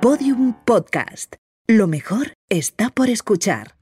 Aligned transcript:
Podium 0.00 0.54
Podcast. 0.64 1.36
Lo 1.66 1.86
mejor 1.86 2.32
está 2.48 2.88
por 2.88 3.10
escuchar. 3.10 3.74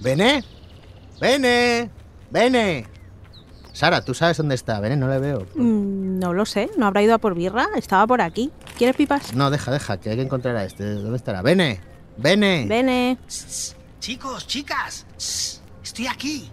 ¿Vene? 0.00 0.44
¿Vene? 1.20 1.90
¿Vene? 2.30 2.86
Sara, 3.72 4.04
¿tú 4.04 4.14
sabes 4.14 4.36
dónde 4.36 4.54
está? 4.54 4.78
¿Vene? 4.78 4.96
No 4.96 5.08
le 5.08 5.18
veo. 5.18 5.48
Mm, 5.56 6.20
no 6.20 6.32
lo 6.32 6.46
sé, 6.46 6.70
no 6.78 6.86
habrá 6.86 7.02
ido 7.02 7.14
a 7.14 7.18
por 7.18 7.34
birra, 7.34 7.66
estaba 7.74 8.06
por 8.06 8.20
aquí. 8.20 8.52
¿Quieres 8.78 8.94
pipas? 8.94 9.34
No, 9.34 9.50
deja, 9.50 9.72
deja, 9.72 9.98
que 9.98 10.10
hay 10.10 10.16
que 10.16 10.22
encontrar 10.22 10.54
a 10.54 10.64
este. 10.64 10.84
¿Dónde 10.84 11.16
estará? 11.16 11.42
¡Vene! 11.42 11.80
¡Vene! 12.18 12.66
Vene. 12.68 13.18
Chicos, 13.98 14.46
chicas, 14.46 15.06
estoy 15.82 16.06
aquí. 16.06 16.48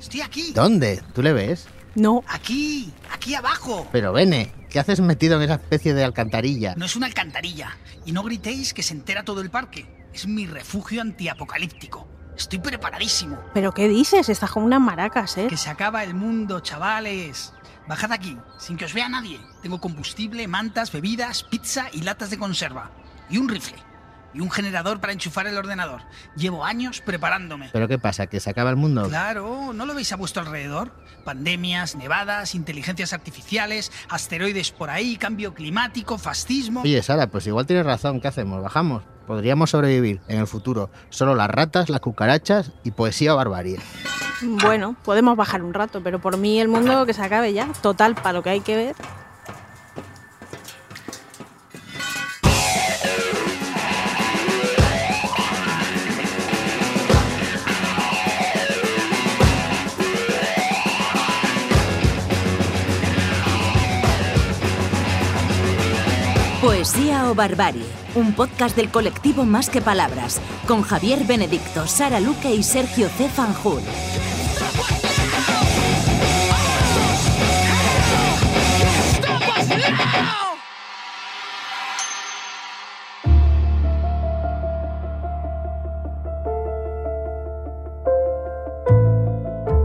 Estoy 0.00 0.22
aquí. 0.22 0.52
¿Dónde? 0.54 1.02
¿Tú 1.12 1.22
le 1.22 1.34
ves? 1.34 1.66
No. 1.94 2.24
Aquí, 2.28 2.92
aquí 3.12 3.34
abajo. 3.34 3.88
Pero 3.92 4.12
Vene, 4.12 4.52
¿qué 4.70 4.80
haces 4.80 5.00
metido 5.00 5.36
en 5.36 5.42
esa 5.42 5.54
especie 5.54 5.94
de 5.94 6.04
alcantarilla? 6.04 6.74
No 6.76 6.86
es 6.86 6.96
una 6.96 7.06
alcantarilla. 7.06 7.76
Y 8.04 8.12
no 8.12 8.22
gritéis 8.22 8.74
que 8.74 8.82
se 8.82 8.94
entera 8.94 9.24
todo 9.24 9.40
el 9.40 9.50
parque. 9.50 9.86
Es 10.12 10.26
mi 10.26 10.46
refugio 10.46 11.02
antiapocalíptico. 11.02 12.08
Estoy 12.36 12.58
preparadísimo. 12.58 13.38
¿Pero 13.54 13.72
qué 13.72 13.88
dices? 13.88 14.28
Estás 14.28 14.50
con 14.50 14.64
unas 14.64 14.80
maracas, 14.80 15.38
¿eh? 15.38 15.46
Que 15.48 15.56
se 15.56 15.70
acaba 15.70 16.02
el 16.02 16.14
mundo, 16.14 16.60
chavales. 16.60 17.52
Bajad 17.86 18.12
aquí, 18.12 18.36
sin 18.58 18.76
que 18.76 18.86
os 18.86 18.94
vea 18.94 19.08
nadie. 19.08 19.38
Tengo 19.62 19.80
combustible, 19.80 20.48
mantas, 20.48 20.90
bebidas, 20.90 21.44
pizza 21.44 21.86
y 21.92 22.02
latas 22.02 22.30
de 22.30 22.38
conserva. 22.38 22.90
Y 23.30 23.38
un 23.38 23.48
rifle. 23.48 23.76
Y 24.34 24.40
un 24.40 24.50
generador 24.50 25.00
para 25.00 25.12
enchufar 25.12 25.46
el 25.46 25.56
ordenador. 25.56 26.02
Llevo 26.36 26.64
años 26.64 27.00
preparándome. 27.00 27.70
¿Pero 27.72 27.86
qué 27.86 27.98
pasa? 27.98 28.26
¿Que 28.26 28.40
se 28.40 28.50
acaba 28.50 28.70
el 28.70 28.76
mundo? 28.76 29.08
Claro, 29.08 29.72
¿no 29.72 29.86
lo 29.86 29.94
veis 29.94 30.12
a 30.12 30.16
vuestro 30.16 30.42
alrededor? 30.42 30.92
Pandemias, 31.24 31.94
nevadas, 31.94 32.54
inteligencias 32.54 33.12
artificiales, 33.12 33.92
asteroides 34.08 34.72
por 34.72 34.90
ahí, 34.90 35.16
cambio 35.16 35.54
climático, 35.54 36.18
fascismo. 36.18 36.82
Oye, 36.82 37.00
Sara, 37.02 37.28
pues 37.28 37.46
igual 37.46 37.66
tienes 37.66 37.86
razón. 37.86 38.20
¿Qué 38.20 38.28
hacemos? 38.28 38.60
¿Bajamos? 38.60 39.04
Podríamos 39.26 39.70
sobrevivir 39.70 40.20
en 40.28 40.40
el 40.40 40.46
futuro. 40.46 40.90
Solo 41.10 41.34
las 41.34 41.48
ratas, 41.48 41.88
las 41.88 42.00
cucarachas 42.00 42.72
y 42.82 42.90
poesía 42.90 43.34
o 43.34 43.36
barbarie. 43.36 43.78
Bueno, 44.42 44.96
podemos 45.04 45.36
bajar 45.36 45.62
un 45.62 45.72
rato, 45.72 46.02
pero 46.02 46.20
por 46.20 46.36
mí 46.36 46.60
el 46.60 46.68
mundo 46.68 47.06
que 47.06 47.14
se 47.14 47.22
acabe 47.22 47.52
ya. 47.52 47.72
Total, 47.80 48.14
para 48.14 48.34
lo 48.34 48.42
que 48.42 48.50
hay 48.50 48.60
que 48.60 48.76
ver. 48.76 48.96
Barbarie, 67.32 67.86
un 68.16 68.34
podcast 68.34 68.76
del 68.76 68.90
colectivo 68.90 69.44
Más 69.44 69.70
que 69.70 69.80
Palabras, 69.80 70.42
con 70.66 70.82
Javier 70.82 71.24
Benedicto, 71.24 71.86
Sara 71.86 72.20
Luque 72.20 72.52
y 72.52 72.62
Sergio 72.62 73.08
C. 73.08 73.28
Fanjul. 73.28 73.80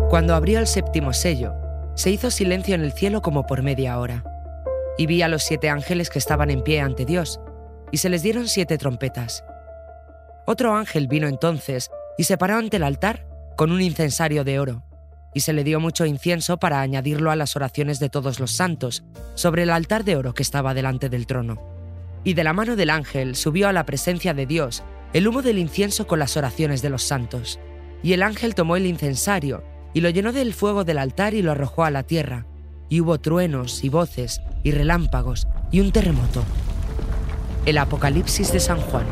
Cuando 0.10 0.36
abrió 0.36 0.60
el 0.60 0.68
séptimo 0.68 1.14
sello, 1.14 1.54
se 1.94 2.10
hizo 2.10 2.32
silencio 2.32 2.76
en 2.76 2.82
el 2.82 2.92
cielo 2.92 3.22
como 3.22 3.46
por 3.46 3.62
media 3.62 4.00
hora. 4.00 4.24
Y 5.00 5.06
vi 5.06 5.22
a 5.22 5.30
los 5.30 5.44
siete 5.44 5.70
ángeles 5.70 6.10
que 6.10 6.20
estaban 6.20 6.50
en 6.50 6.62
pie 6.62 6.82
ante 6.82 7.06
Dios, 7.06 7.40
y 7.90 8.00
se 8.00 8.10
les 8.10 8.22
dieron 8.22 8.50
siete 8.50 8.78
trompetas. 8.78 9.46
Otro 10.46 10.76
ángel 10.76 11.08
vino 11.08 11.30
entonces 11.30 11.90
y 12.18 12.26
se 12.26 12.38
paró 12.38 12.58
ante 12.58 12.76
el 12.76 12.84
altar 12.84 13.26
con 13.56 13.72
un 13.72 13.82
incensario 13.82 14.44
de 14.44 14.60
oro, 14.60 14.84
y 15.34 15.40
se 15.40 15.54
le 15.54 15.64
dio 15.64 15.80
mucho 15.80 16.06
incienso 16.06 16.58
para 16.58 16.82
añadirlo 16.82 17.32
a 17.32 17.38
las 17.38 17.56
oraciones 17.56 18.02
de 18.02 18.10
todos 18.10 18.42
los 18.42 18.52
santos, 18.52 19.06
sobre 19.36 19.64
el 19.64 19.70
altar 19.70 20.04
de 20.04 20.18
oro 20.18 20.34
que 20.34 20.44
estaba 20.44 20.74
delante 20.74 21.08
del 21.08 21.28
trono. 21.28 21.62
Y 22.26 22.34
de 22.34 22.44
la 22.44 22.52
mano 22.52 22.76
del 22.76 22.90
ángel 22.90 23.38
subió 23.38 23.70
a 23.70 23.74
la 23.74 23.86
presencia 23.86 24.34
de 24.34 24.46
Dios 24.46 24.84
el 25.14 25.30
humo 25.30 25.42
del 25.42 25.60
incienso 25.60 26.08
con 26.08 26.20
las 26.20 26.36
oraciones 26.36 26.82
de 26.82 26.90
los 26.90 27.04
santos. 27.04 27.58
Y 28.04 28.12
el 28.12 28.22
ángel 28.22 28.54
tomó 28.54 28.76
el 28.76 28.86
incensario 28.86 29.64
y 29.94 30.02
lo 30.02 30.10
llenó 30.10 30.34
del 30.34 30.54
fuego 30.54 30.84
del 30.84 30.98
altar 30.98 31.36
y 31.36 31.42
lo 31.42 31.54
arrojó 31.54 31.86
a 31.86 31.90
la 31.90 32.04
tierra. 32.04 32.49
Y 32.90 33.02
hubo 33.02 33.20
truenos 33.20 33.84
y 33.84 33.90
voces 33.90 34.42
y 34.64 34.72
relámpagos 34.72 35.48
y 35.72 35.80
un 35.80 35.92
terremoto. 35.92 36.44
El 37.66 37.78
Apocalipsis 37.78 38.52
de 38.52 38.60
San 38.60 38.82
Juan. 38.82 39.06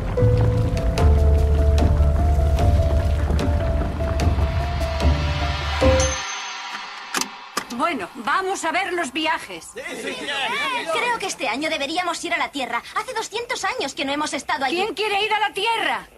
Bueno, 7.76 8.08
vamos 8.16 8.64
a 8.64 8.72
ver 8.72 8.92
los 8.92 9.12
viajes. 9.12 9.68
Creo 9.74 11.18
que 11.20 11.26
este 11.26 11.48
año 11.48 11.70
deberíamos 11.70 12.22
ir 12.24 12.34
a 12.34 12.38
la 12.38 12.50
Tierra. 12.50 12.82
Hace 12.96 13.14
200 13.14 13.64
años 13.64 13.94
que 13.94 14.04
no 14.04 14.12
hemos 14.12 14.34
estado 14.34 14.64
allí. 14.64 14.76
¿Quién 14.76 14.94
quiere 14.94 15.24
ir 15.24 15.32
a 15.32 15.40
la 15.40 15.54
Tierra? 15.54 16.08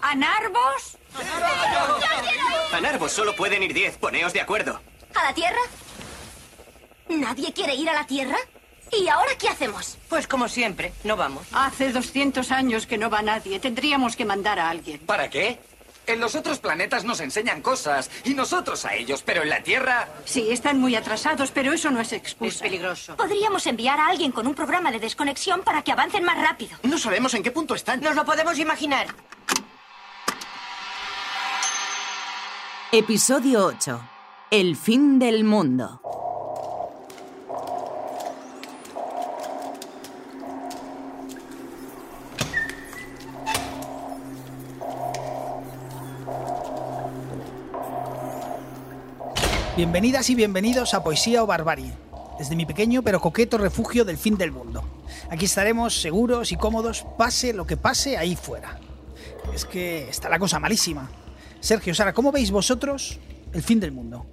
¿A 0.00 0.14
Narvos? 0.14 0.98
A 2.72 2.80
Narvos 2.80 3.12
solo 3.12 3.34
pueden 3.34 3.62
ir 3.62 3.72
10. 3.72 3.96
Poneos 3.96 4.34
de 4.34 4.42
acuerdo. 4.42 4.78
¿A 5.14 5.24
la 5.24 5.32
Tierra? 5.32 5.60
¿Nadie 7.08 7.52
quiere 7.52 7.74
ir 7.74 7.88
a 7.88 7.94
la 7.94 8.06
Tierra? 8.06 8.36
¿Y 8.92 9.08
ahora 9.08 9.30
qué 9.38 9.48
hacemos? 9.48 9.98
Pues 10.08 10.26
como 10.26 10.48
siempre, 10.48 10.92
no 11.04 11.16
vamos. 11.16 11.46
Hace 11.52 11.90
200 11.92 12.50
años 12.52 12.86
que 12.86 12.98
no 12.98 13.10
va 13.10 13.22
nadie. 13.22 13.58
Tendríamos 13.58 14.14
que 14.16 14.24
mandar 14.24 14.58
a 14.58 14.68
alguien. 14.70 15.00
¿Para 15.00 15.28
qué? 15.28 15.58
En 16.06 16.20
los 16.20 16.34
otros 16.34 16.58
planetas 16.58 17.02
nos 17.04 17.20
enseñan 17.20 17.62
cosas 17.62 18.10
y 18.24 18.34
nosotros 18.34 18.84
a 18.84 18.94
ellos, 18.94 19.22
pero 19.22 19.42
en 19.42 19.48
la 19.48 19.62
Tierra... 19.62 20.06
Sí, 20.26 20.48
están 20.50 20.78
muy 20.78 20.94
atrasados, 20.96 21.50
pero 21.50 21.72
eso 21.72 21.90
no 21.90 21.98
es 22.00 22.08
Es 22.08 22.18
excusa. 22.18 22.62
peligroso. 22.64 23.16
Podríamos 23.16 23.66
enviar 23.66 23.98
a 23.98 24.08
alguien 24.08 24.30
con 24.30 24.46
un 24.46 24.54
programa 24.54 24.92
de 24.92 25.00
desconexión 25.00 25.62
para 25.62 25.82
que 25.82 25.92
avancen 25.92 26.22
más 26.22 26.36
rápido. 26.38 26.76
No 26.82 26.98
sabemos 26.98 27.32
en 27.34 27.42
qué 27.42 27.50
punto 27.50 27.74
están. 27.74 28.00
Nos 28.02 28.14
lo 28.14 28.24
podemos 28.26 28.58
imaginar. 28.58 29.06
Episodio 32.92 33.64
8. 33.66 34.00
El 34.50 34.76
fin 34.76 35.18
del 35.18 35.42
mundo. 35.44 36.00
Bienvenidas 49.76 50.30
y 50.30 50.36
bienvenidos 50.36 50.94
a 50.94 51.02
Poesía 51.02 51.42
o 51.42 51.46
Barbarie, 51.46 51.92
desde 52.38 52.54
mi 52.54 52.64
pequeño 52.64 53.02
pero 53.02 53.20
coqueto 53.20 53.58
refugio 53.58 54.04
del 54.04 54.16
fin 54.16 54.36
del 54.36 54.52
mundo. 54.52 54.84
Aquí 55.30 55.46
estaremos 55.46 56.00
seguros 56.00 56.52
y 56.52 56.56
cómodos, 56.56 57.04
pase 57.18 57.52
lo 57.52 57.66
que 57.66 57.76
pase 57.76 58.16
ahí 58.16 58.36
fuera. 58.36 58.78
Es 59.52 59.64
que 59.64 60.08
está 60.08 60.28
la 60.28 60.38
cosa 60.38 60.60
malísima. 60.60 61.10
Sergio, 61.58 61.92
Sara, 61.92 62.12
¿cómo 62.12 62.30
veis 62.30 62.52
vosotros 62.52 63.18
el 63.52 63.64
fin 63.64 63.80
del 63.80 63.90
mundo? 63.90 64.24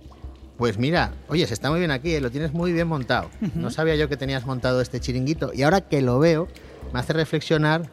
Pues 0.58 0.78
mira, 0.78 1.16
oye, 1.28 1.48
se 1.48 1.56
está 1.56 1.72
muy 1.72 1.80
bien 1.80 1.90
aquí, 1.90 2.14
¿eh? 2.14 2.22
lo 2.22 2.30
tienes 2.30 2.54
muy 2.54 2.72
bien 2.72 2.88
montado. 2.88 3.32
No 3.56 3.72
sabía 3.72 3.96
yo 3.96 4.08
que 4.08 4.18
tenías 4.18 4.46
montado 4.46 4.80
este 4.80 5.00
chiringuito 5.00 5.54
y 5.56 5.64
ahora 5.64 5.82
que 5.82 6.04
lo 6.04 6.20
veo 6.20 6.50
me 6.94 7.00
hace 7.00 7.14
reflexionar 7.14 7.90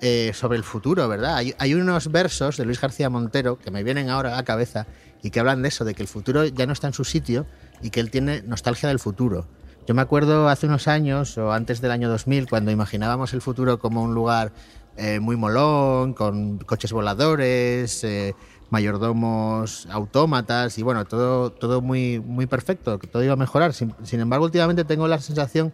eh, 0.00 0.32
sobre 0.34 0.56
el 0.56 0.64
futuro, 0.64 1.08
¿verdad? 1.08 1.42
Hay, 1.58 1.74
unos 1.74 2.10
versos 2.10 2.56
de 2.56 2.64
Luis 2.64 2.80
García 2.80 3.10
Montero 3.10 3.58
que 3.58 3.70
me 3.70 3.82
vienen 3.82 4.10
ahora 4.10 4.32
a 4.32 4.36
la 4.36 4.44
cabeza 4.44 4.86
y 5.22 5.30
que 5.30 5.40
hablan 5.40 5.62
de 5.62 5.68
eso, 5.68 5.84
de 5.84 5.94
que 5.94 6.02
el 6.02 6.08
futuro 6.08 6.44
ya 6.44 6.66
no 6.66 6.72
está 6.72 6.86
en 6.86 6.92
su 6.92 7.04
sitio 7.04 7.46
y 7.82 7.90
que 7.90 8.00
él 8.00 8.10
tiene 8.10 8.42
nostalgia 8.42 8.88
del 8.88 9.00
futuro. 9.00 9.46
Yo 9.86 9.94
me 9.94 10.02
acuerdo 10.02 10.48
hace 10.48 10.66
unos 10.66 10.86
años 10.86 11.36
o 11.38 11.52
antes 11.52 11.80
del 11.80 11.90
año 11.90 12.08
2000 12.08 12.48
cuando 12.48 12.70
imaginábamos 12.70 13.32
el 13.32 13.40
futuro 13.40 13.78
como 13.78 14.02
un 14.02 14.14
lugar 14.14 14.52
eh, 14.96 15.18
muy 15.18 15.36
molón, 15.36 16.12
con 16.12 16.58
coches 16.58 16.92
voladores, 16.92 18.04
eh, 18.04 18.34
mayordomos 18.70 19.88
autómatas 19.90 20.78
y 20.78 20.82
bueno, 20.82 21.06
todo, 21.06 21.50
todo 21.50 21.80
muy, 21.80 22.20
muy 22.20 22.46
perfecto, 22.46 22.98
que 22.98 23.06
todo 23.06 23.24
iba 23.24 23.32
a 23.32 23.36
mejorar. 23.36 23.72
Sin, 23.72 23.94
sin 24.04 24.20
embargo, 24.20 24.44
últimamente 24.44 24.84
tengo 24.84 25.08
la 25.08 25.18
sensación 25.20 25.72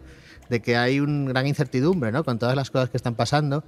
de 0.49 0.61
que 0.61 0.77
hay 0.77 0.99
una 0.99 1.29
gran 1.29 1.47
incertidumbre, 1.47 2.11
¿no? 2.11 2.23
Con 2.23 2.39
todas 2.39 2.55
las 2.55 2.71
cosas 2.71 2.89
que 2.89 2.97
están 2.97 3.15
pasando 3.15 3.63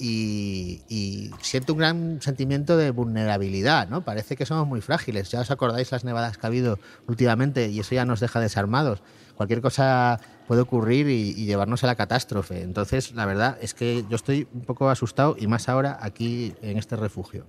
y, 0.00 0.82
y 0.88 1.30
siento 1.42 1.74
un 1.74 1.78
gran 1.78 2.22
sentimiento 2.22 2.76
de 2.76 2.90
vulnerabilidad, 2.90 3.88
¿no? 3.88 4.02
Parece 4.02 4.36
que 4.36 4.46
somos 4.46 4.66
muy 4.66 4.80
frágiles. 4.80 5.30
Ya 5.30 5.40
os 5.40 5.50
acordáis 5.50 5.92
las 5.92 6.04
nevadas 6.04 6.38
que 6.38 6.46
ha 6.46 6.48
habido 6.48 6.78
últimamente 7.06 7.68
y 7.68 7.80
eso 7.80 7.94
ya 7.94 8.04
nos 8.04 8.20
deja 8.20 8.40
desarmados. 8.40 9.02
Cualquier 9.36 9.62
cosa 9.62 10.20
puede 10.46 10.62
ocurrir 10.62 11.08
y, 11.08 11.30
y 11.30 11.46
llevarnos 11.46 11.84
a 11.84 11.86
la 11.86 11.94
catástrofe. 11.94 12.62
Entonces, 12.62 13.12
la 13.14 13.24
verdad 13.24 13.56
es 13.62 13.72
que 13.72 14.04
yo 14.10 14.16
estoy 14.16 14.48
un 14.52 14.62
poco 14.62 14.90
asustado 14.90 15.36
y 15.38 15.46
más 15.46 15.68
ahora 15.68 15.98
aquí 16.00 16.54
en 16.60 16.76
este 16.76 16.96
refugio. 16.96 17.46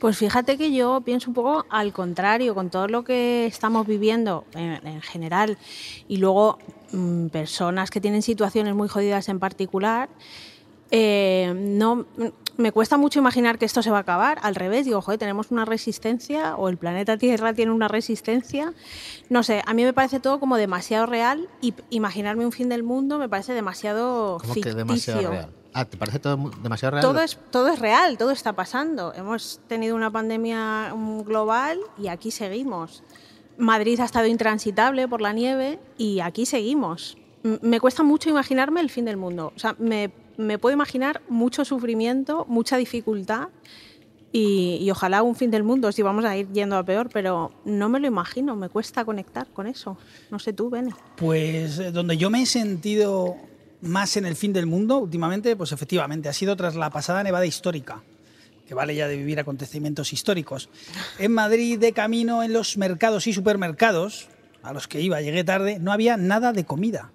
Pues 0.00 0.18
fíjate 0.18 0.58
que 0.58 0.72
yo 0.72 1.00
pienso 1.02 1.30
un 1.30 1.34
poco 1.34 1.64
al 1.70 1.92
contrario, 1.92 2.54
con 2.54 2.68
todo 2.70 2.88
lo 2.88 3.04
que 3.04 3.46
estamos 3.46 3.86
viviendo 3.86 4.44
en, 4.54 4.86
en 4.86 5.00
general 5.00 5.58
y 6.08 6.18
luego 6.18 6.58
mm, 6.92 7.28
personas 7.28 7.90
que 7.90 8.00
tienen 8.00 8.22
situaciones 8.22 8.74
muy 8.74 8.88
jodidas 8.88 9.28
en 9.28 9.38
particular, 9.38 10.10
eh, 10.90 11.52
no 11.56 12.06
me 12.60 12.72
cuesta 12.72 12.96
mucho 12.96 13.18
imaginar 13.18 13.58
que 13.58 13.64
esto 13.64 13.82
se 13.82 13.90
va 13.90 13.98
a 13.98 14.00
acabar. 14.00 14.38
Al 14.42 14.54
revés, 14.54 14.84
digo, 14.84 15.00
joder, 15.00 15.18
tenemos 15.18 15.50
una 15.50 15.64
resistencia 15.64 16.56
o 16.56 16.68
el 16.68 16.76
planeta 16.76 17.16
Tierra 17.16 17.54
tiene 17.54 17.72
una 17.72 17.88
resistencia. 17.88 18.74
No 19.28 19.42
sé, 19.42 19.62
a 19.66 19.74
mí 19.74 19.84
me 19.84 19.92
parece 19.92 20.20
todo 20.20 20.38
como 20.38 20.56
demasiado 20.56 21.06
real 21.06 21.48
y 21.60 21.74
imaginarme 21.90 22.44
un 22.44 22.52
fin 22.52 22.68
del 22.68 22.82
mundo 22.82 23.18
me 23.18 23.28
parece 23.28 23.54
demasiado 23.54 24.38
¿Cómo 24.40 24.54
ficticio. 24.54 24.72
que 24.72 24.76
demasiado 24.76 25.30
real? 25.30 25.50
Ah, 25.72 25.84
¿te 25.84 25.96
parece 25.96 26.18
todo 26.18 26.50
demasiado 26.62 26.92
real? 26.92 27.02
Todo 27.02 27.20
es, 27.20 27.38
todo 27.50 27.68
es 27.68 27.78
real, 27.78 28.18
todo 28.18 28.32
está 28.32 28.52
pasando. 28.52 29.14
Hemos 29.14 29.60
tenido 29.68 29.94
una 29.96 30.10
pandemia 30.10 30.92
mm, 30.94 31.22
global 31.22 31.78
y 31.96 32.08
aquí 32.08 32.30
seguimos. 32.30 33.02
Madrid 33.56 34.00
ha 34.00 34.04
estado 34.04 34.26
intransitable 34.26 35.06
por 35.06 35.20
la 35.20 35.32
nieve 35.32 35.78
y 35.96 36.20
aquí 36.20 36.46
seguimos. 36.46 37.16
Me 37.42 37.80
cuesta 37.80 38.02
mucho 38.02 38.28
imaginarme 38.28 38.80
el 38.80 38.90
fin 38.90 39.04
del 39.04 39.16
mundo. 39.16 39.52
O 39.54 39.58
sea, 39.58 39.76
me, 39.78 40.10
me 40.40 40.58
puedo 40.58 40.74
imaginar 40.74 41.22
mucho 41.28 41.64
sufrimiento, 41.64 42.44
mucha 42.48 42.76
dificultad 42.76 43.48
y, 44.32 44.78
y 44.80 44.90
ojalá 44.90 45.22
un 45.22 45.34
fin 45.34 45.50
del 45.50 45.64
mundo 45.64 45.90
si 45.92 46.02
vamos 46.02 46.24
a 46.24 46.36
ir 46.36 46.48
yendo 46.52 46.76
a 46.76 46.84
peor, 46.84 47.10
pero 47.12 47.52
no 47.64 47.88
me 47.88 48.00
lo 48.00 48.06
imagino, 48.06 48.56
me 48.56 48.68
cuesta 48.68 49.04
conectar 49.04 49.48
con 49.48 49.66
eso. 49.66 49.96
No 50.30 50.38
sé 50.38 50.52
tú, 50.52 50.70
Beni. 50.70 50.90
Pues 51.16 51.78
eh, 51.78 51.90
donde 51.90 52.16
yo 52.16 52.30
me 52.30 52.42
he 52.42 52.46
sentido 52.46 53.36
más 53.82 54.16
en 54.16 54.26
el 54.26 54.36
fin 54.36 54.52
del 54.52 54.66
mundo 54.66 54.98
últimamente, 54.98 55.56
pues 55.56 55.72
efectivamente, 55.72 56.28
ha 56.28 56.32
sido 56.32 56.56
tras 56.56 56.76
la 56.76 56.90
pasada 56.90 57.22
nevada 57.22 57.46
histórica, 57.46 58.02
que 58.66 58.74
vale 58.74 58.94
ya 58.94 59.08
de 59.08 59.16
vivir 59.16 59.40
acontecimientos 59.40 60.12
históricos. 60.12 60.68
En 61.18 61.32
Madrid, 61.32 61.78
de 61.78 61.92
camino 61.92 62.42
en 62.42 62.52
los 62.52 62.76
mercados 62.76 63.26
y 63.26 63.32
supermercados, 63.32 64.28
a 64.62 64.72
los 64.72 64.86
que 64.86 65.00
iba, 65.00 65.20
llegué 65.20 65.44
tarde, 65.44 65.78
no 65.80 65.92
había 65.92 66.16
nada 66.16 66.52
de 66.52 66.64
comida 66.64 67.10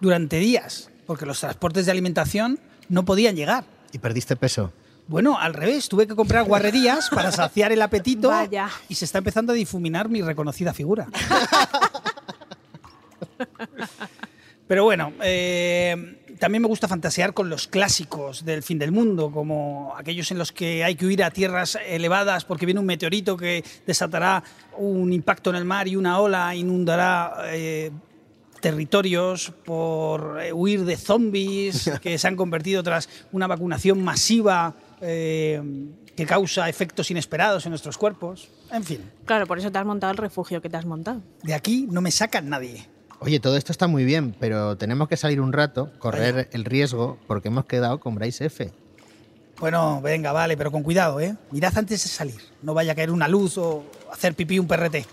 durante 0.00 0.38
días, 0.38 0.90
porque 1.06 1.26
los 1.26 1.40
transportes 1.40 1.86
de 1.86 1.92
alimentación 1.92 2.58
no 2.88 3.04
podían 3.04 3.36
llegar. 3.36 3.64
¿Y 3.92 3.98
perdiste 3.98 4.36
peso? 4.36 4.72
Bueno, 5.08 5.38
al 5.38 5.54
revés, 5.54 5.88
tuve 5.88 6.06
que 6.06 6.16
comprar 6.16 6.44
guarrerías 6.44 7.10
para 7.10 7.30
saciar 7.30 7.70
el 7.70 7.80
apetito 7.80 8.28
Vaya. 8.28 8.68
y 8.88 8.96
se 8.96 9.04
está 9.04 9.18
empezando 9.18 9.52
a 9.52 9.54
difuminar 9.54 10.08
mi 10.08 10.20
reconocida 10.20 10.74
figura. 10.74 11.06
Pero 14.66 14.82
bueno, 14.82 15.12
eh, 15.22 16.18
también 16.40 16.60
me 16.60 16.66
gusta 16.66 16.88
fantasear 16.88 17.34
con 17.34 17.48
los 17.48 17.68
clásicos 17.68 18.44
del 18.44 18.64
fin 18.64 18.80
del 18.80 18.90
mundo, 18.90 19.30
como 19.30 19.94
aquellos 19.96 20.32
en 20.32 20.38
los 20.38 20.50
que 20.50 20.82
hay 20.82 20.96
que 20.96 21.06
huir 21.06 21.22
a 21.22 21.30
tierras 21.30 21.78
elevadas 21.86 22.44
porque 22.44 22.66
viene 22.66 22.80
un 22.80 22.86
meteorito 22.86 23.36
que 23.36 23.64
desatará 23.86 24.42
un 24.76 25.12
impacto 25.12 25.50
en 25.50 25.56
el 25.56 25.64
mar 25.64 25.86
y 25.86 25.94
una 25.94 26.18
ola 26.18 26.52
inundará 26.56 27.44
eh, 27.46 27.92
territorios 28.60 29.52
por 29.64 30.40
eh, 30.42 30.52
huir 30.52 30.84
de 30.84 30.96
zombies 30.96 31.90
que 32.02 32.18
se 32.18 32.28
han 32.28 32.36
convertido 32.36 32.82
tras 32.82 33.08
una 33.32 33.46
vacunación 33.46 34.02
masiva 34.02 34.74
eh, 35.00 35.60
que 36.16 36.26
causa 36.26 36.68
efectos 36.68 37.10
inesperados 37.10 37.66
en 37.66 37.70
nuestros 37.70 37.98
cuerpos. 37.98 38.48
En 38.72 38.84
fin, 38.84 39.10
Claro, 39.24 39.46
por 39.46 39.58
eso 39.58 39.70
te 39.70 39.78
has 39.78 39.84
montado 39.84 40.10
el 40.12 40.16
refugio 40.18 40.62
que 40.62 40.68
te 40.70 40.76
has 40.76 40.86
montado. 40.86 41.22
de 41.42 41.54
aquí 41.54 41.86
no 41.90 42.00
me 42.00 42.10
saca 42.10 42.40
nadie. 42.40 42.88
Oye, 43.20 43.40
todo 43.40 43.56
esto 43.56 43.72
está 43.72 43.86
muy 43.86 44.04
bien, 44.04 44.36
pero 44.38 44.76
tenemos 44.76 45.08
que 45.08 45.16
salir 45.16 45.40
un 45.40 45.52
rato, 45.52 45.90
correr 45.98 46.50
el 46.52 46.64
riesgo, 46.66 47.18
porque 47.26 47.48
hemos 47.48 47.64
quedado 47.64 47.98
con 47.98 48.14
Bryce 48.14 48.46
F. 48.46 48.70
Bueno, 49.58 50.02
venga, 50.02 50.32
vale, 50.32 50.54
pero 50.54 50.70
con 50.70 50.82
cuidado, 50.82 51.18
¿eh? 51.18 51.34
Mirad 51.50 51.76
antes 51.78 52.02
de 52.02 52.10
salir. 52.10 52.40
No 52.60 52.74
vaya 52.74 52.92
a 52.92 52.94
caer 52.94 53.10
una 53.10 53.26
luz 53.26 53.56
o 53.56 53.84
hacer 54.12 54.34
pipí 54.34 54.58
un 54.58 54.66
perrete. 54.66 55.06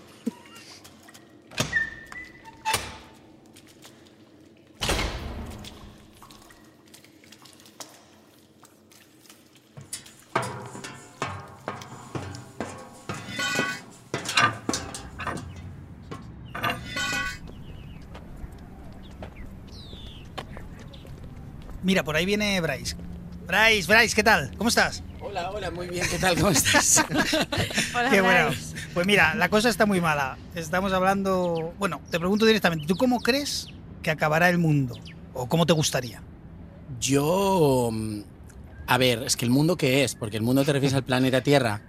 Mira, 21.84 22.02
por 22.02 22.16
ahí 22.16 22.24
viene 22.26 22.60
Bryce. 22.60 22.96
Bryce, 23.46 23.92
Bryce, 23.92 24.14
¿qué 24.16 24.22
tal? 24.22 24.50
¿Cómo 24.56 24.68
estás? 24.68 25.02
Hola, 25.20 25.50
hola, 25.50 25.70
muy 25.70 25.88
bien, 25.88 26.06
¿qué 26.10 26.18
tal? 26.18 26.34
¿Cómo 26.36 26.50
estás? 26.50 27.04
Qué 28.10 28.20
bueno. 28.20 28.50
Pues 28.92 29.06
mira, 29.06 29.34
la 29.34 29.48
cosa 29.48 29.68
está 29.68 29.84
muy 29.86 30.00
mala. 30.00 30.36
Estamos 30.54 30.92
hablando. 30.92 31.74
Bueno, 31.78 32.00
te 32.10 32.18
pregunto 32.18 32.46
directamente, 32.46 32.86
¿tú 32.86 32.96
cómo 32.96 33.20
crees 33.20 33.68
que 34.02 34.10
acabará 34.10 34.48
el 34.48 34.58
mundo? 34.58 34.96
¿O 35.34 35.48
cómo 35.48 35.66
te 35.66 35.72
gustaría? 35.72 36.22
Yo. 37.00 37.90
mm, 37.92 38.20
A 38.86 38.98
ver, 38.98 39.22
es 39.24 39.36
que 39.36 39.44
el 39.44 39.50
mundo 39.50 39.76
qué 39.76 40.04
es, 40.04 40.14
porque 40.14 40.36
el 40.36 40.42
mundo 40.42 40.64
te 40.64 40.72
refieres 40.72 40.94
al 40.94 41.04
planeta 41.04 41.40
Tierra. 41.42 41.82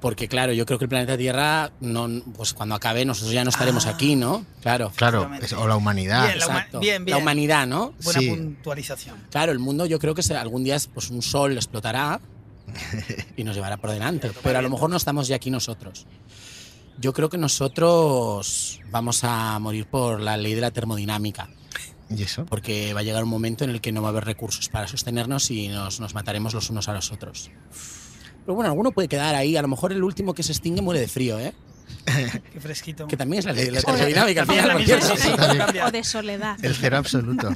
Porque 0.00 0.28
claro, 0.28 0.52
yo 0.52 0.64
creo 0.64 0.78
que 0.78 0.84
el 0.84 0.88
planeta 0.88 1.16
Tierra, 1.16 1.72
no, 1.80 2.08
pues 2.36 2.54
cuando 2.54 2.76
acabe 2.76 3.04
nosotros 3.04 3.32
ya 3.32 3.42
no 3.42 3.50
estaremos 3.50 3.86
aquí, 3.86 4.14
¿no? 4.14 4.46
Claro. 4.62 4.92
Claro, 4.94 5.28
o 5.58 5.66
la 5.66 5.74
humanidad. 5.76 6.26
Bien, 6.26 6.38
la 6.38 6.44
Exacto. 6.44 6.78
bien, 6.80 7.04
bien. 7.04 7.16
La 7.16 7.22
humanidad, 7.22 7.66
¿no? 7.66 7.94
Buena 8.04 8.20
Sí. 8.20 8.28
puntualización. 8.30 9.16
Claro, 9.30 9.50
el 9.50 9.58
mundo 9.58 9.86
yo 9.86 9.98
creo 9.98 10.14
que 10.14 10.22
algún 10.34 10.62
día 10.62 10.76
pues, 10.94 11.10
un 11.10 11.20
sol 11.20 11.56
explotará 11.56 12.20
y 13.36 13.42
nos 13.42 13.56
llevará 13.56 13.76
por 13.76 13.90
delante. 13.90 14.30
Pero 14.42 14.58
a 14.58 14.62
lo 14.62 14.70
mejor 14.70 14.88
no 14.88 14.96
estamos 14.96 15.26
ya 15.26 15.36
aquí 15.36 15.50
nosotros. 15.50 16.06
Yo 17.00 17.12
creo 17.12 17.28
que 17.28 17.38
nosotros 17.38 18.80
vamos 18.90 19.24
a 19.24 19.58
morir 19.58 19.86
por 19.86 20.20
la 20.20 20.36
ley 20.36 20.54
de 20.54 20.60
la 20.60 20.70
termodinámica. 20.70 21.48
¿Y 22.10 22.22
eso? 22.22 22.46
Porque 22.46 22.94
va 22.94 23.00
a 23.00 23.02
llegar 23.02 23.22
un 23.24 23.30
momento 23.30 23.64
en 23.64 23.70
el 23.70 23.80
que 23.80 23.92
no 23.92 24.00
va 24.02 24.08
a 24.08 24.10
haber 24.10 24.24
recursos 24.24 24.68
para 24.68 24.86
sostenernos 24.86 25.50
y 25.50 25.68
nos, 25.68 26.00
nos 26.00 26.14
mataremos 26.14 26.54
los 26.54 26.70
unos 26.70 26.88
a 26.88 26.94
los 26.94 27.12
otros. 27.12 27.50
Pero 28.48 28.56
bueno, 28.56 28.70
alguno 28.70 28.92
puede 28.92 29.08
quedar 29.08 29.34
ahí. 29.34 29.58
A 29.58 29.60
lo 29.60 29.68
mejor 29.68 29.92
el 29.92 30.02
último 30.02 30.32
que 30.32 30.42
se 30.42 30.52
extingue 30.52 30.80
muere 30.80 31.00
de 31.00 31.06
frío, 31.06 31.38
¿eh? 31.38 31.52
Qué 32.52 32.60
fresquito. 32.60 33.06
Que 33.06 33.14
también 33.14 33.40
es 33.40 33.44
la 33.44 33.52
ley 33.52 33.66
de 33.66 33.72
la 33.72 33.82
termodinámica. 33.82 34.40
al 34.40 34.46
final, 34.46 34.84
sí. 35.18 35.78
O 35.86 35.90
de 35.90 36.02
soledad. 36.02 36.56
El 36.64 36.74
cero 36.74 36.96
absoluto. 36.96 37.54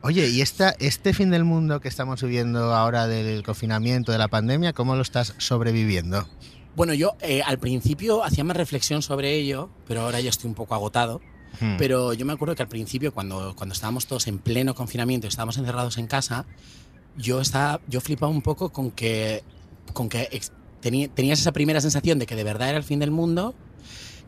Oye, 0.00 0.26
¿y 0.30 0.40
esta, 0.40 0.70
este 0.78 1.12
fin 1.12 1.28
del 1.28 1.44
mundo 1.44 1.80
que 1.80 1.88
estamos 1.88 2.22
viviendo 2.22 2.74
ahora 2.74 3.06
del 3.06 3.42
confinamiento, 3.42 4.10
de 4.10 4.16
la 4.16 4.28
pandemia, 4.28 4.72
cómo 4.72 4.96
lo 4.96 5.02
estás 5.02 5.34
sobreviviendo? 5.36 6.26
Bueno, 6.76 6.94
yo 6.94 7.18
eh, 7.20 7.42
al 7.44 7.58
principio 7.58 8.24
hacía 8.24 8.42
más 8.42 8.56
reflexión 8.56 9.02
sobre 9.02 9.34
ello, 9.34 9.68
pero 9.86 10.00
ahora 10.00 10.18
ya 10.20 10.30
estoy 10.30 10.48
un 10.48 10.54
poco 10.54 10.74
agotado. 10.74 11.20
Hmm. 11.60 11.76
Pero 11.76 12.14
yo 12.14 12.24
me 12.24 12.32
acuerdo 12.32 12.54
que 12.54 12.62
al 12.62 12.70
principio, 12.70 13.12
cuando, 13.12 13.54
cuando 13.54 13.74
estábamos 13.74 14.06
todos 14.06 14.28
en 14.28 14.38
pleno 14.38 14.74
confinamiento 14.74 15.26
y 15.26 15.28
estábamos 15.28 15.58
encerrados 15.58 15.98
en 15.98 16.06
casa, 16.06 16.46
yo, 17.18 17.42
estaba, 17.42 17.82
yo 17.86 18.00
flipaba 18.00 18.32
un 18.32 18.40
poco 18.40 18.70
con 18.70 18.90
que, 18.90 19.44
con 19.94 20.10
que 20.10 20.28
tenías 20.80 21.40
esa 21.40 21.52
primera 21.52 21.80
sensación 21.80 22.18
de 22.18 22.26
que 22.26 22.36
de 22.36 22.44
verdad 22.44 22.68
era 22.68 22.76
el 22.76 22.84
fin 22.84 22.98
del 22.98 23.10
mundo 23.10 23.54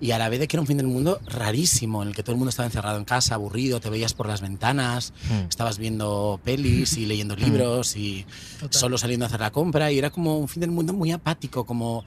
y 0.01 0.11
a 0.11 0.19
la 0.19 0.29
vez 0.29 0.41
de 0.41 0.47
que 0.47 0.57
era 0.57 0.61
un 0.61 0.67
fin 0.67 0.77
del 0.77 0.87
mundo 0.87 1.21
rarísimo, 1.27 2.03
en 2.03 2.09
el 2.09 2.15
que 2.15 2.23
todo 2.23 2.33
el 2.33 2.39
mundo 2.39 2.51
estaba 2.51 2.67
encerrado 2.67 2.99
en 2.99 3.05
casa, 3.07 3.35
aburrido, 3.35 3.81
te 3.81 3.89
veías 3.89 4.13
por 4.13 4.27
las 4.29 4.43
ventanas, 4.43 5.13
Hmm. 5.31 5.49
estabas 5.49 5.79
viendo 5.79 6.39
pelis 6.45 6.97
y 6.99 7.07
leyendo 7.07 7.35
libros 7.35 7.97
y 7.97 8.27
solo 8.71 8.99
saliendo 8.99 9.25
a 9.25 9.29
hacer 9.29 9.41
la 9.41 9.51
compra 9.53 9.91
y 9.93 9.99
era 9.99 10.11
como 10.11 10.39
un 10.39 10.49
fin 10.49 10.61
del 10.61 10.71
mundo 10.71 10.93
muy 10.93 11.13
apático, 11.13 11.65
como, 11.65 12.05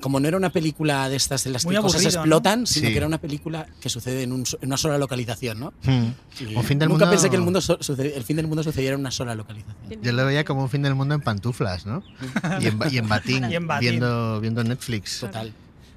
como 0.00 0.18
no 0.20 0.26
era 0.28 0.36
una 0.36 0.50
película 0.50 1.08
de 1.08 1.16
estas 1.16 1.46
en 1.46 1.52
las 1.52 1.64
Muy 1.64 1.74
que 1.76 1.80
cosas 1.82 2.00
aburrido, 2.00 2.18
¿no? 2.18 2.22
explotan, 2.22 2.66
sino 2.66 2.86
Sí. 2.86 2.92
que 2.92 2.96
era 2.98 3.06
una 3.06 3.18
película 3.18 3.66
que 3.80 3.88
sucede 3.88 4.22
en, 4.22 4.32
un 4.32 4.46
so- 4.46 4.58
en 4.60 4.68
una 4.68 4.76
sola 4.76 4.98
localización, 4.98 5.60
¿no? 5.60 5.72
Hmm. 5.84 6.08
Y 6.40 6.54
Un 6.56 6.64
fin 6.64 6.78
del 6.78 6.88
nunca 6.88 7.04
mundo- 7.04 7.10
pensé 7.10 7.30
que 7.30 7.36
el, 7.36 7.42
mundo 7.42 7.60
so- 7.60 7.78
sucede- 7.80 8.16
el 8.16 8.24
fin 8.24 8.36
del 8.36 8.46
mundo 8.46 8.62
sucediera 8.62 8.94
en 8.94 9.00
una 9.00 9.10
sola 9.10 9.34
localización. 9.34 10.02
Yo 10.02 10.12
lo 10.12 10.24
veía 10.26 10.44
como 10.44 10.62
un 10.62 10.70
fin 10.70 10.82
del 10.82 10.94
mundo 10.94 11.14
en 11.14 11.20
pantuflas, 11.20 11.86
¿no? 11.86 12.02
Y 12.60 12.66
en, 12.66 12.78
y 12.90 12.98
en 12.98 13.08
batín, 13.08 13.50
Y 13.50 13.54
en 13.56 13.66
batín. 13.66 13.90
Viendo, 13.90 14.40
viendo 14.40 14.64
Netflix. 14.64 15.20
Total. 15.20 15.52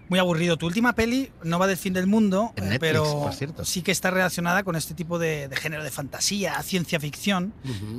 Muy 0.10 0.20
aburrido. 0.20 0.58
Tu 0.58 0.66
última 0.68 0.94
peli 0.94 1.32
no 1.44 1.58
va 1.58 1.66
del 1.66 1.78
fin 1.78 1.94
del 1.94 2.06
mundo, 2.08 2.52
En 2.58 2.66
Netflix, 2.66 2.80
pero 2.82 3.04
por 3.22 3.34
cierto. 3.34 3.64
sí 3.66 3.82
que 3.82 3.92
está 3.92 4.12
relacionada 4.12 4.64
con 4.64 4.76
este 4.76 4.94
tipo 4.94 5.18
de, 5.18 5.48
de 5.48 5.56
género 5.56 5.84
de 5.84 5.90
fantasía, 5.92 6.62
ciencia 6.62 7.00
ficción, 7.00 7.54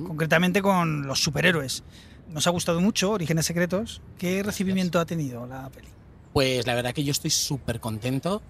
concretamente 0.07 0.63
con 0.63 1.07
los 1.07 1.23
superhéroes. 1.23 1.83
Nos 2.29 2.47
ha 2.47 2.51
gustado 2.51 2.81
mucho 2.81 3.11
Orígenes 3.11 3.47
Secretos. 3.47 4.01
¿Qué 4.19 4.43
recibimiento 4.43 4.99
ha 4.99 5.07
tenido 5.07 5.47
la 5.47 5.69
peli? 5.71 5.89
Pues 6.33 6.67
la 6.67 6.75
verdad 6.75 6.93
que 6.93 7.05
yo 7.05 7.13
estoy 7.13 7.31
súper 7.31 7.81
contento 7.81 8.43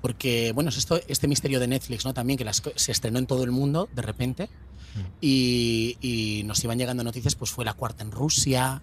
porque, 0.00 0.52
bueno, 0.52 0.70
es 0.70 0.76
esto, 0.76 1.00
este 1.08 1.28
misterio 1.28 1.60
de 1.60 1.68
Netflix, 1.68 2.04
¿no? 2.04 2.14
También 2.14 2.36
que 2.36 2.44
las 2.44 2.62
se 2.74 2.92
estrenó 2.92 3.18
en 3.18 3.26
todo 3.26 3.44
el 3.44 3.50
mundo 3.50 3.88
de 3.94 4.02
repente 4.02 4.48
y, 5.20 5.96
y 6.00 6.42
nos 6.44 6.62
iban 6.64 6.78
llegando 6.78 7.04
noticias, 7.04 7.36
pues 7.36 7.50
fue 7.50 7.64
la 7.64 7.74
cuarta 7.74 8.02
en 8.02 8.10
Rusia, 8.10 8.82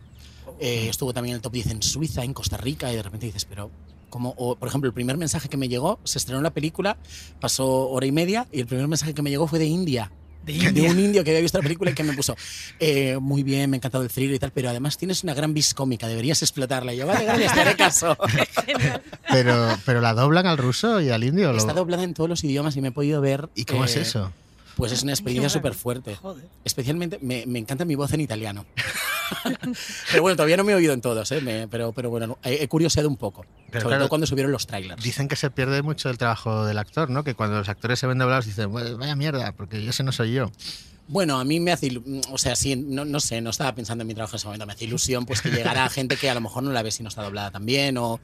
eh, 0.59 0.87
estuvo 0.89 1.13
también 1.13 1.33
en 1.33 1.35
el 1.37 1.41
top 1.41 1.53
10 1.53 1.67
en 1.71 1.83
Suiza, 1.83 2.23
en 2.23 2.33
Costa 2.33 2.57
Rica 2.57 2.91
y 2.91 2.95
de 2.95 3.03
repente 3.03 3.25
dices, 3.25 3.45
pero... 3.45 3.71
Como, 4.07 4.33
o, 4.37 4.55
por 4.55 4.69
ejemplo, 4.69 4.87
el 4.87 4.93
primer 4.93 5.17
mensaje 5.17 5.49
que 5.49 5.57
me 5.57 5.67
llegó, 5.67 5.99
se 6.05 6.19
estrenó 6.19 6.39
la 6.39 6.53
película, 6.53 6.97
pasó 7.41 7.89
hora 7.89 8.05
y 8.05 8.13
media 8.13 8.47
y 8.49 8.61
el 8.61 8.65
primer 8.65 8.87
mensaje 8.87 9.13
que 9.13 9.21
me 9.21 9.29
llegó 9.29 9.45
fue 9.45 9.59
de 9.59 9.65
India. 9.65 10.09
De 10.53 10.53
India. 10.53 10.91
un 10.91 10.99
indio 10.99 11.23
que 11.23 11.31
había 11.31 11.41
visto 11.41 11.57
la 11.57 11.63
película 11.63 11.91
y 11.91 11.93
que 11.93 12.03
me 12.03 12.13
puso, 12.13 12.35
eh, 12.79 13.17
muy 13.19 13.43
bien, 13.43 13.69
me 13.69 13.75
ha 13.75 13.79
encantado 13.79 14.03
el 14.03 14.09
thriller 14.09 14.35
y 14.35 14.39
tal, 14.39 14.51
pero 14.51 14.69
además 14.69 14.97
tienes 14.97 15.23
una 15.23 15.33
gran 15.33 15.53
vis 15.53 15.73
cómica, 15.73 16.07
deberías 16.07 16.41
explotarla. 16.41 16.93
Y 16.93 16.97
yo, 16.97 17.07
vale, 17.07 17.25
vale, 17.25 17.47
te 17.53 17.59
haré 17.61 17.75
caso. 17.77 18.15
Pero, 19.31 19.77
pero 19.85 20.01
la 20.01 20.13
doblan 20.13 20.45
al 20.45 20.57
ruso 20.57 21.01
y 21.01 21.09
al 21.09 21.23
indio. 21.23 21.51
¿lo- 21.51 21.57
Está 21.57 21.73
doblada 21.73 22.03
en 22.03 22.13
todos 22.13 22.29
los 22.29 22.43
idiomas 22.43 22.75
y 22.77 22.81
me 22.81 22.89
he 22.89 22.91
podido 22.91 23.19
ver. 23.21 23.49
¿Y 23.55 23.65
cómo 23.65 23.83
es 23.85 23.95
eh, 23.97 24.01
eso? 24.01 24.31
Pues 24.75 24.91
es 24.91 25.03
una 25.03 25.11
experiencia 25.13 25.49
súper 25.49 25.73
fuerte. 25.73 26.15
Joder. 26.15 26.45
Especialmente 26.63 27.17
me, 27.21 27.45
me 27.45 27.59
encanta 27.59 27.85
mi 27.85 27.95
voz 27.95 28.11
en 28.13 28.21
italiano. 28.21 28.65
pero 30.11 30.21
bueno, 30.21 30.35
todavía 30.35 30.57
no 30.57 30.63
me 30.63 30.73
he 30.73 30.75
oído 30.75 30.93
en 30.93 31.01
todos, 31.01 31.31
¿eh? 31.31 31.41
Me- 31.41 31.67
pero, 31.67 31.91
pero 31.93 32.09
bueno, 32.09 32.37
he, 32.43 32.63
he 32.63 32.67
curioseado 32.67 33.07
un 33.09 33.17
poco. 33.17 33.45
Pero 33.71 33.81
sobre 33.81 33.91
claro, 33.93 34.01
todo 34.03 34.09
cuando 34.09 34.27
subieron 34.27 34.51
los 34.51 34.67
trailers. 34.67 35.01
Dicen 35.03 35.27
que 35.27 35.35
se 35.35 35.49
pierde 35.49 35.81
mucho 35.81 36.09
el 36.09 36.17
trabajo 36.17 36.65
del 36.65 36.77
actor, 36.77 37.09
¿no? 37.09 37.23
Que 37.23 37.35
cuando 37.35 37.57
los 37.57 37.69
actores 37.69 37.99
se 37.99 38.07
ven 38.07 38.17
doblados 38.17 38.45
dicen, 38.45 38.71
"Bueno, 38.71 38.97
vaya 38.97 39.15
mierda, 39.15 39.51
porque 39.53 39.87
ese 39.87 40.03
no 40.03 40.11
soy 40.11 40.33
yo. 40.33 40.51
Bueno, 41.07 41.39
a 41.39 41.43
mí 41.45 41.59
me 41.59 41.71
hace, 41.71 41.87
ilu- 41.91 42.25
o 42.31 42.37
sea, 42.37 42.55
sí, 42.55 42.75
no, 42.75 43.05
no 43.05 43.19
sé, 43.19 43.39
no 43.39 43.51
estaba 43.51 43.73
pensando 43.75 44.01
en 44.01 44.07
mi 44.07 44.15
trabajo 44.15 44.35
en 44.35 44.37
ese 44.37 44.47
momento, 44.47 44.65
me 44.65 44.73
hace 44.73 44.85
ilusión 44.85 45.25
pues 45.25 45.41
que 45.41 45.49
llegara 45.51 45.87
gente 45.89 46.17
que 46.17 46.29
a 46.29 46.33
lo 46.33 46.41
mejor 46.41 46.63
no 46.63 46.71
la 46.71 46.81
ve 46.81 46.91
si 46.91 47.03
no 47.03 47.09
está 47.09 47.21
doblada 47.21 47.51
también 47.51 47.97
o, 47.97 48.19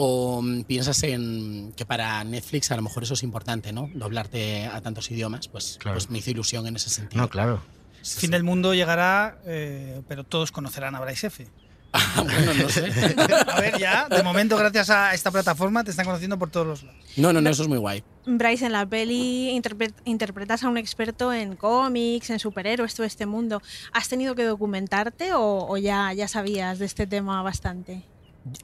o 0.00 0.40
mm, 0.40 0.62
piensas 0.62 1.02
en 1.02 1.72
que 1.76 1.84
para 1.84 2.22
Netflix 2.22 2.70
a 2.70 2.76
lo 2.76 2.82
mejor 2.82 3.02
eso 3.02 3.14
es 3.14 3.24
importante, 3.24 3.72
¿no? 3.72 3.90
Doblarte 3.94 4.66
a 4.66 4.80
tantos 4.80 5.10
idiomas, 5.10 5.48
pues, 5.48 5.76
Claro. 5.80 5.96
pues 5.96 6.08
me 6.08 6.18
hizo 6.18 6.30
ilusión 6.30 6.68
en 6.68 6.76
ese 6.76 6.88
sentido. 6.88 7.20
No, 7.20 7.28
claro. 7.28 7.60
Fin 8.04 8.30
del 8.30 8.44
mundo 8.44 8.74
llegará, 8.74 9.38
eh, 9.44 10.00
pero 10.06 10.22
todos 10.22 10.52
conocerán 10.52 10.94
a 10.94 11.00
Bryce 11.00 11.26
F. 11.26 11.48
bueno, 12.16 12.54
no 12.54 12.68
sé. 12.68 12.92
A 13.48 13.60
ver, 13.60 13.76
ya, 13.78 14.08
de 14.08 14.22
momento, 14.22 14.56
gracias 14.56 14.88
a 14.90 15.14
esta 15.14 15.32
plataforma, 15.32 15.82
te 15.82 15.90
están 15.90 16.04
conociendo 16.06 16.38
por 16.38 16.48
todos 16.50 16.66
los 16.66 16.82
lados. 16.84 17.00
No, 17.16 17.32
no, 17.32 17.40
no, 17.40 17.50
eso 17.50 17.62
es 17.62 17.68
muy 17.68 17.78
guay. 17.78 18.04
Bryce, 18.24 18.66
en 18.66 18.72
la 18.72 18.86
peli 18.86 19.50
interpre- 19.58 19.92
interpretas 20.04 20.62
a 20.62 20.68
un 20.68 20.78
experto 20.78 21.32
en 21.32 21.56
cómics, 21.56 22.30
en 22.30 22.38
superhéroes, 22.38 22.94
todo 22.94 23.04
este 23.06 23.26
mundo. 23.26 23.62
¿Has 23.92 24.08
tenido 24.08 24.36
que 24.36 24.44
documentarte 24.44 25.32
o, 25.32 25.66
o 25.68 25.76
ya, 25.76 26.12
ya 26.12 26.28
sabías 26.28 26.78
de 26.78 26.86
este 26.86 27.06
tema 27.08 27.42
bastante? 27.42 28.04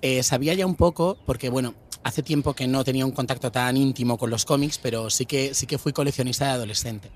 Eh, 0.03 0.23
sabía 0.23 0.55
ya 0.55 0.67
un 0.67 0.75
poco, 0.75 1.17
porque 1.27 1.49
bueno, 1.49 1.75
hace 2.03 2.23
tiempo 2.23 2.55
que 2.55 2.67
no 2.67 2.85
tenía 2.85 3.07
un 3.07 3.13
contacto 3.13 3.51
tan 3.51 3.77
íntimo 3.77 4.19
con 4.19 4.31
los 4.31 4.45
cómics, 4.45 4.79
pero 4.79 5.11
sí 5.11 5.27
que, 5.27 5.55
sí 5.55 5.67
que 5.67 5.79
fui 5.79 5.93
coleccionista 5.93 6.47
de 6.47 6.51
adolescente. 6.53 7.11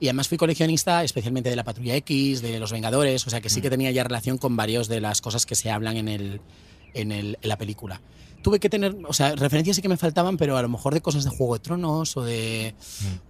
Y 0.00 0.06
además 0.06 0.28
fui 0.28 0.38
coleccionista 0.38 1.04
especialmente 1.04 1.50
de 1.50 1.56
la 1.56 1.64
Patrulla 1.64 1.94
X, 1.96 2.42
de 2.42 2.58
los 2.58 2.72
Vengadores, 2.72 3.26
o 3.26 3.30
sea 3.30 3.40
que 3.40 3.50
sí 3.50 3.60
que 3.60 3.70
tenía 3.70 3.90
ya 3.90 4.02
relación 4.02 4.38
con 4.38 4.56
varios 4.56 4.88
de 4.88 5.00
las 5.00 5.20
cosas 5.20 5.46
que 5.46 5.54
se 5.54 5.70
hablan 5.70 5.96
en, 5.96 6.08
el, 6.08 6.40
en, 6.94 7.12
el, 7.12 7.38
en 7.40 7.48
la 7.48 7.58
película. 7.58 8.00
Tuve 8.44 8.60
que 8.60 8.68
tener, 8.68 8.94
o 9.08 9.12
sea, 9.14 9.34
referencias 9.34 9.74
sí 9.76 9.80
que 9.82 9.88
me 9.88 9.96
faltaban, 9.96 10.36
pero 10.36 10.58
a 10.58 10.62
lo 10.62 10.68
mejor 10.68 10.92
de 10.92 11.00
cosas 11.00 11.24
de 11.24 11.30
Juego 11.30 11.54
de 11.54 11.60
Tronos 11.60 12.14
o 12.18 12.22
de, 12.22 12.74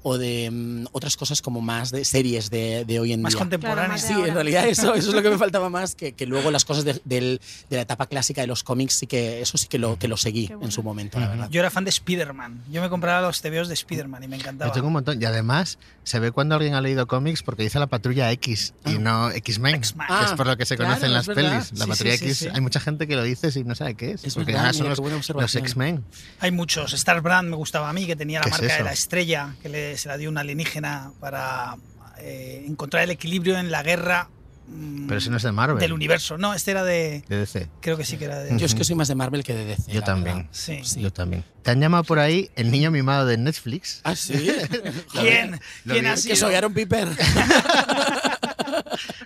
o 0.02 0.18
de 0.18 0.50
mm, 0.50 0.87
otras 0.90 1.16
cosas 1.16 1.40
como 1.40 1.61
más 1.61 1.92
de 1.92 2.04
series 2.04 2.50
de, 2.50 2.85
de 2.85 2.99
hoy 2.99 3.12
en 3.12 3.23
Más 3.23 3.33
día. 3.35 3.38
contemporáneas. 3.38 4.02
Sí, 4.02 4.12
en 4.12 4.35
realidad 4.35 4.66
eso, 4.66 4.92
eso 4.94 5.11
es 5.11 5.14
lo 5.14 5.23
que 5.23 5.30
me 5.30 5.38
faltaba 5.44 5.71
más, 5.71 5.94
que, 5.94 6.12
que 6.14 6.26
luego 6.26 6.50
las 6.50 6.64
cosas 6.64 6.85
de, 6.85 7.00
del- 7.04 7.40
de 7.71 7.76
la 7.76 7.83
etapa 7.83 8.06
clásica 8.06 8.40
de 8.40 8.49
los 8.49 8.64
cómics, 8.64 8.94
sí 8.94 9.06
que 9.06 9.40
eso 9.40 9.56
sí 9.56 9.68
que 9.68 9.78
lo, 9.78 9.99
que 10.00 10.09
lo 10.09 10.16
seguí 10.16 10.50
en 10.61 10.73
su 10.73 10.83
momento, 10.83 11.21
la 11.21 11.28
verdad. 11.28 11.49
Yo 11.49 11.61
era 11.61 11.71
fan 11.71 11.85
de 11.85 11.90
Spider-Man. 11.90 12.64
Yo 12.73 12.83
me 12.83 12.90
compraba 12.90 13.21
los 13.25 13.40
TVOs 13.40 13.68
de 13.68 13.75
Spider-Man 13.75 14.25
y 14.25 14.28
me 14.28 14.37
encantaba. 14.37 14.68
Yo 14.71 14.75
tengo 14.75 14.88
un 14.88 14.94
montón. 14.94 15.23
Y 15.23 15.25
además, 15.25 15.78
se 16.02 16.18
ve 16.18 16.33
cuando 16.33 16.56
alguien 16.56 16.75
ha 16.75 16.80
leído 16.80 17.06
cómics 17.06 17.44
porque 17.44 17.62
dice 17.62 17.78
la 17.78 17.87
patrulla 17.87 18.33
X 18.33 18.75
y 18.85 18.99
no 18.99 19.30
X-Men, 19.30 19.76
que 19.80 19.87
es 19.87 19.94
Ah, 19.99 20.35
por 20.37 20.47
lo 20.49 20.56
que 20.56 20.66
se 20.66 20.75
claro, 20.76 20.90
conocen 20.94 21.12
las 21.12 21.28
verdad. 21.28 21.50
pelis. 21.52 21.73
La 21.78 21.85
Sí, 21.85 21.90
patrulla 21.90 22.16
sí, 22.18 22.25
X, 22.25 22.37
sí. 22.38 22.49
hay 22.52 22.61
mucha 22.61 22.80
gente 22.80 23.06
que 23.06 23.14
lo 23.14 23.23
dice 23.23 23.44
y 23.54 23.62
no 23.62 23.76
sabe 23.76 23.94
qué 23.94 24.11
es. 24.12 24.25
Es 24.25 24.35
porque 24.35 24.52
verdad, 24.52 24.66
ahora 24.66 24.73
son 24.78 24.88
los, 24.88 25.00
los. 25.11 25.54
X-Men. 25.54 26.04
Hay 26.40 26.50
muchos. 26.50 26.92
Star 26.92 27.20
Brand 27.20 27.49
me 27.50 27.56
gustaba 27.56 27.88
a 27.88 27.92
mí, 27.92 28.06
que 28.06 28.16
tenía 28.16 28.40
la 28.40 28.44
¿Qué 28.44 28.50
es 28.50 28.61
marca 28.61 28.76
de 28.76 28.84
la 28.84 28.92
estrella, 28.92 29.54
que 29.62 29.68
le- 29.68 29.96
se 29.99 30.08
la 30.08 30.16
dio 30.16 30.28
un 30.30 30.38
alienígena 30.38 31.12
para 31.20 31.76
eh, 32.18 32.64
encontrar 32.66 33.02
el 33.04 33.11
equilibrio 33.11 33.58
en 33.58 33.70
la 33.70 33.82
guerra 33.82 34.28
mm, 34.68 35.06
Pero 35.08 35.18
ese 35.18 35.30
no 35.30 35.37
es 35.37 35.42
de 35.42 35.52
Marvel. 35.52 35.78
del 35.78 35.92
universo. 35.92 36.38
No, 36.38 36.54
este 36.54 36.70
era 36.70 36.84
de. 36.84 37.23
De 37.28 37.37
DC. 37.38 37.68
Creo 37.80 37.96
que 37.96 38.04
sí 38.04 38.16
que 38.16 38.25
era 38.26 38.38
de. 38.38 38.56
Yo 38.58 38.66
es 38.66 38.75
que 38.75 38.84
soy 38.84 38.94
más 38.96 39.08
de 39.08 39.14
Marvel 39.14 39.42
que 39.44 39.54
de 39.54 39.64
DC. 39.64 39.92
Yo 39.92 40.02
también. 40.02 40.49
Sí. 40.52 40.80
Yo 40.96 41.12
también. 41.12 41.44
Te 41.62 41.70
han 41.70 41.80
llamado 41.80 42.04
por 42.04 42.18
ahí 42.18 42.50
el 42.56 42.70
niño 42.70 42.90
mimado 42.90 43.25
de 43.26 43.38
Netflix. 43.38 44.00
¿Ah, 44.04 44.14
sí? 44.14 44.34
¿Quién? 45.12 45.58
¿Quién 45.84 46.06
ha 46.06 46.11
que 46.14 46.16
sido? 46.20 46.37
soy 46.37 46.54
Aaron 46.54 46.75
Piper. 46.75 47.08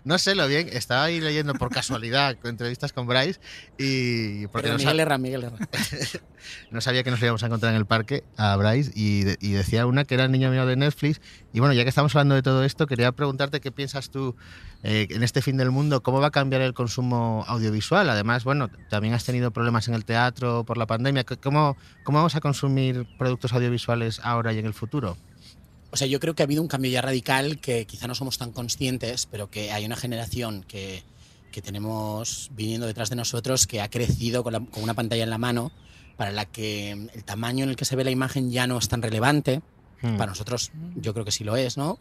No 0.04 0.18
sé 0.18 0.34
lo 0.34 0.46
bien, 0.48 0.68
estaba 0.72 1.04
ahí 1.04 1.20
leyendo 1.20 1.54
por 1.54 1.70
casualidad 1.70 2.36
entrevistas 2.44 2.92
con 2.92 3.06
Bryce 3.06 3.40
y 3.78 4.46
porque 4.48 4.68
Pero 4.68 4.74
no, 4.74 4.78
Miguel 4.78 4.96
Miguel 5.18 5.50
no 6.70 6.80
sabía 6.80 7.02
que 7.02 7.10
nos 7.10 7.20
íbamos 7.22 7.42
a 7.42 7.46
encontrar 7.46 7.72
en 7.72 7.78
el 7.78 7.86
parque 7.86 8.24
a 8.36 8.56
Bryce 8.56 8.90
y, 8.94 9.24
de- 9.24 9.36
y 9.40 9.52
decía 9.52 9.86
una 9.86 10.04
que 10.04 10.14
era 10.14 10.24
el 10.24 10.32
niño 10.32 10.50
mimado 10.50 10.68
de 10.68 10.76
Netflix. 10.76 11.20
Y 11.52 11.60
bueno, 11.60 11.74
ya 11.74 11.82
que 11.82 11.88
estamos 11.88 12.14
hablando 12.14 12.34
de 12.34 12.42
todo 12.42 12.64
esto, 12.64 12.86
quería 12.86 13.12
preguntarte 13.12 13.60
qué 13.60 13.72
piensas 13.72 14.10
tú 14.10 14.36
eh, 14.82 15.06
en 15.10 15.22
este 15.22 15.42
fin 15.42 15.56
del 15.56 15.70
mundo, 15.70 16.02
cómo 16.02 16.20
va 16.20 16.28
a 16.28 16.30
cambiar 16.30 16.62
el 16.62 16.74
consumo 16.74 17.44
audiovisual. 17.48 18.08
Además, 18.10 18.44
bueno, 18.44 18.70
también 18.90 19.14
has 19.14 19.24
tenido 19.24 19.50
problemas 19.50 19.88
en 19.88 19.94
el 19.94 20.04
teatro 20.04 20.64
por 20.64 20.78
la 20.78 20.86
pandemia. 20.86 21.24
¿Cómo, 21.24 21.76
cómo 22.04 22.18
vamos 22.18 22.34
a 22.36 22.40
consumir 22.40 23.06
productos 23.18 23.52
audiovisuales 23.52 24.20
ahora 24.22 24.52
y 24.52 24.58
en 24.58 24.66
el 24.66 24.74
futuro? 24.74 25.16
O 25.90 25.96
sea, 25.96 26.06
yo 26.06 26.20
creo 26.20 26.34
que 26.34 26.42
ha 26.42 26.44
habido 26.44 26.60
un 26.62 26.68
cambio 26.68 26.90
ya 26.90 27.00
radical 27.00 27.58
que 27.60 27.86
quizá 27.86 28.06
no 28.06 28.14
somos 28.14 28.36
tan 28.38 28.52
conscientes, 28.52 29.26
pero 29.26 29.50
que 29.50 29.72
hay 29.72 29.84
una 29.86 29.96
generación 29.96 30.62
que, 30.68 31.02
que 31.50 31.62
tenemos 31.62 32.50
viniendo 32.54 32.86
detrás 32.86 33.08
de 33.10 33.16
nosotros 33.16 33.66
que 33.66 33.80
ha 33.80 33.88
crecido 33.88 34.44
con, 34.44 34.52
la- 34.52 34.60
con 34.60 34.82
una 34.82 34.94
pantalla 34.94 35.22
en 35.24 35.30
la 35.30 35.38
mano 35.38 35.72
para 36.16 36.30
la 36.32 36.44
que 36.44 36.90
el 36.92 37.24
tamaño 37.24 37.64
en 37.64 37.70
el 37.70 37.76
que 37.76 37.84
se 37.84 37.96
ve 37.96 38.04
la 38.04 38.10
imagen 38.10 38.50
ya 38.50 38.66
no 38.66 38.76
es 38.78 38.88
tan 38.88 39.00
relevante. 39.02 39.62
Hmm. 40.02 40.16
Para 40.18 40.30
nosotros 40.32 40.70
yo 40.96 41.12
creo 41.14 41.24
que 41.24 41.32
sí 41.32 41.42
lo 41.44 41.56
es, 41.56 41.76
¿no? 41.76 41.98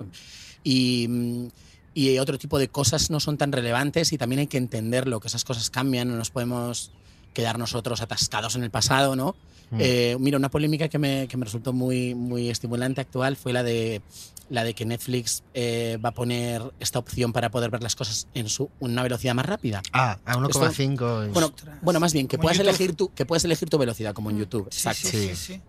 Y, 0.64 1.48
y 1.94 2.18
otro 2.20 2.38
tipo 2.38 2.60
de 2.60 2.68
cosas 2.68 3.10
no 3.10 3.20
son 3.20 3.38
tan 3.38 3.52
relevantes 3.52 4.12
y 4.12 4.18
también 4.18 4.40
hay 4.40 4.48
que 4.48 4.58
entenderlo, 4.58 5.20
que 5.20 5.28
esas 5.28 5.44
cosas 5.46 5.70
cambian, 5.70 6.10
no 6.10 6.16
nos 6.18 6.30
podemos 6.30 6.92
quedar 7.34 7.58
nosotros 7.58 8.02
atascados 8.02 8.56
en 8.56 8.64
el 8.64 8.72
pasado, 8.72 9.16
¿no? 9.16 9.36
Mm. 9.70 9.78
Eh, 9.80 10.18
mira, 10.20 10.38
una 10.38 10.50
polémica 10.50 10.88
que 10.88 10.98
me, 10.98 11.28
que 11.28 11.38
me 11.38 11.46
resultó 11.46 11.74
muy, 11.74 12.16
muy 12.16 12.50
estimulante 12.50 13.02
actual 13.02 13.36
fue 13.36 13.54
la 13.54 13.64
de, 13.64 14.02
la 14.50 14.64
de 14.64 14.74
que 14.74 14.86
Netflix 14.86 15.44
eh, 15.54 15.98
va 16.04 16.10
a 16.10 16.14
poner 16.14 16.62
esta 16.80 17.00
opción 17.00 17.34
para 17.34 17.52
poder 17.52 17.70
ver 17.70 17.84
las 17.84 17.96
cosas 17.96 18.28
en 18.34 18.48
su, 18.50 18.70
una 18.80 19.04
velocidad 19.04 19.34
más 19.34 19.46
rápida. 19.46 19.82
Ah, 19.92 20.20
a 20.26 20.36
1,5. 20.38 21.32
Bueno, 21.34 21.54
bueno, 21.82 22.00
más 22.00 22.14
bien, 22.14 22.28
que 22.28 22.38
puedas, 22.38 22.60
elegir 22.60 22.96
tu, 22.96 23.14
que 23.14 23.26
puedas 23.26 23.44
elegir 23.46 23.70
tu 23.70 23.78
velocidad, 23.78 24.14
como 24.14 24.30
en 24.30 24.40
YouTube. 24.40 24.68
Sí, 24.72 24.88
Exacto. 24.88 25.08
sí, 25.10 25.30
sí, 25.30 25.36
sí. 25.36 25.62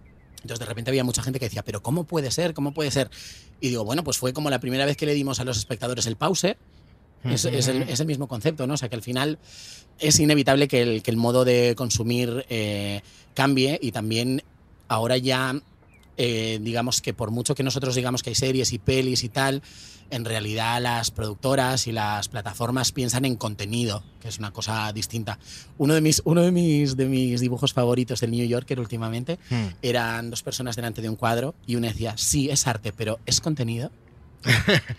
Entonces 0.43 0.61
de 0.61 0.67
repente 0.67 0.91
había 0.91 1.03
mucha 1.03 1.23
gente 1.23 1.41
que 1.41 1.47
decía, 1.47 1.65
pero 1.65 1.83
¿cómo 1.83 2.05
puede 2.05 2.31
ser? 2.31 2.55
¿Cómo 2.55 2.73
puede 2.73 2.93
ser? 2.93 3.11
Y 3.61 3.71
digo, 3.71 3.85
bueno, 3.85 4.05
pues 4.05 4.19
fue 4.19 4.33
como 4.33 4.51
la 4.51 4.61
primera 4.61 4.87
vez 4.87 4.97
que 4.97 5.05
le 5.05 5.15
dimos 5.15 5.41
a 5.41 5.45
los 5.45 5.59
espectadores 5.59 6.07
el 6.07 6.17
pause. 6.17 6.57
Es, 7.25 7.45
es 7.45 7.69
el, 7.69 7.83
es 7.83 8.01
el 8.01 8.07
mismo 8.07 8.29
concepto, 8.29 8.67
¿no? 8.67 8.75
O 8.75 8.77
sea, 8.77 8.89
que 8.89 8.97
al 8.97 9.03
final 9.03 9.39
es 9.99 10.19
inevitable 10.21 10.69
que 10.69 10.83
el, 10.83 11.03
que 11.03 11.11
el 11.11 11.17
modo 11.17 11.45
de 11.45 11.75
consumir 11.77 12.47
eh, 12.49 13.03
cambie 13.35 13.79
y 13.83 13.91
también 13.93 14.43
ahora 14.87 15.17
ya, 15.17 15.61
eh, 16.17 16.59
digamos 16.63 17.01
que 17.01 17.15
por 17.15 17.31
mucho 17.31 17.55
que 17.55 17.63
nosotros 17.63 17.95
digamos 17.97 18.23
que 18.23 18.31
hay 18.31 18.35
series 18.37 18.73
y 18.73 18.79
pelis 18.79 19.25
y 19.25 19.29
tal, 19.29 19.63
en 20.11 20.25
realidad 20.25 20.81
las 20.81 21.11
productoras 21.11 21.87
y 21.87 21.93
las 21.93 22.29
plataformas 22.29 22.93
piensan 22.93 23.25
en 23.27 23.37
contenido, 23.37 24.03
que 24.23 24.29
es 24.29 24.39
una 24.39 24.53
cosa 24.53 24.91
distinta. 24.93 25.39
Uno 25.77 25.93
de 25.95 26.01
mis, 26.01 26.23
uno 26.25 26.41
de 26.43 26.51
mis, 26.51 26.97
de 26.97 27.07
mis 27.07 27.41
dibujos 27.41 27.75
favoritos 27.75 28.21
del 28.21 28.31
New 28.31 28.47
Yorker 28.47 28.81
últimamente 28.81 29.39
Hmm. 29.51 29.67
eran 29.83 30.31
dos 30.31 30.43
personas 30.43 30.77
delante 30.77 31.03
de 31.03 31.09
un 31.11 31.17
cuadro 31.17 31.55
y 31.67 31.77
una 31.77 31.89
decía, 31.89 32.15
sí, 32.17 32.49
es 32.49 32.67
arte, 32.67 32.93
pero 32.93 33.19
¿es 33.27 33.41
contenido? 33.41 33.91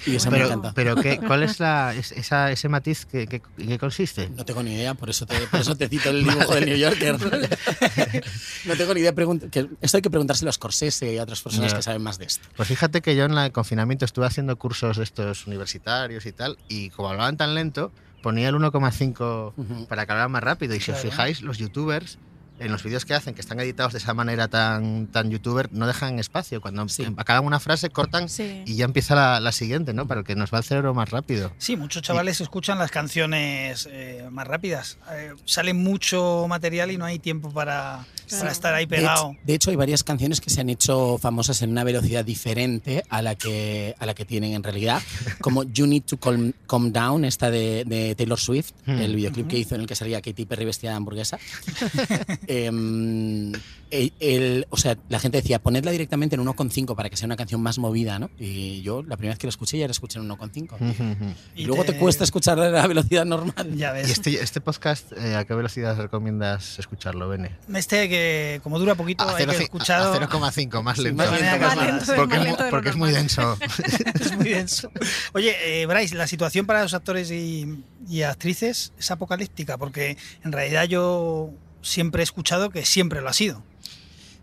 Y 0.06 0.16
eso 0.16 0.30
me 0.30 0.38
Pero, 0.38 0.48
encanta. 0.48 0.74
pero 0.76 0.96
¿qué, 0.98 1.18
¿cuál 1.20 1.44
es 1.44 1.60
la, 1.60 1.94
es- 1.96 2.12
esa, 2.12 2.52
ese 2.52 2.68
matiz 2.70 3.06
que, 3.06 3.26
que- 3.28 3.42
qué 3.58 3.80
consiste? 3.80 4.30
No 4.30 4.44
tengo 4.46 4.62
ni 4.64 4.74
idea, 4.74 4.94
por 4.96 5.10
eso 5.10 5.26
te, 5.26 5.38
por 5.48 5.62
eso 5.62 5.76
te 5.76 5.88
cito 5.88 6.10
el 6.10 6.24
dibujo 6.26 6.54
del 6.56 6.66
New 6.66 6.78
Yorker. 6.78 7.18
no 8.66 8.76
tengo 8.76 8.94
ni 8.94 9.00
idea. 9.02 9.14
que 9.14 9.70
esto 9.82 9.98
hay 9.98 10.02
que 10.02 10.10
preguntárselo 10.10 10.50
a 10.50 10.54
Scorsese 10.54 11.14
y 11.14 11.18
a 11.18 11.24
otras 11.24 11.42
personas 11.42 11.72
Ya. 11.72 11.78
que 11.78 11.84
saben 11.84 12.02
más 12.02 12.18
de 12.18 12.26
esto. 12.26 12.48
Pues 12.56 12.68
fíjate 12.68 13.02
que 13.02 13.16
yo 13.16 13.26
en 13.26 13.38
el 13.38 13.52
confinamiento 13.52 14.06
estuve 14.06 14.26
haciendo 14.26 14.58
cursos 14.58 14.98
de 14.98 15.04
estos 15.04 15.48
universitarios 15.48 16.26
y 16.26 16.32
tal, 16.32 16.58
y 16.68 16.90
como 16.90 17.10
hablaban 17.10 17.38
tan 17.38 17.56
lento, 17.56 17.92
ponía 18.22 18.50
el 18.50 18.56
1,5 18.56 19.54
Ujú. 19.56 19.88
para 19.88 20.06
que 20.06 20.12
hablaran 20.12 20.32
más 20.32 20.44
rápido. 20.44 20.76
Y 20.76 20.80
si 20.80 20.92
os 20.92 20.98
Claro. 21.00 21.12
fijáis, 21.12 21.42
los 21.42 21.58
youtubers 21.58 22.18
en 22.60 22.72
los 22.72 22.84
vídeos 22.84 23.06
que 23.06 23.14
hacen, 23.14 23.34
que 23.34 23.42
están 23.42 23.60
editados 23.60 23.94
de 23.94 24.00
esa 24.00 24.14
manera 24.14 24.48
tan, 24.48 25.08
tan 25.08 25.30
youtuber, 25.30 25.72
no 25.72 25.88
dejan 25.88 26.20
espacio. 26.20 26.62
Cuando 26.62 26.86
acaban 27.18 27.46
una 27.46 27.60
frase, 27.60 27.90
cortan 27.90 28.28
y 28.38 28.76
ya 28.76 28.86
empieza 28.86 29.16
la, 29.16 29.40
la, 29.40 29.52
siguiente, 29.52 29.94
¿no? 29.94 30.08
Para 30.08 30.24
que 30.24 30.36
nos 30.36 30.54
va 30.54 30.60
el 30.60 30.64
cerebro 30.64 30.94
más 30.94 31.10
rápido. 31.10 31.52
Sí, 31.58 31.76
muchos 31.76 32.02
chavales 32.02 32.42
escuchan 32.42 32.78
las 32.78 32.92
canciones 32.92 33.88
eh, 33.92 34.28
más 34.32 34.48
rápidas. 34.48 34.98
Eh, 35.12 35.34
sale 35.46 35.74
mucho 35.74 36.46
material 36.48 36.92
y 36.92 36.98
no 36.98 37.06
hay 37.06 37.20
tiempo 37.20 37.52
para, 37.52 38.06
para 38.30 38.52
estar 38.52 38.74
ahí 38.74 38.86
pegado. 38.86 39.36
De 39.44 39.54
hecho, 39.54 39.70
hay 39.70 39.76
varias 39.76 40.04
canciones 40.04 40.42
que 40.42 40.50
se 40.50 40.62
han 40.62 40.70
hecho 40.70 41.18
famosas 41.18 41.62
en 41.62 41.72
una 41.72 41.84
velocidad 41.84 42.26
diferente 42.26 43.04
a 43.10 43.22
la 43.22 43.36
que, 43.36 43.96
a 44.00 44.06
la 44.06 44.14
que 44.14 44.26
tienen 44.26 44.54
en 44.54 44.64
realidad, 44.64 45.02
como 45.42 45.64
You 45.64 45.88
Need 45.88 46.04
to 46.04 46.18
Calm, 46.18 46.54
Down, 46.92 47.26
esta 47.26 47.52
de, 47.52 47.84
de 47.86 48.16
Taylor 48.16 48.40
Swift, 48.40 48.72
hmm. 48.86 48.92
el 48.92 49.16
videoclip 49.16 49.48
que 49.48 49.58
hizo 49.58 49.76
en 49.76 49.82
el 49.82 49.88
que 49.88 49.96
salía 49.96 50.22
Katy 50.22 50.46
Perry 50.46 50.66
vestida 50.66 50.92
de 50.92 50.98
hamburguesa. 50.98 51.38
Em, 52.48 53.54
el, 53.92 54.68
o 54.70 54.78
sea, 54.78 54.98
la 55.10 55.20
gente 55.20 55.38
decía, 55.42 55.60
ponedla 55.60 55.92
directamente 55.92 56.36
en 56.36 56.46
1,5 56.46 56.96
para 56.96 57.10
que 57.10 57.18
sea 57.18 57.26
una 57.26 57.36
canción 57.36 57.62
más 57.62 57.80
movida, 57.80 58.20
¿no? 58.20 58.30
Y 58.40 58.82
yo 58.82 59.02
la 59.04 59.18
primera 59.18 59.34
vez 59.34 59.40
que 59.40 59.48
la 59.48 59.50
escuché 59.50 59.78
ya 59.78 59.88
la 59.88 59.92
escuché 59.92 60.20
en 60.20 60.30
1,5. 60.30 61.36
y, 61.56 61.66
luego 61.66 61.84
te... 61.86 61.98
cuesta 61.98 62.24
escucharla 62.24 62.68
a 62.68 62.70
la 62.70 62.88
velocidad 62.88 63.26
normal. 63.26 63.76
Ya 63.76 63.92
ves. 63.92 64.10
¿Y 64.10 64.12
este, 64.12 64.44
este 64.44 64.62
podcast, 64.62 65.12
eh, 65.14 65.36
a 65.36 65.46
qué 65.46 65.54
velocidad 65.54 65.98
recomiendas 65.98 66.80
escucharlo, 66.80 67.30
Bene? 67.30 67.52
Este 67.74 68.10
que, 68.10 68.19
como 68.64 68.80
dura 68.80 68.96
poquito, 68.96 69.24
a 69.24 69.36
hay 69.36 69.46
que 69.46 69.64
escuchado... 69.64 70.14
A 70.14 70.20
0,5, 70.20 70.82
más 70.82 70.98
lento. 70.98 71.24
porque, 72.70 72.90
es 72.90 72.96
muy 72.96 73.12
denso. 73.12 73.58
es 74.20 74.36
muy 74.36 74.50
denso. 74.50 74.92
Oye, 75.34 75.82
eh, 75.82 75.86
Bryce, 75.86 76.16
la 76.16 76.28
situación 76.28 76.66
para 76.66 76.82
los 76.82 76.94
actores 76.94 77.32
y, 77.32 77.84
y 78.08 78.24
actrices 78.24 78.94
es 78.98 79.12
apocalíptica, 79.12 79.78
porque 79.78 80.18
en 80.44 80.52
realidad 80.52 80.86
yo 80.86 81.52
siempre 81.82 82.22
he 82.22 82.24
escuchado 82.24 82.70
que 82.70 82.86
siempre 82.86 83.22
lo 83.22 83.30
ha 83.30 83.34
sido. 83.34 83.64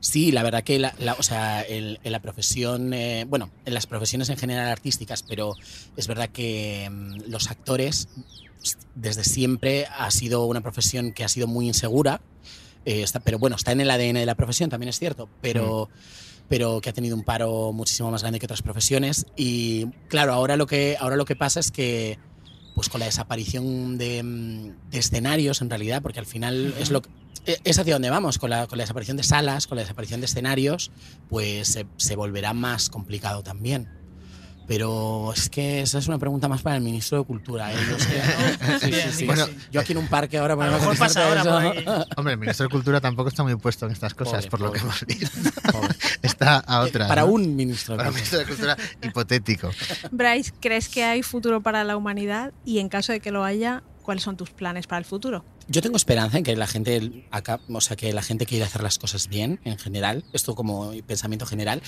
Sí, 0.00 0.30
la 0.30 0.42
verdad 0.42 0.62
que 0.62 0.78
la, 0.78 0.94
o 1.18 1.22
sea, 1.22 1.64
en 1.66 1.98
la 2.04 2.20
profesión, 2.20 2.92
eh, 2.92 3.24
bueno, 3.28 3.50
en 3.64 3.74
las 3.74 3.86
profesiones 3.86 4.28
en 4.28 4.36
general 4.36 4.68
artísticas, 4.68 5.22
pero 5.22 5.56
es 5.96 6.06
verdad 6.06 6.28
que 6.28 6.88
mm, 6.90 7.28
los 7.28 7.50
actores 7.50 8.08
desde 8.94 9.24
siempre 9.24 9.86
ha 9.86 10.10
sido 10.10 10.46
una 10.46 10.60
profesión 10.60 11.12
que 11.12 11.24
ha 11.24 11.28
sido 11.28 11.46
muy 11.46 11.66
insegura, 11.66 12.20
eh, 12.86 13.02
está, 13.02 13.20
pero 13.20 13.38
bueno, 13.38 13.56
está 13.56 13.72
en 13.72 13.82
el 13.82 13.90
ADN 13.90 14.14
de 14.14 14.26
la 14.26 14.36
profesión, 14.36 14.70
también 14.70 14.88
es 14.88 14.98
cierto, 14.98 15.28
pero, 15.42 15.90
mm. 15.92 16.46
pero 16.48 16.80
que 16.80 16.90
ha 16.90 16.92
tenido 16.92 17.16
un 17.16 17.24
paro 17.24 17.72
muchísimo 17.72 18.10
más 18.10 18.22
grande 18.22 18.38
que 18.38 18.46
otras 18.46 18.62
profesiones. 18.62 19.26
Y 19.36 19.86
claro, 20.08 20.32
ahora 20.32 20.56
lo 20.56 20.66
que, 20.66 20.96
ahora 20.98 21.16
lo 21.16 21.24
que 21.24 21.36
pasa 21.36 21.60
es 21.60 21.70
que 21.70 22.18
pues 22.74 22.90
con 22.90 23.00
la 23.00 23.06
desaparición 23.06 23.98
de, 23.98 24.22
mm, 24.22 24.90
de 24.90 24.98
escenarios 24.98 25.62
en 25.62 25.70
realidad, 25.70 26.02
porque 26.02 26.20
al 26.20 26.26
final 26.26 26.74
es 26.78 26.90
lo 26.90 27.02
que 27.02 27.08
e, 27.46 27.58
es 27.64 27.78
hacia 27.78 27.94
donde 27.94 28.10
vamos, 28.10 28.38
con 28.38 28.50
la, 28.50 28.66
con 28.66 28.78
la, 28.78 28.82
desaparición 28.82 29.16
de 29.16 29.22
salas, 29.22 29.66
con 29.66 29.76
la 29.76 29.82
desaparición 29.82 30.20
de 30.20 30.26
escenarios, 30.26 30.90
pues 31.28 31.68
se, 31.68 31.86
se 31.96 32.16
volverá 32.16 32.52
más 32.52 32.90
complicado 32.90 33.42
también. 33.42 33.88
Pero 34.66 35.32
es 35.32 35.48
que 35.48 35.80
esa 35.80 35.98
es 35.98 36.08
una 36.08 36.18
pregunta 36.18 36.48
más 36.48 36.62
para 36.62 36.76
el 36.76 36.82
ministro 36.82 37.18
de 37.18 37.24
Cultura. 37.24 37.72
¿eh? 37.72 37.76
Yo, 39.20 39.46
Yo 39.70 39.80
aquí 39.80 39.92
en 39.92 39.98
un 39.98 40.08
parque 40.08 40.38
ahora... 40.38 40.54
A 40.54 40.66
lo 40.66 40.72
mejor 40.72 40.98
pasa 40.98 41.28
ahora 41.28 42.04
Hombre, 42.16 42.32
el 42.32 42.38
ministro 42.38 42.64
de 42.64 42.70
Cultura 42.70 43.00
tampoco 43.00 43.28
está 43.28 43.44
muy 43.44 43.54
puesto 43.56 43.86
en 43.86 43.92
estas 43.92 44.14
cosas, 44.14 44.46
por 44.48 44.60
lo 44.60 44.72
que 44.72 44.80
hemos 44.80 45.04
visto. 45.06 45.38
está 46.22 46.58
a 46.58 46.80
otra. 46.80 47.06
Para 47.06 47.24
un 47.24 47.54
ministro 47.54 47.94
de 47.94 47.98
Para 47.98 48.08
un 48.08 48.14
ministro 48.14 48.38
de 48.40 48.46
Cultura 48.46 48.76
hipotético. 49.02 49.70
Bryce, 50.10 50.52
¿crees 50.60 50.88
que 50.88 51.04
hay 51.04 51.22
futuro 51.22 51.60
para 51.60 51.84
la 51.84 51.96
humanidad? 51.96 52.52
Y 52.64 52.80
en 52.80 52.88
caso 52.88 53.12
de 53.12 53.20
que 53.20 53.30
lo 53.30 53.44
haya, 53.44 53.84
¿cuáles 54.02 54.24
son 54.24 54.36
tus 54.36 54.50
planes 54.50 54.86
para 54.88 54.98
el 54.98 55.04
futuro? 55.04 55.44
Yo 55.68 55.82
tengo 55.82 55.96
esperanza 55.96 56.38
en 56.38 56.44
que 56.44 56.56
la 56.56 56.66
gente, 56.66 57.26
acá, 57.30 57.60
o 57.68 57.80
sea, 57.80 57.96
que 57.96 58.12
la 58.12 58.22
gente 58.22 58.46
quiere 58.46 58.64
hacer 58.64 58.82
las 58.82 58.98
cosas 58.98 59.28
bien 59.28 59.60
en 59.64 59.78
general, 59.78 60.24
esto 60.32 60.54
como 60.54 60.92
pensamiento 61.06 61.44
general, 61.46 61.82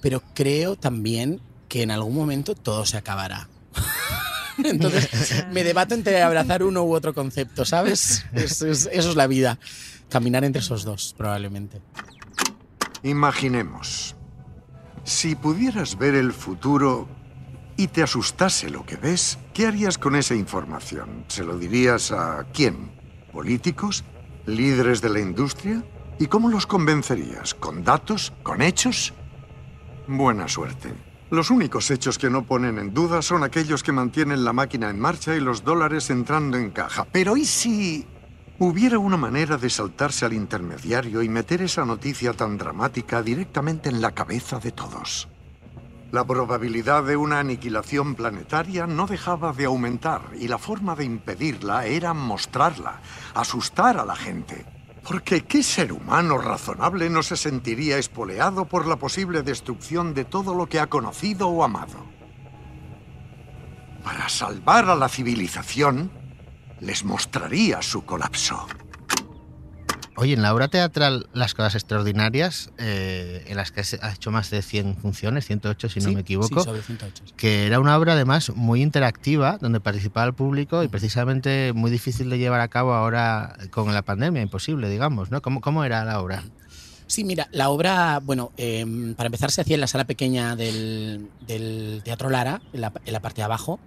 pero 0.00 0.22
creo 0.34 0.76
también 0.76 1.40
que 1.68 1.82
en 1.82 1.90
algún 1.90 2.14
momento 2.14 2.54
todo 2.54 2.84
se 2.86 2.96
acabará. 2.96 3.48
Entonces 4.64 5.46
me 5.52 5.62
debato 5.62 5.94
entre 5.94 6.22
abrazar 6.22 6.62
uno 6.62 6.82
u 6.82 6.94
otro 6.94 7.14
concepto, 7.14 7.64
¿sabes? 7.64 8.24
Eso 8.32 8.66
es, 8.66 8.88
eso 8.92 9.10
es 9.10 9.16
la 9.16 9.26
vida. 9.26 9.58
Caminar 10.08 10.44
entre 10.44 10.62
esos 10.62 10.84
dos, 10.84 11.14
probablemente. 11.16 11.80
Imaginemos, 13.02 14.16
si 15.04 15.36
pudieras 15.36 15.96
ver 15.96 16.14
el 16.14 16.32
futuro 16.32 17.08
y 17.76 17.88
te 17.88 18.02
asustase 18.02 18.70
lo 18.70 18.84
que 18.84 18.96
ves, 18.96 19.38
¿qué 19.54 19.66
harías 19.66 19.98
con 19.98 20.16
esa 20.16 20.34
información? 20.34 21.24
¿Se 21.28 21.44
lo 21.44 21.56
dirías 21.56 22.10
a 22.10 22.44
quién? 22.52 22.90
¿Políticos? 23.32 24.04
¿Líderes 24.46 25.00
de 25.00 25.10
la 25.10 25.20
industria? 25.20 25.84
¿Y 26.18 26.26
cómo 26.26 26.48
los 26.48 26.66
convencerías? 26.66 27.54
¿Con 27.54 27.84
datos? 27.84 28.32
¿Con 28.42 28.62
hechos? 28.62 29.12
Buena 30.08 30.48
suerte. 30.48 31.07
Los 31.30 31.50
únicos 31.50 31.90
hechos 31.90 32.16
que 32.16 32.30
no 32.30 32.44
ponen 32.44 32.78
en 32.78 32.94
duda 32.94 33.20
son 33.20 33.44
aquellos 33.44 33.82
que 33.82 33.92
mantienen 33.92 34.44
la 34.44 34.54
máquina 34.54 34.88
en 34.88 34.98
marcha 34.98 35.36
y 35.36 35.40
los 35.40 35.62
dólares 35.62 36.08
entrando 36.08 36.56
en 36.56 36.70
caja. 36.70 37.06
Pero 37.12 37.36
¿y 37.36 37.44
si 37.44 38.06
hubiera 38.58 38.98
una 38.98 39.18
manera 39.18 39.58
de 39.58 39.68
saltarse 39.68 40.24
al 40.24 40.32
intermediario 40.32 41.22
y 41.22 41.28
meter 41.28 41.60
esa 41.60 41.84
noticia 41.84 42.32
tan 42.32 42.56
dramática 42.56 43.22
directamente 43.22 43.90
en 43.90 44.00
la 44.00 44.12
cabeza 44.12 44.58
de 44.58 44.72
todos? 44.72 45.28
La 46.12 46.24
probabilidad 46.24 47.04
de 47.04 47.18
una 47.18 47.40
aniquilación 47.40 48.14
planetaria 48.14 48.86
no 48.86 49.06
dejaba 49.06 49.52
de 49.52 49.66
aumentar 49.66 50.22
y 50.38 50.48
la 50.48 50.56
forma 50.56 50.96
de 50.96 51.04
impedirla 51.04 51.84
era 51.84 52.14
mostrarla, 52.14 53.02
asustar 53.34 53.98
a 53.98 54.06
la 54.06 54.16
gente. 54.16 54.64
Porque 55.08 55.42
¿qué 55.42 55.62
ser 55.62 55.90
humano 55.90 56.36
razonable 56.36 57.08
no 57.08 57.22
se 57.22 57.38
sentiría 57.38 57.96
espoleado 57.96 58.66
por 58.66 58.86
la 58.86 58.96
posible 58.96 59.42
destrucción 59.42 60.12
de 60.12 60.26
todo 60.26 60.54
lo 60.54 60.68
que 60.68 60.80
ha 60.80 60.88
conocido 60.88 61.48
o 61.48 61.64
amado? 61.64 62.04
Para 64.04 64.28
salvar 64.28 64.90
a 64.90 64.94
la 64.94 65.08
civilización, 65.08 66.10
les 66.80 67.04
mostraría 67.04 67.80
su 67.80 68.04
colapso. 68.04 68.66
Oye, 70.20 70.34
en 70.34 70.42
la 70.42 70.52
obra 70.52 70.66
teatral 70.66 71.28
Las 71.32 71.54
Cosas 71.54 71.76
Extraordinarias, 71.76 72.70
eh, 72.78 73.44
en 73.46 73.56
las 73.56 73.70
que 73.70 73.82
ha 74.02 74.12
hecho 74.12 74.32
más 74.32 74.50
de 74.50 74.62
100 74.62 74.96
funciones, 74.96 75.46
108 75.46 75.88
si 75.88 76.00
no 76.00 76.10
me 76.10 76.20
equivoco, 76.20 76.64
que 77.36 77.66
era 77.66 77.78
una 77.78 77.96
obra 77.96 78.14
además 78.14 78.50
muy 78.56 78.82
interactiva, 78.82 79.58
donde 79.60 79.78
participaba 79.78 80.26
el 80.26 80.34
público 80.34 80.82
y 80.82 80.88
precisamente 80.88 81.72
muy 81.72 81.90
difícil 81.90 82.30
de 82.30 82.38
llevar 82.38 82.60
a 82.60 82.68
cabo 82.68 82.94
ahora 82.94 83.56
con 83.70 83.94
la 83.94 84.02
pandemia, 84.02 84.42
imposible, 84.42 84.88
digamos, 84.88 85.30
¿no? 85.30 85.40
¿Cómo, 85.40 85.60
cómo 85.60 85.84
era 85.84 86.04
la 86.04 86.20
obra? 86.20 86.42
Sí, 87.08 87.24
mira, 87.24 87.48
la 87.52 87.70
obra, 87.70 88.20
bueno, 88.22 88.52
em, 88.58 89.14
para 89.14 89.28
empezar 89.28 89.50
se 89.50 89.62
hacía 89.62 89.74
en 89.74 89.80
la 89.80 89.86
sala 89.86 90.04
pequeña 90.04 90.54
del, 90.54 91.30
Teatro 92.04 92.28
Lara, 92.28 92.60
en 92.72 92.80
la, 92.82 93.20
parte 93.20 93.40
de 93.40 93.44
abajo, 93.44 93.80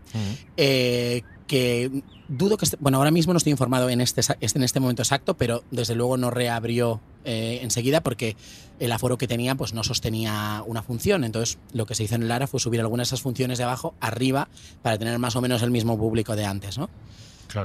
eh, 0.58 1.22
que 1.46 2.04
dudo 2.28 2.58
que, 2.58 2.66
bueno, 2.80 2.98
ahora 2.98 3.12
mismo 3.12 3.32
no 3.32 3.38
estoy 3.38 3.52
informado 3.52 3.90
en 3.90 4.02
este, 4.02 4.22
en 4.40 4.64
este 4.64 4.80
momento 4.80 5.04
exacto, 5.04 5.36
pero 5.36 5.64
desde 5.70 5.94
luego 5.94 6.18
no 6.18 6.32
reabrió 6.32 7.00
eh, 7.24 7.60
enseguida 7.62 8.02
porque 8.02 8.36
el 8.80 8.92
aforo 8.92 9.18
que 9.20 9.28
tenía 9.28 9.54
pues 9.54 9.74
no 9.74 9.84
sostenía 9.84 10.64
una 10.66 10.82
función. 10.82 11.24
Entonces 11.24 11.60
lo 11.74 11.86
que 11.86 11.94
se 11.94 12.04
hizo 12.04 12.16
en 12.16 12.24
el 12.24 12.30
Lara 12.30 12.48
fue 12.48 12.60
subir 12.60 12.80
algunas 12.80 13.08
de 13.08 13.16
esas 13.16 13.22
funciones 13.22 13.60
de 13.60 13.66
abajo 13.66 13.94
arriba 14.00 14.48
para 14.82 14.98
tener 14.98 15.20
más 15.20 15.36
o 15.36 15.42
menos 15.42 15.62
el 15.62 15.70
mismo 15.70 15.98
público 15.98 16.36
de 16.36 16.46
antes, 16.46 16.80
¿no? 16.80 16.90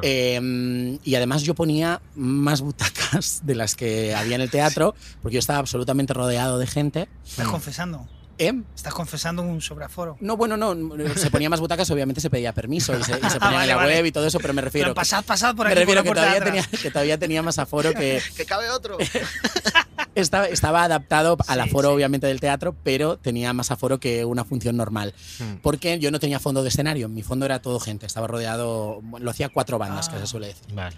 Em, 0.02 0.98
y 1.04 1.14
además 1.14 1.42
yo 1.42 1.54
ponía 1.54 2.00
más 2.14 2.60
butacas 2.60 3.40
de 3.44 3.54
las 3.54 3.74
que 3.74 4.14
había 4.14 4.36
en 4.36 4.42
el 4.42 4.50
teatro, 4.50 4.94
porque 5.22 5.34
yo 5.34 5.38
estaba 5.38 5.58
absolutamente 5.58 6.14
rodeado 6.14 6.58
de 6.58 6.66
gente. 6.66 7.08
¿Estás 7.24 7.48
confesando? 7.48 8.06
¿Eh? 8.38 8.52
¿Estás 8.74 8.92
confesando 8.92 9.42
un 9.42 9.62
sobreaforo? 9.62 10.18
No, 10.20 10.36
bueno, 10.36 10.56
no. 10.56 10.74
Se 11.16 11.30
ponía 11.30 11.48
más 11.48 11.60
butacas, 11.60 11.90
obviamente 11.90 12.20
se 12.20 12.28
pedía 12.28 12.52
permiso 12.52 12.98
y 12.98 13.02
se, 13.02 13.16
ponía 13.16 13.62
en 13.62 13.68
la 13.68 13.78
web 13.78 14.04
y 14.04 14.12
todo 14.12 14.26
eso, 14.26 14.38
pero 14.40 14.52
me 14.52 14.60
refiero. 14.60 14.94
pasad, 14.94 15.24
pasad 15.24 15.56
por 15.56 15.66
aquí. 15.66 15.74
Me 15.74 15.80
refiero 15.80 16.02
que, 16.02 16.10
todavía 16.10 16.44
tenía, 16.44 16.64
que 16.64 16.90
todavía 16.90 17.18
tenía 17.18 17.42
más 17.42 17.58
aforo 17.58 17.94
que. 17.94 18.22
que 18.36 18.44
cabe 18.44 18.68
otro. 18.70 18.98
estaba, 20.16 20.46
estaba 20.46 20.82
adaptado 20.84 21.36
al 21.46 21.60
aforo, 21.60 21.92
obviamente, 21.92 22.26
del 22.26 22.40
teatro, 22.40 22.74
pero 22.82 23.18
tenía 23.18 23.52
más 23.52 23.70
aforo 23.70 24.00
que 24.00 24.24
una 24.24 24.44
función 24.44 24.76
normal. 24.76 25.14
Hmm. 25.38 25.56
Porque 25.62 25.98
yo 25.98 26.10
no 26.10 26.18
tenía 26.18 26.40
fondo 26.40 26.62
de 26.62 26.68
escenario. 26.68 27.08
Mi 27.08 27.22
fondo 27.22 27.46
era 27.46 27.60
todo 27.60 27.78
gente. 27.78 28.06
Estaba 28.06 28.26
rodeado. 28.26 29.02
Lo 29.20 29.30
hacía 29.30 29.48
cuatro 29.50 29.78
bandas, 29.78 30.08
que 30.08 30.18
se 30.18 30.26
suele 30.26 30.48
decir. 30.48 30.74
Vale. 30.74 30.96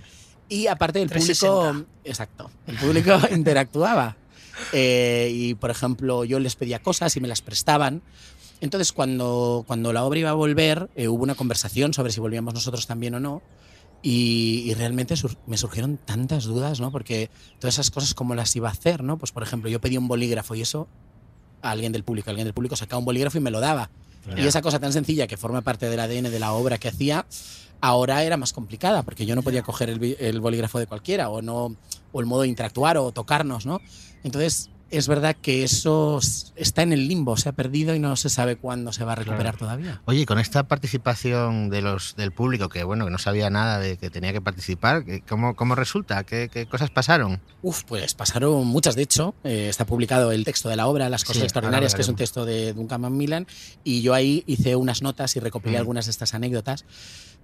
Y 0.48 0.68
aparte, 0.68 1.02
el 1.02 1.10
público. 1.10 1.84
Exacto. 2.04 2.50
El 2.66 2.76
público 2.76 3.18
interactuaba. 3.34 4.16
Eh, 4.72 5.30
y, 5.32 5.54
por 5.54 5.70
ejemplo, 5.70 6.24
yo 6.24 6.38
les 6.38 6.56
pedía 6.56 6.80
cosas 6.80 7.16
y 7.16 7.20
me 7.20 7.28
las 7.28 7.42
prestaban. 7.42 8.02
Entonces, 8.60 8.92
cuando, 8.92 9.64
cuando 9.66 9.92
la 9.92 10.04
obra 10.04 10.18
iba 10.18 10.30
a 10.30 10.34
volver, 10.34 10.88
eh, 10.96 11.08
hubo 11.08 11.22
una 11.22 11.34
conversación 11.34 11.94
sobre 11.94 12.12
si 12.12 12.20
volvíamos 12.20 12.54
nosotros 12.54 12.86
también 12.86 13.14
o 13.14 13.20
no. 13.20 13.42
Y, 14.02 14.72
realmente 14.74 15.14
me 15.46 15.56
surgieron 15.56 15.96
tantas 15.96 16.44
dudas, 16.44 16.80
¿no? 16.80 16.92
Porque 16.92 17.30
todas 17.58 17.74
esas 17.74 17.90
cosas, 17.90 18.14
¿cómo 18.14 18.34
las 18.34 18.54
iba 18.54 18.68
a 18.68 18.72
hacer, 18.72 19.02
no? 19.02 19.18
Pues, 19.18 19.32
por 19.32 19.42
ejemplo, 19.42 19.68
yo 19.68 19.80
pedía 19.80 19.98
un 19.98 20.08
bolígrafo 20.08 20.54
y 20.54 20.62
eso 20.62 20.88
a 21.62 21.70
alguien 21.70 21.92
del 21.92 22.04
público. 22.04 22.30
Alguien 22.30 22.46
del 22.46 22.54
público 22.54 22.76
sacaba 22.76 22.98
un 22.98 23.04
bolígrafo 23.04 23.38
y 23.38 23.40
me 23.40 23.50
lo 23.50 23.60
daba. 23.60 23.90
Y 24.36 24.46
esa 24.46 24.60
cosa 24.60 24.78
tan 24.78 24.92
sencilla 24.92 25.26
que 25.26 25.38
forma 25.38 25.62
parte 25.62 25.88
del 25.88 25.98
ADN 26.00 26.30
de 26.30 26.38
la 26.38 26.52
obra 26.52 26.76
que 26.76 26.88
hacía, 26.88 27.24
ahora 27.80 28.22
era 28.24 28.36
más 28.36 28.52
complicada, 28.52 29.02
porque 29.02 29.24
yo 29.24 29.34
no 29.34 29.42
podía 29.42 29.62
coger 29.62 29.88
el, 29.88 30.16
el 30.20 30.40
bolígrafo 30.40 30.78
de 30.78 30.86
cualquiera, 30.86 31.30
o, 31.30 31.40
no, 31.40 31.76
o 32.12 32.20
el 32.20 32.26
modo 32.26 32.42
de 32.42 32.48
interactuar, 32.48 32.98
o 32.98 33.10
tocarnos, 33.10 33.64
¿no? 33.64 33.80
Entonces, 34.24 34.70
es 34.90 35.06
verdad 35.08 35.36
que 35.40 35.64
eso 35.64 36.18
está 36.56 36.82
en 36.82 36.92
el 36.92 37.08
limbo, 37.08 37.36
se 37.36 37.48
ha 37.48 37.52
perdido 37.52 37.94
y 37.94 37.98
no 37.98 38.16
se 38.16 38.28
sabe 38.30 38.56
cuándo 38.56 38.92
se 38.92 39.04
va 39.04 39.12
a 39.12 39.16
recuperar 39.16 39.56
Claro. 39.56 39.58
todavía. 39.58 40.02
Oye, 40.06 40.20
y 40.20 40.26
con 40.26 40.38
esta 40.38 40.66
participación 40.66 41.68
de 41.70 41.82
los, 41.82 42.16
del 42.16 42.32
público, 42.32 42.68
que 42.68 42.84
bueno, 42.84 43.04
que 43.04 43.10
no 43.10 43.18
sabía 43.18 43.50
nada 43.50 43.78
de 43.78 43.96
que 43.98 44.10
tenía 44.10 44.32
que 44.32 44.40
participar, 44.40 45.04
¿qué- 45.04 45.20
¿cómo, 45.22 45.54
cómo 45.56 45.74
resulta? 45.74 46.24
¿Qué, 46.24 46.48
qué 46.52 46.66
cosas 46.66 46.90
pasaron? 46.90 47.40
Uf, 47.62 47.84
pues 47.84 48.14
pasaron 48.14 48.66
muchas, 48.66 48.96
de 48.96 49.02
hecho. 49.02 49.34
Eh, 49.44 49.68
está 49.68 49.84
publicado 49.84 50.32
el 50.32 50.44
texto 50.44 50.68
de 50.68 50.76
la 50.76 50.86
obra, 50.86 51.08
Las 51.08 51.24
cosas 51.24 51.38
Sí, 51.40 51.44
extraordinarias, 51.44 51.94
que 51.94 52.02
es 52.02 52.08
un 52.08 52.16
texto 52.16 52.44
de 52.44 52.72
Duncan 52.72 53.00
Macmillan, 53.02 53.46
y 53.84 54.02
yo 54.02 54.14
ahí 54.14 54.42
hice 54.46 54.74
unas 54.76 55.02
notas 55.02 55.36
y 55.36 55.40
recopilé 55.40 55.76
Mm. 55.76 55.80
algunas 55.80 56.06
de 56.06 56.10
estas 56.12 56.34
anécdotas. 56.34 56.84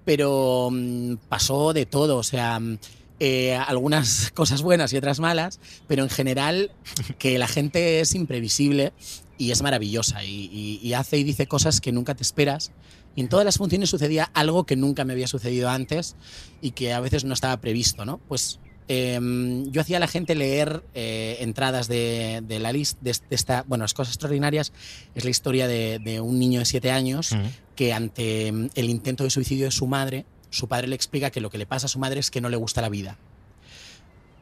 Pero 0.05 0.69
mm, 0.71 1.15
pasó 1.29 1.73
de 1.73 1.87
todo, 1.87 2.17
o 2.19 2.23
sea, 2.23 2.59
mm, 2.61 2.79
eh, 3.21 3.55
algunas 3.55 4.31
cosas 4.35 4.63
buenas 4.63 4.93
y 4.93 4.97
otras 4.97 5.21
malas, 5.21 5.61
pero 5.87 6.03
en 6.03 6.11
general 6.11 6.71
que 7.19 7.39
la 7.39 7.49
gente 7.49 8.01
es 8.01 8.15
imprevisible 8.15 8.93
y 9.39 9.51
es 9.51 9.63
maravillosa 9.63 10.25
y, 10.25 10.49
y- 10.53 10.81
y 10.83 10.93
hace 10.95 11.19
y 11.19 11.25
dice 11.25 11.47
cosas 11.47 11.81
que 11.81 11.93
nunca 11.93 12.15
te 12.15 12.23
esperas. 12.23 12.73
Y 13.17 13.21
en 13.21 13.29
todas 13.29 13.45
las 13.45 13.59
funciones 13.59 13.91
sucedía 13.91 14.31
algo 14.35 14.65
que 14.65 14.75
nunca 14.77 15.05
me 15.05 15.13
había 15.13 15.29
sucedido 15.29 15.69
antes 15.71 16.17
y 16.61 16.73
que 16.73 16.93
a 16.93 17.01
veces 17.01 17.25
no 17.25 17.33
estaba 17.35 17.57
previsto, 17.61 18.05
¿no? 18.05 18.19
Pues 18.29 18.59
em, 18.89 19.71
yo 19.71 19.81
hacía 19.81 19.97
a 19.97 20.01
la 20.01 20.09
gente 20.09 20.35
leer 20.35 20.83
eh, 20.95 21.37
entradas 21.41 21.89
de, 21.89 22.43
de 22.47 22.59
la 22.59 22.73
lista 22.73 22.99
de, 23.03 23.13
de 23.13 23.37
esta, 23.37 23.65
bueno, 23.67 23.85
las 23.85 23.95
cosas 23.95 24.15
extraordinarias 24.15 24.73
es 25.15 25.25
la 25.25 25.31
historia 25.31 25.67
de, 25.69 26.01
de 26.01 26.21
un 26.21 26.39
niño 26.39 26.59
de 26.61 26.67
siete 26.67 26.91
años 26.91 27.31
que 27.77 27.93
ante 27.93 28.49
el 28.49 28.91
intento 28.91 29.25
de 29.25 29.31
suicidio 29.31 29.65
de 29.67 29.71
su 29.71 29.87
madre, 29.87 30.27
su 30.55 30.69
padre 30.69 30.87
le 30.89 30.95
explica 30.97 31.31
que 31.31 31.41
lo 31.41 31.51
que 31.51 31.59
le 31.59 31.67
pasa 31.67 31.87
a 31.87 31.89
su 31.89 31.99
madre 31.99 32.21
es 32.21 32.31
que 32.31 32.41
no 32.41 32.49
le 32.49 32.57
gusta 32.57 32.81
la 32.81 32.89
vida. 32.89 33.19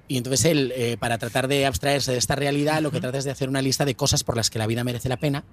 Y 0.09 0.19
entonces 0.19 0.45
él, 0.45 0.73
eh, 0.77 0.97
para 0.99 1.17
tratar 1.17 1.49
de 1.49 1.65
abstraerse 1.65 2.13
de 2.13 2.19
esta 2.19 2.35
realidad, 2.35 2.83
lo 2.83 2.91
que 2.91 3.01
trata 3.01 3.19
es 3.19 3.25
de 3.25 3.31
hacer 3.31 3.49
una 3.49 3.63
lista 3.63 3.85
de 3.85 3.95
cosas 3.95 4.25
por 4.25 4.37
las 4.37 4.51
que 4.51 4.59
la 4.59 4.67
vida 4.67 4.85
merece 4.85 5.09
la 5.09 5.17
pena, 5.17 5.45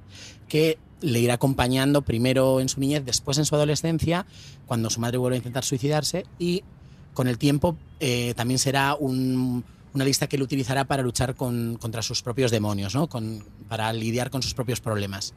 que 0.49 0.77
le 1.01 1.19
irá 1.19 1.35
acompañando 1.35 2.01
primero 2.01 2.59
en 2.59 2.67
su 2.67 2.79
niñez, 2.81 3.05
después 3.05 3.37
en 3.37 3.45
su 3.45 3.55
adolescencia, 3.55 4.25
cuando 4.65 4.89
su 4.89 4.99
madre 4.99 5.17
vuelve 5.17 5.35
a 5.35 5.37
intentar 5.37 5.63
suicidarse, 5.63 6.25
y 6.39 6.63
con 7.13 7.27
el 7.27 7.37
tiempo 7.37 7.77
eh, 8.01 8.33
también 8.35 8.59
será 8.59 8.95
un- 8.95 9.63
una 9.93 10.03
lista 10.05 10.27
que 10.27 10.35
él 10.35 10.41
utilizará 10.43 10.85
para 10.85 11.03
luchar 11.03 11.35
con- 11.35 11.77
contra 11.79 12.01
sus 12.01 12.21
propios 12.21 12.51
demonios, 12.51 12.93
¿no? 12.95 13.07
Con- 13.07 13.45
para 13.69 13.91
lidiar 13.93 14.29
con 14.29 14.41
sus 14.43 14.53
propios 14.53 14.81
problemas. 14.81 15.33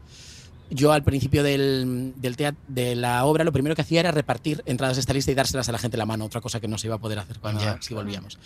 Yo 0.74 0.92
al 0.92 1.02
principio 1.04 1.42
del, 1.42 2.14
del 2.16 2.36
teat- 2.36 2.56
de 2.68 2.96
la 2.96 3.24
obra 3.26 3.44
lo 3.44 3.52
primero 3.52 3.74
que 3.74 3.82
hacía 3.82 4.00
era 4.00 4.10
repartir 4.10 4.62
entradas 4.66 4.96
de 4.96 5.00
esta 5.00 5.12
lista 5.12 5.30
y 5.30 5.34
dárselas 5.34 5.68
a 5.68 5.72
la 5.72 5.78
gente 5.78 5.96
en 5.96 6.00
la 6.00 6.06
mano, 6.06 6.24
otra 6.24 6.40
cosa 6.40 6.60
que 6.60 6.68
no 6.68 6.78
se 6.78 6.86
iba 6.86 6.96
a 6.96 6.98
poder 6.98 7.18
hacer 7.18 7.38
cuando 7.40 7.60
Ya. 7.62 7.76
si 7.80 7.92
volvíamos. 7.94 8.38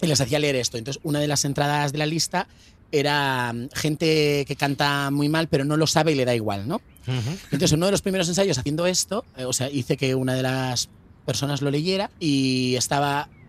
Y 0.00 0.06
les 0.06 0.20
hacía 0.20 0.38
leer 0.38 0.56
esto. 0.56 0.78
Entonces, 0.78 1.00
una 1.04 1.18
de 1.20 1.26
las 1.26 1.44
entradas 1.44 1.90
de 1.92 1.98
la 1.98 2.06
lista 2.06 2.46
era 2.92 3.52
mm, 3.52 3.68
gente 3.74 4.44
que 4.46 4.54
canta 4.56 5.10
muy 5.10 5.28
mal, 5.28 5.48
pero 5.48 5.64
no 5.64 5.76
lo 5.76 5.86
sabe 5.86 6.12
y 6.12 6.14
le 6.14 6.24
da 6.24 6.34
igual, 6.34 6.68
¿no? 6.68 6.80
Entonces, 7.50 7.72
en 7.72 7.78
uno 7.78 7.86
de 7.86 7.92
los 7.92 8.02
primeros 8.02 8.28
ensayos 8.28 8.58
haciendo 8.58 8.86
esto, 8.86 9.24
eh, 9.36 9.44
o 9.44 9.52
sea, 9.52 9.70
hice 9.70 9.96
que 9.96 10.14
una 10.14 10.34
de 10.34 10.42
las 10.42 10.88
personas 11.24 11.62
lo 11.62 11.70
leyera 11.70 12.10
y 12.20 12.74
estaba 12.76 13.28
es- 13.28 13.45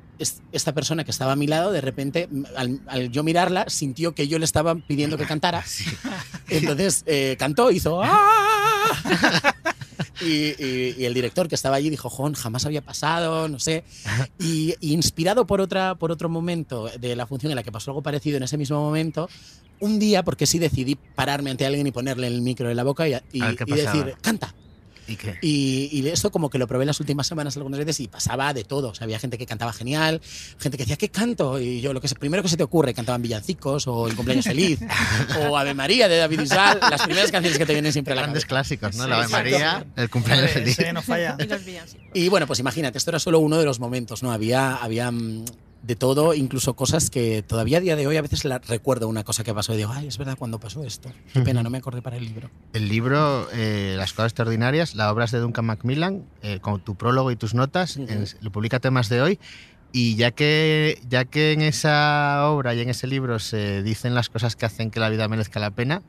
esta 0.51 0.73
persona 0.73 1.03
que 1.03 1.11
estaba 1.11 1.33
a 1.33 1.35
mi 1.35 1.47
lado, 1.47 1.71
de 1.71 1.81
repente, 1.81 2.27
al, 2.55 2.81
al 2.87 3.11
yo 3.11 3.23
mirarla, 3.23 3.65
sintió 3.69 4.13
que 4.15 4.27
yo 4.27 4.39
le 4.39 4.45
estaba 4.45 4.75
pidiendo 4.75 5.17
que 5.17 5.25
cantara. 5.25 5.63
Entonces 6.49 7.03
eh, 7.05 7.35
cantó, 7.39 7.71
hizo 7.71 8.01
¡Ah! 8.03 9.53
Y, 10.21 10.55
y- 10.63 10.95
y 10.97 11.05
el 11.05 11.13
director 11.13 11.47
que 11.47 11.53
estaba 11.55 11.75
allí 11.75 11.89
dijo, 11.91 12.09
Jon, 12.09 12.33
jamás 12.33 12.65
había 12.65 12.81
pasado, 12.81 13.47
no 13.47 13.59
sé. 13.59 13.83
Y, 14.39 14.73
y 14.79 14.93
inspirado 14.93 15.45
por, 15.45 15.61
otra, 15.61 15.95
por 15.95 16.11
otro 16.11 16.27
momento 16.27 16.89
de 16.99 17.15
la 17.15 17.27
función 17.27 17.51
en 17.51 17.55
la 17.55 17.63
que 17.63 17.71
pasó 17.71 17.91
algo 17.91 18.01
parecido 18.01 18.37
en 18.37 18.43
ese 18.43 18.57
mismo 18.57 18.79
momento, 18.79 19.29
un 19.79 19.99
día, 19.99 20.23
porque 20.23 20.47
sí 20.47 20.57
decidí 20.57 20.95
pararme 20.95 21.51
ante 21.51 21.65
alguien 21.67 21.85
y 21.85 21.91
ponerle 21.91 22.27
el 22.27 22.41
micro 22.41 22.69
en 22.69 22.77
la 22.77 22.83
boca 22.83 23.07
y, 23.07 23.11
decir, 23.11 24.15
canta. 24.21 24.55
¿Y 25.07 25.15
qué? 25.15 25.37
Y, 25.41 25.89
y 25.91 26.07
esto 26.07 26.31
como 26.31 26.49
que 26.49 26.57
lo 26.57 26.67
probé 26.67 26.85
las 26.85 26.99
últimas 26.99 27.27
semanas 27.27 27.55
algunas 27.57 27.79
veces 27.79 27.99
y 28.01 28.07
pasaba 28.07 28.53
de 28.53 28.63
todo. 28.63 28.89
O 28.89 28.95
sea, 28.95 29.05
había 29.05 29.19
gente 29.19 29.37
que 29.37 29.45
cantaba 29.45 29.71
genial, 29.73 30.21
gente 30.59 30.77
que 30.77 30.83
decía, 30.83 30.97
¿qué 30.97 31.09
canto? 31.09 31.59
Y 31.59 31.81
yo, 31.81 31.93
lo 31.93 32.01
que 32.01 32.07
primero 32.19 32.43
que 32.43 32.49
se 32.49 32.57
te 32.57 32.63
ocurre, 32.63 32.93
cantaban 32.93 33.21
villancicos 33.21 33.87
o 33.87 34.07
El 34.07 34.15
cumpleaños 34.15 34.45
feliz 34.45 34.79
o 35.39 35.57
Ave 35.57 35.73
María 35.73 36.07
de 36.07 36.17
David 36.17 36.41
Bisbal, 36.41 36.79
las 36.81 37.01
primeras 37.03 37.31
canciones 37.31 37.57
que 37.57 37.65
te 37.65 37.73
vienen 37.73 37.93
siempre 37.93 38.13
a 38.13 38.15
la 38.15 38.21
Grandes 38.23 38.45
cabeza. 38.45 38.75
clásicos, 38.77 38.95
¿no? 38.95 39.03
Sí, 39.03 39.09
la 39.09 39.15
Ave 39.17 39.25
exacto. 39.25 39.51
María, 39.51 39.85
el 39.95 40.09
cumpleaños 40.09 40.51
feliz. 40.51 40.79
ese 40.79 40.93
no 40.93 41.01
falla. 41.01 41.37
Y 42.13 42.29
bueno, 42.29 42.47
pues 42.47 42.59
imagínate, 42.59 42.97
esto 42.97 43.11
era 43.11 43.19
solo 43.19 43.39
uno 43.39 43.57
de 43.57 43.65
los 43.65 43.79
momentos, 43.79 44.23
¿no? 44.23 44.31
Había, 44.31 44.75
había 44.75 45.11
mm, 45.11 45.45
de 45.83 45.95
todo, 45.95 46.33
incluso 46.33 46.75
cosas 46.75 47.09
que 47.09 47.43
todavía 47.43 47.77
a 47.77 47.81
día 47.81 47.95
de 47.95 48.07
hoy 48.07 48.17
a 48.17 48.21
veces 48.21 48.43
la 48.45 48.59
recuerdo 48.59 49.07
una 49.07 49.23
cosa 49.23 49.43
que 49.43 49.53
pasó 49.53 49.73
y 49.73 49.77
digo, 49.77 49.91
ay, 49.93 50.07
es 50.07 50.17
verdad 50.17 50.35
cuando 50.37 50.59
pasó 50.59 50.83
esto. 50.83 51.09
Qué 51.33 51.41
pena, 51.41 51.63
no 51.63 51.69
me 51.69 51.77
acordé 51.77 52.01
para 52.01 52.17
el 52.17 52.25
libro. 52.25 52.49
El 52.73 52.89
libro 52.89 53.47
eh, 53.53 53.95
Las 53.97 54.11
cosas 54.13 54.31
extraordinarias, 54.31 54.95
la 54.95 55.11
obra 55.11 55.25
es 55.25 55.31
de 55.31 55.39
Duncan 55.39 55.65
Macmillan, 55.65 56.23
eh, 56.41 56.59
con 56.59 56.81
tu 56.81 56.95
prólogo 56.95 57.31
y 57.31 57.35
tus 57.35 57.53
notas, 57.53 57.97
en- 57.97 58.25
lo 58.41 58.51
publica 58.51 58.79
temas 58.79 59.07
de 59.09 59.21
hoy. 59.21 59.39
Y 59.93 60.15
ya 60.17 60.31
que, 60.31 60.99
ya 61.07 61.23
que 61.25 61.53
en 61.53 61.61
esa 61.61 62.49
obra 62.49 62.75
y 62.75 62.81
en 62.81 62.89
ese 62.89 63.07
libro 63.07 63.39
se 63.39 63.81
dicen 63.83 64.13
las 64.15 64.27
cosas 64.29 64.55
que 64.57 64.65
hacen 64.65 64.91
que 64.91 64.99
la 64.99 65.07
vida 65.09 65.27
merezca 65.29 65.59
la 65.61 65.71
pena, 65.71 66.01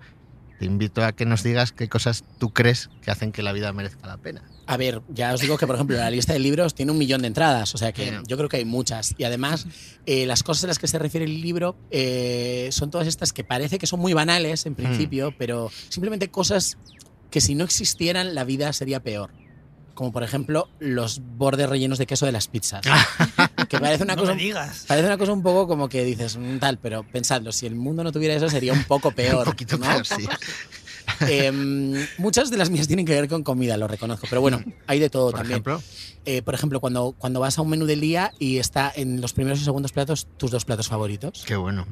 te 0.58 0.64
invito 0.64 1.04
a 1.04 1.12
que 1.12 1.24
nos 1.24 1.42
digas 1.42 1.72
qué 1.72 1.88
cosas 1.88 2.24
tú 2.38 2.52
crees 2.52 2.90
que 3.02 3.10
hacen 3.10 3.32
que 3.32 3.42
la 3.42 3.52
vida 3.52 3.72
merezca 3.72 4.06
la 4.06 4.16
pena. 4.16 4.42
A 4.66 4.76
ver, 4.76 5.00
ya 5.08 5.32
os 5.32 5.40
digo 5.40 5.56
que, 5.56 5.66
por 5.66 5.76
ejemplo, 5.76 5.96
la 5.96 6.10
lista 6.10 6.32
de 6.32 6.40
libros 6.40 6.74
tiene 6.74 6.92
un 6.92 6.98
millón 6.98 7.22
de 7.22 7.28
entradas, 7.28 7.74
o 7.74 7.78
sea 7.78 7.92
que 7.92 8.20
yo 8.26 8.36
creo 8.36 8.48
que 8.48 8.58
hay 8.58 8.64
muchas. 8.64 9.14
Y 9.16 9.24
además, 9.24 9.66
eh, 10.04 10.26
las 10.26 10.42
cosas 10.42 10.64
a 10.64 10.66
las 10.66 10.78
que 10.78 10.88
se 10.88 10.98
refiere 10.98 11.24
el 11.24 11.40
libro 11.40 11.76
eh, 11.90 12.68
son 12.72 12.90
todas 12.90 13.06
estas 13.06 13.32
que 13.32 13.44
parece 13.44 13.78
que 13.78 13.86
son 13.86 14.00
muy 14.00 14.12
banales 14.12 14.66
en 14.66 14.74
principio, 14.74 15.32
pero 15.38 15.70
simplemente 15.88 16.30
cosas 16.30 16.76
que 17.30 17.40
si 17.40 17.54
no 17.54 17.64
existieran 17.64 18.34
la 18.34 18.44
vida 18.44 18.72
sería 18.72 19.02
peor. 19.02 19.30
Como 19.98 20.12
por 20.12 20.22
ejemplo 20.22 20.68
los 20.78 21.20
bordes 21.20 21.68
rellenos 21.68 21.98
de 21.98 22.06
queso 22.06 22.24
de 22.24 22.30
las 22.30 22.46
pizzas. 22.46 22.82
que 23.68 23.80
parece 23.80 24.04
una 24.04 24.14
No 24.14 24.22
cosa 24.22 24.34
me 24.36 24.42
digas. 24.42 24.84
Parece 24.86 25.08
una 25.08 25.18
cosa 25.18 25.32
un 25.32 25.42
poco 25.42 25.66
como 25.66 25.88
que 25.88 26.04
dices, 26.04 26.36
"Mm, 26.36 26.58
tal, 26.58 26.78
pero 26.78 27.02
pensadlo, 27.02 27.50
si 27.50 27.66
el 27.66 27.74
mundo 27.74 28.04
no 28.04 28.12
tuviera 28.12 28.32
eso 28.34 28.48
sería 28.48 28.72
un 28.74 28.84
poco 28.84 29.10
peor. 29.16 29.38
Un 29.48 29.52
poquito 29.54 29.76
¿no? 29.76 29.86
peor, 29.86 30.06
sí. 30.06 30.24
Em, 31.28 32.06
muchas 32.18 32.48
de 32.50 32.58
las 32.58 32.70
mías 32.70 32.86
tienen 32.86 33.04
que 33.06 33.12
ver 33.12 33.28
con 33.28 33.42
comida, 33.42 33.76
lo 33.76 33.88
reconozco, 33.88 34.26
pero 34.30 34.40
bueno, 34.40 34.62
hay 34.86 35.00
de 35.00 35.10
todo 35.10 35.30
Por 35.30 35.40
también. 35.40 35.54
ejemplo, 35.54 35.82
Eh, 36.26 36.42
por 36.42 36.54
ejemplo, 36.54 36.78
cuando, 36.80 37.14
cuando 37.18 37.40
vas 37.40 37.58
a 37.58 37.62
un 37.62 37.70
menú 37.70 37.86
del 37.86 38.00
día 38.00 38.30
y 38.38 38.58
está 38.58 38.92
en 38.94 39.20
los 39.20 39.32
primeros 39.32 39.58
y 39.60 39.64
segundos 39.64 39.90
platos 39.90 40.28
tus 40.36 40.50
dos 40.52 40.64
platos 40.64 40.86
favoritos. 40.88 41.42
qué 41.44 41.56
bueno. 41.56 41.86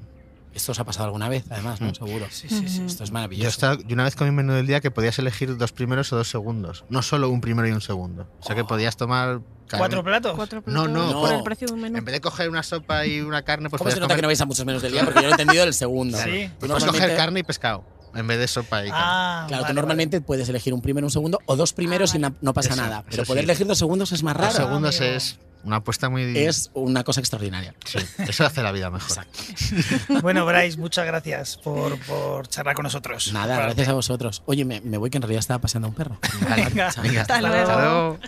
Esto 0.56 0.72
os 0.72 0.80
ha 0.80 0.84
pasado 0.84 1.04
alguna 1.04 1.28
vez, 1.28 1.44
además, 1.50 1.80
¿no? 1.80 1.88
Mm. 1.90 1.94
Seguro. 1.94 2.26
Sí, 2.30 2.48
sí, 2.48 2.66
sí. 2.68 2.82
Esto 2.86 3.04
es 3.04 3.10
Yo, 3.10 3.14
maravilloso. 3.14 3.48
estaba, 3.50 3.76
yo 3.76 3.92
una 3.94 4.04
vez 4.04 4.16
comí 4.16 4.30
un 4.30 4.36
menú 4.36 4.54
del 4.54 4.66
día 4.66 4.80
que 4.80 4.90
podías 4.90 5.18
elegir 5.18 5.56
dos 5.56 5.72
primeros 5.72 6.12
o 6.12 6.16
dos 6.16 6.28
segundos, 6.30 6.84
no 6.88 7.02
solo 7.02 7.28
un 7.28 7.40
primero 7.42 7.68
y 7.68 7.72
un 7.72 7.80
segundo. 7.82 8.26
O 8.40 8.42
sea 8.42 8.56
que 8.56 8.64
podías 8.64 8.96
tomar... 8.96 9.40
¿Cuatro 9.70 10.02
platos? 10.02 10.34
Cuatro 10.34 10.62
No, 10.66 10.84
platos 10.84 10.90
no, 10.92 11.20
por 11.20 11.30
no. 11.30 11.36
el 11.38 11.42
precio 11.42 11.66
de 11.68 11.74
un 11.74 11.80
menú. 11.82 11.98
En 11.98 12.04
vez 12.04 12.12
de 12.14 12.20
coger 12.20 12.48
una 12.48 12.62
sopa 12.62 13.04
y 13.06 13.20
una 13.20 13.42
carne, 13.42 13.68
pues 13.68 13.78
¿Cómo 13.78 13.90
se 13.90 14.00
nota 14.00 14.14
que 14.16 14.22
no 14.22 14.28
vais 14.28 14.40
a 14.40 14.46
muchos 14.46 14.64
menús 14.64 14.80
del 14.82 14.92
día? 14.92 15.04
Porque 15.04 15.18
yo 15.20 15.24
lo 15.24 15.28
he 15.28 15.32
entendido 15.32 15.64
del 15.64 15.74
segundo. 15.74 16.16
Sí. 16.18 16.24
Tú 16.24 16.28
pues 16.30 16.40
puedes 16.58 16.70
normalmente- 16.70 17.00
coger 17.02 17.16
carne 17.16 17.40
y 17.40 17.42
pescado 17.42 17.84
en 18.14 18.26
vez 18.26 18.38
de 18.38 18.48
sopa 18.48 18.82
y 18.84 18.88
carne. 18.88 19.04
Ah, 19.04 19.44
Claro, 19.48 19.62
vale, 19.64 19.72
tú 19.72 19.76
normalmente 19.76 20.20
puedes 20.22 20.48
elegir 20.48 20.72
un 20.72 20.80
primero, 20.80 21.06
un 21.06 21.10
segundo 21.10 21.38
o 21.46 21.56
dos 21.56 21.72
primeros 21.74 22.14
y 22.14 22.18
na- 22.18 22.32
no 22.40 22.54
pasa 22.54 22.70
Eso, 22.72 22.80
nada. 22.80 23.04
Pero 23.10 23.24
poder 23.24 23.42
sí. 23.42 23.50
elegir 23.50 23.66
dos 23.66 23.76
segundos 23.78 24.12
es 24.12 24.22
más 24.22 24.34
Dos 24.34 24.42
raro. 24.54 24.56
segundos 24.56 24.98
amigo. 25.00 25.16
es 25.16 25.38
una 25.66 25.76
apuesta 25.76 26.08
muy... 26.08 26.38
Es 26.38 26.70
una 26.74 27.02
cosa 27.04 27.20
extraordinaria. 27.20 27.74
Sí, 27.84 27.98
eso 28.18 28.46
hace 28.46 28.62
la 28.62 28.72
vida 28.72 28.90
mejor. 28.90 29.08
Exacto. 29.10 29.38
Bueno, 30.22 30.46
Bryce, 30.46 30.78
muchas 30.78 31.04
gracias 31.06 31.56
por, 31.58 31.98
por 32.00 32.48
charlar 32.48 32.74
con 32.74 32.84
nosotros. 32.84 33.32
Nada, 33.32 33.60
gracias 33.60 33.88
a 33.88 33.92
vosotros. 33.92 34.42
Oye, 34.46 34.64
me, 34.64 34.80
me 34.80 34.96
voy 34.96 35.10
que 35.10 35.18
en 35.18 35.22
realidad 35.22 35.40
estaba 35.40 35.60
paseando 35.60 35.86
a 35.86 35.90
un 35.90 35.94
perro. 35.94 36.18
Vale, 36.48 36.64
Venga. 36.66 36.90
venga, 37.02 37.20
Hasta 37.22 37.40
luego. 37.40 38.18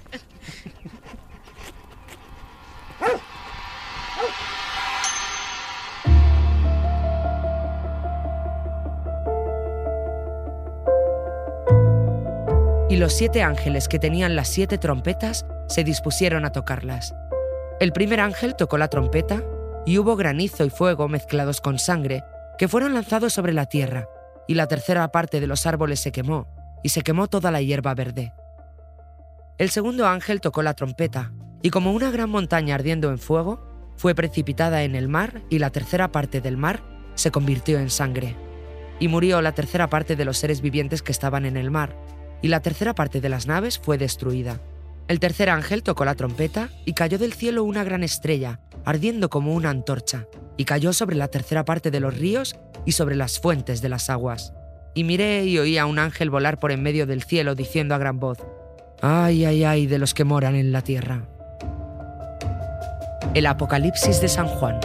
Y 12.90 12.96
los 12.96 13.12
siete 13.12 13.42
ángeles 13.42 13.86
que 13.86 13.98
tenían 13.98 14.34
las 14.34 14.48
siete 14.48 14.78
trompetas 14.78 15.44
se 15.68 15.84
dispusieron 15.84 16.44
a 16.44 16.52
tocarlas. 16.52 17.14
El 17.80 17.92
primer 17.92 18.18
ángel 18.18 18.56
tocó 18.56 18.76
la 18.76 18.88
trompeta 18.88 19.44
y 19.86 19.98
hubo 19.98 20.16
granizo 20.16 20.64
y 20.64 20.70
fuego 20.70 21.08
mezclados 21.08 21.60
con 21.60 21.78
sangre 21.78 22.24
que 22.58 22.66
fueron 22.66 22.92
lanzados 22.92 23.32
sobre 23.32 23.52
la 23.52 23.66
tierra, 23.66 24.08
y 24.48 24.54
la 24.54 24.66
tercera 24.66 25.06
parte 25.12 25.38
de 25.38 25.46
los 25.46 25.64
árboles 25.64 26.00
se 26.00 26.10
quemó, 26.10 26.48
y 26.82 26.88
se 26.88 27.02
quemó 27.02 27.28
toda 27.28 27.52
la 27.52 27.62
hierba 27.62 27.94
verde. 27.94 28.32
El 29.58 29.70
segundo 29.70 30.08
ángel 30.08 30.40
tocó 30.40 30.62
la 30.62 30.74
trompeta, 30.74 31.32
y 31.62 31.70
como 31.70 31.92
una 31.92 32.10
gran 32.10 32.30
montaña 32.30 32.74
ardiendo 32.74 33.10
en 33.10 33.18
fuego, 33.18 33.64
fue 33.96 34.16
precipitada 34.16 34.82
en 34.82 34.96
el 34.96 35.06
mar, 35.06 35.42
y 35.48 35.60
la 35.60 35.70
tercera 35.70 36.10
parte 36.10 36.40
del 36.40 36.56
mar 36.56 36.82
se 37.14 37.30
convirtió 37.30 37.78
en 37.78 37.90
sangre. 37.90 38.34
Y 38.98 39.06
murió 39.06 39.40
la 39.40 39.52
tercera 39.52 39.88
parte 39.88 40.16
de 40.16 40.24
los 40.24 40.38
seres 40.38 40.60
vivientes 40.62 41.00
que 41.00 41.12
estaban 41.12 41.46
en 41.46 41.56
el 41.56 41.70
mar, 41.70 41.96
y 42.42 42.48
la 42.48 42.60
tercera 42.60 42.96
parte 42.96 43.20
de 43.20 43.28
las 43.28 43.46
naves 43.46 43.78
fue 43.78 43.98
destruida. 43.98 44.60
El 45.08 45.20
tercer 45.20 45.48
ángel 45.48 45.82
tocó 45.82 46.04
la 46.04 46.14
trompeta 46.14 46.68
y 46.84 46.92
cayó 46.92 47.18
del 47.18 47.32
cielo 47.32 47.64
una 47.64 47.82
gran 47.82 48.04
estrella, 48.04 48.60
ardiendo 48.84 49.30
como 49.30 49.54
una 49.54 49.70
antorcha, 49.70 50.26
y 50.58 50.66
cayó 50.66 50.92
sobre 50.92 51.16
la 51.16 51.28
tercera 51.28 51.64
parte 51.64 51.90
de 51.90 51.98
los 51.98 52.16
ríos 52.16 52.56
y 52.84 52.92
sobre 52.92 53.16
las 53.16 53.40
fuentes 53.40 53.80
de 53.80 53.88
las 53.88 54.10
aguas. 54.10 54.52
Y 54.92 55.04
miré 55.04 55.46
y 55.46 55.58
oí 55.58 55.78
a 55.78 55.86
un 55.86 55.98
ángel 55.98 56.28
volar 56.28 56.58
por 56.58 56.72
en 56.72 56.82
medio 56.82 57.06
del 57.06 57.22
cielo 57.22 57.54
diciendo 57.54 57.94
a 57.94 57.98
gran 57.98 58.20
voz, 58.20 58.38
Ay, 59.00 59.46
ay, 59.46 59.64
ay 59.64 59.86
de 59.86 59.98
los 59.98 60.12
que 60.12 60.24
moran 60.24 60.54
en 60.56 60.72
la 60.72 60.82
tierra. 60.82 61.26
El 63.32 63.46
Apocalipsis 63.46 64.20
de 64.20 64.28
San 64.28 64.46
Juan. 64.46 64.78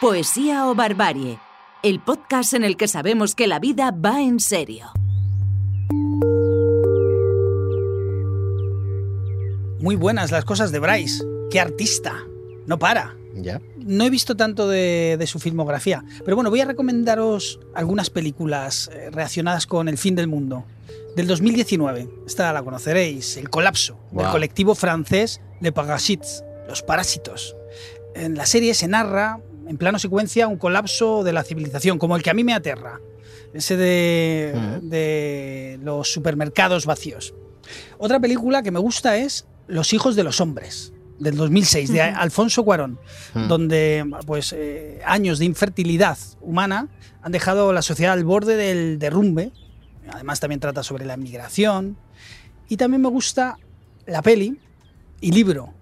Poesía 0.00 0.68
o 0.68 0.74
Barbarie, 0.74 1.38
el 1.88 2.00
podcast 2.00 2.52
en 2.52 2.64
el 2.64 2.76
que 2.76 2.88
sabemos 2.88 3.36
que 3.36 3.46
la 3.46 3.60
vida 3.60 3.92
va 3.92 4.20
en 4.20 4.40
serio. 4.40 4.86
Muy 9.78 9.94
buenas 9.94 10.32
las 10.32 10.44
cosas 10.44 10.72
de 10.72 10.80
Bryce. 10.80 11.24
¡Qué 11.48 11.60
artista! 11.60 12.24
No 12.66 12.80
para. 12.80 13.14
Ya. 13.36 13.60
No 13.76 14.04
he 14.04 14.10
visto 14.10 14.36
tanto 14.36 14.66
de, 14.66 15.14
de 15.16 15.26
su 15.28 15.38
filmografía, 15.38 16.02
pero 16.24 16.34
bueno, 16.34 16.50
voy 16.50 16.60
a 16.60 16.64
recomendaros 16.64 17.60
algunas 17.72 18.10
películas 18.10 18.90
eh, 18.92 19.10
relacionadas 19.12 19.68
con 19.68 19.88
el 19.88 19.96
fin 19.96 20.16
del 20.16 20.26
mundo. 20.26 20.64
Del 21.14 21.28
2019, 21.28 22.08
esta 22.26 22.52
la 22.52 22.64
conoceréis, 22.64 23.36
El 23.36 23.48
colapso, 23.48 23.96
del 24.10 24.26
colectivo 24.26 24.74
francés 24.74 25.40
Le 25.60 25.70
Parasites, 25.70 26.42
Los 26.66 26.82
Parásitos. 26.82 27.54
En 28.16 28.34
la 28.34 28.46
serie 28.46 28.74
se 28.74 28.88
narra, 28.88 29.38
en 29.66 29.76
plano 29.78 29.98
secuencia, 29.98 30.48
un 30.48 30.56
colapso 30.56 31.24
de 31.24 31.32
la 31.32 31.42
civilización, 31.42 31.98
como 31.98 32.16
el 32.16 32.22
que 32.22 32.30
a 32.30 32.34
mí 32.34 32.44
me 32.44 32.54
aterra, 32.54 33.00
ese 33.52 33.76
de, 33.76 34.80
de 34.82 35.78
los 35.82 36.12
supermercados 36.12 36.86
vacíos. 36.86 37.34
Otra 37.98 38.20
película 38.20 38.62
que 38.62 38.70
me 38.70 38.78
gusta 38.78 39.16
es 39.16 39.46
Los 39.66 39.92
hijos 39.92 40.14
de 40.14 40.22
los 40.22 40.40
hombres, 40.40 40.92
del 41.18 41.36
2006, 41.36 41.92
de. 41.92 42.00
Alfonso 42.00 42.64
Cuarón, 42.64 42.98
donde 43.48 44.04
pues, 44.26 44.54
eh, 44.56 45.00
años 45.04 45.38
de 45.38 45.44
infertilidad 45.44 46.18
humana 46.40 46.88
han 47.22 47.32
dejado 47.32 47.72
la 47.72 47.82
sociedad 47.82 48.12
al 48.12 48.24
borde 48.24 48.56
del 48.56 48.98
derrumbe. 48.98 49.52
Además 50.08 50.40
también 50.40 50.60
trata 50.60 50.82
sobre 50.82 51.04
la 51.04 51.16
migración. 51.16 51.96
Y 52.68 52.76
también 52.76 53.02
me 53.02 53.08
gusta 53.08 53.58
la 54.06 54.22
peli 54.22 54.58
y 55.20 55.32
libro, 55.32 55.72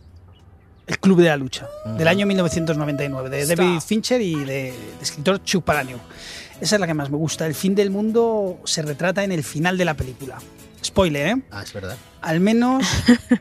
El 0.86 0.98
Club 0.98 1.18
de 1.20 1.28
la 1.28 1.36
Lucha, 1.36 1.66
del 1.96 2.06
año 2.08 2.26
1999, 2.26 3.30
de 3.30 3.46
David 3.46 3.80
Fincher 3.80 4.20
y 4.20 4.34
de, 4.34 4.44
de 4.44 4.74
escritor 5.00 5.42
Chuck 5.42 5.64
Palahniuk. 5.64 6.00
Esa 6.60 6.76
es 6.76 6.80
la 6.80 6.86
que 6.86 6.94
más 6.94 7.10
me 7.10 7.16
gusta. 7.16 7.46
El 7.46 7.54
fin 7.54 7.74
del 7.74 7.90
mundo 7.90 8.58
se 8.64 8.82
retrata 8.82 9.24
en 9.24 9.32
el 9.32 9.42
final 9.42 9.78
de 9.78 9.84
la 9.84 9.94
película. 9.94 10.38
Spoiler, 10.84 11.26
¿eh? 11.28 11.42
Ah, 11.50 11.62
es 11.62 11.72
verdad. 11.72 11.96
al 12.20 12.40
menos 12.40 12.84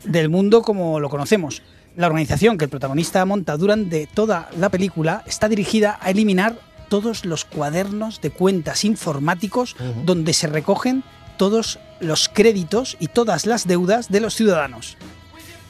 del 0.05 0.29
mundo 0.29 0.61
como 0.61 0.99
lo 0.99 1.09
conocemos. 1.09 1.61
La 1.95 2.07
organización 2.07 2.57
que 2.57 2.65
el 2.65 2.71
protagonista 2.71 3.23
monta 3.25 3.55
durante 3.57 4.07
toda 4.07 4.49
la 4.57 4.69
película 4.69 5.23
está 5.27 5.47
dirigida 5.49 5.99
a 6.01 6.09
eliminar 6.09 6.55
todos 6.89 7.25
los 7.25 7.45
cuadernos 7.45 8.21
de 8.21 8.31
cuentas 8.31 8.83
informáticos 8.85 9.75
donde 10.05 10.33
se 10.33 10.47
recogen 10.47 11.03
todos 11.37 11.79
los 11.99 12.29
créditos 12.29 12.97
y 12.99 13.07
todas 13.07 13.45
las 13.45 13.67
deudas 13.67 14.09
de 14.09 14.21
los 14.21 14.33
ciudadanos. 14.35 14.97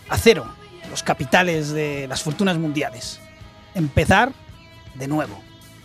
A 0.10 0.18
cero, 0.18 0.46
los 0.94 1.02
capitales 1.02 1.72
de 1.72 2.06
las 2.08 2.22
fortunas 2.22 2.60
mundiales. 2.60 3.20
Empezar 3.74 4.32
de 4.94 5.08
nuevo. 5.08 5.42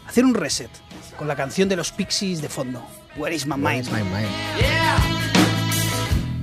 Hacer 0.07 0.23
un 0.27 0.35
reset 0.35 0.68
con 1.16 1.27
la 1.27 1.35
canción 1.35 1.66
de 1.66 1.77
los 1.77 1.92
Pixies 1.92 2.42
de 2.42 2.51
fondo. 2.51 2.87
Where 3.16 3.35
is 3.35 3.47
my 3.47 3.53
Where 3.55 3.62
mind? 3.62 3.87
is 3.87 3.90
my 3.90 4.03
mind? 4.03 4.29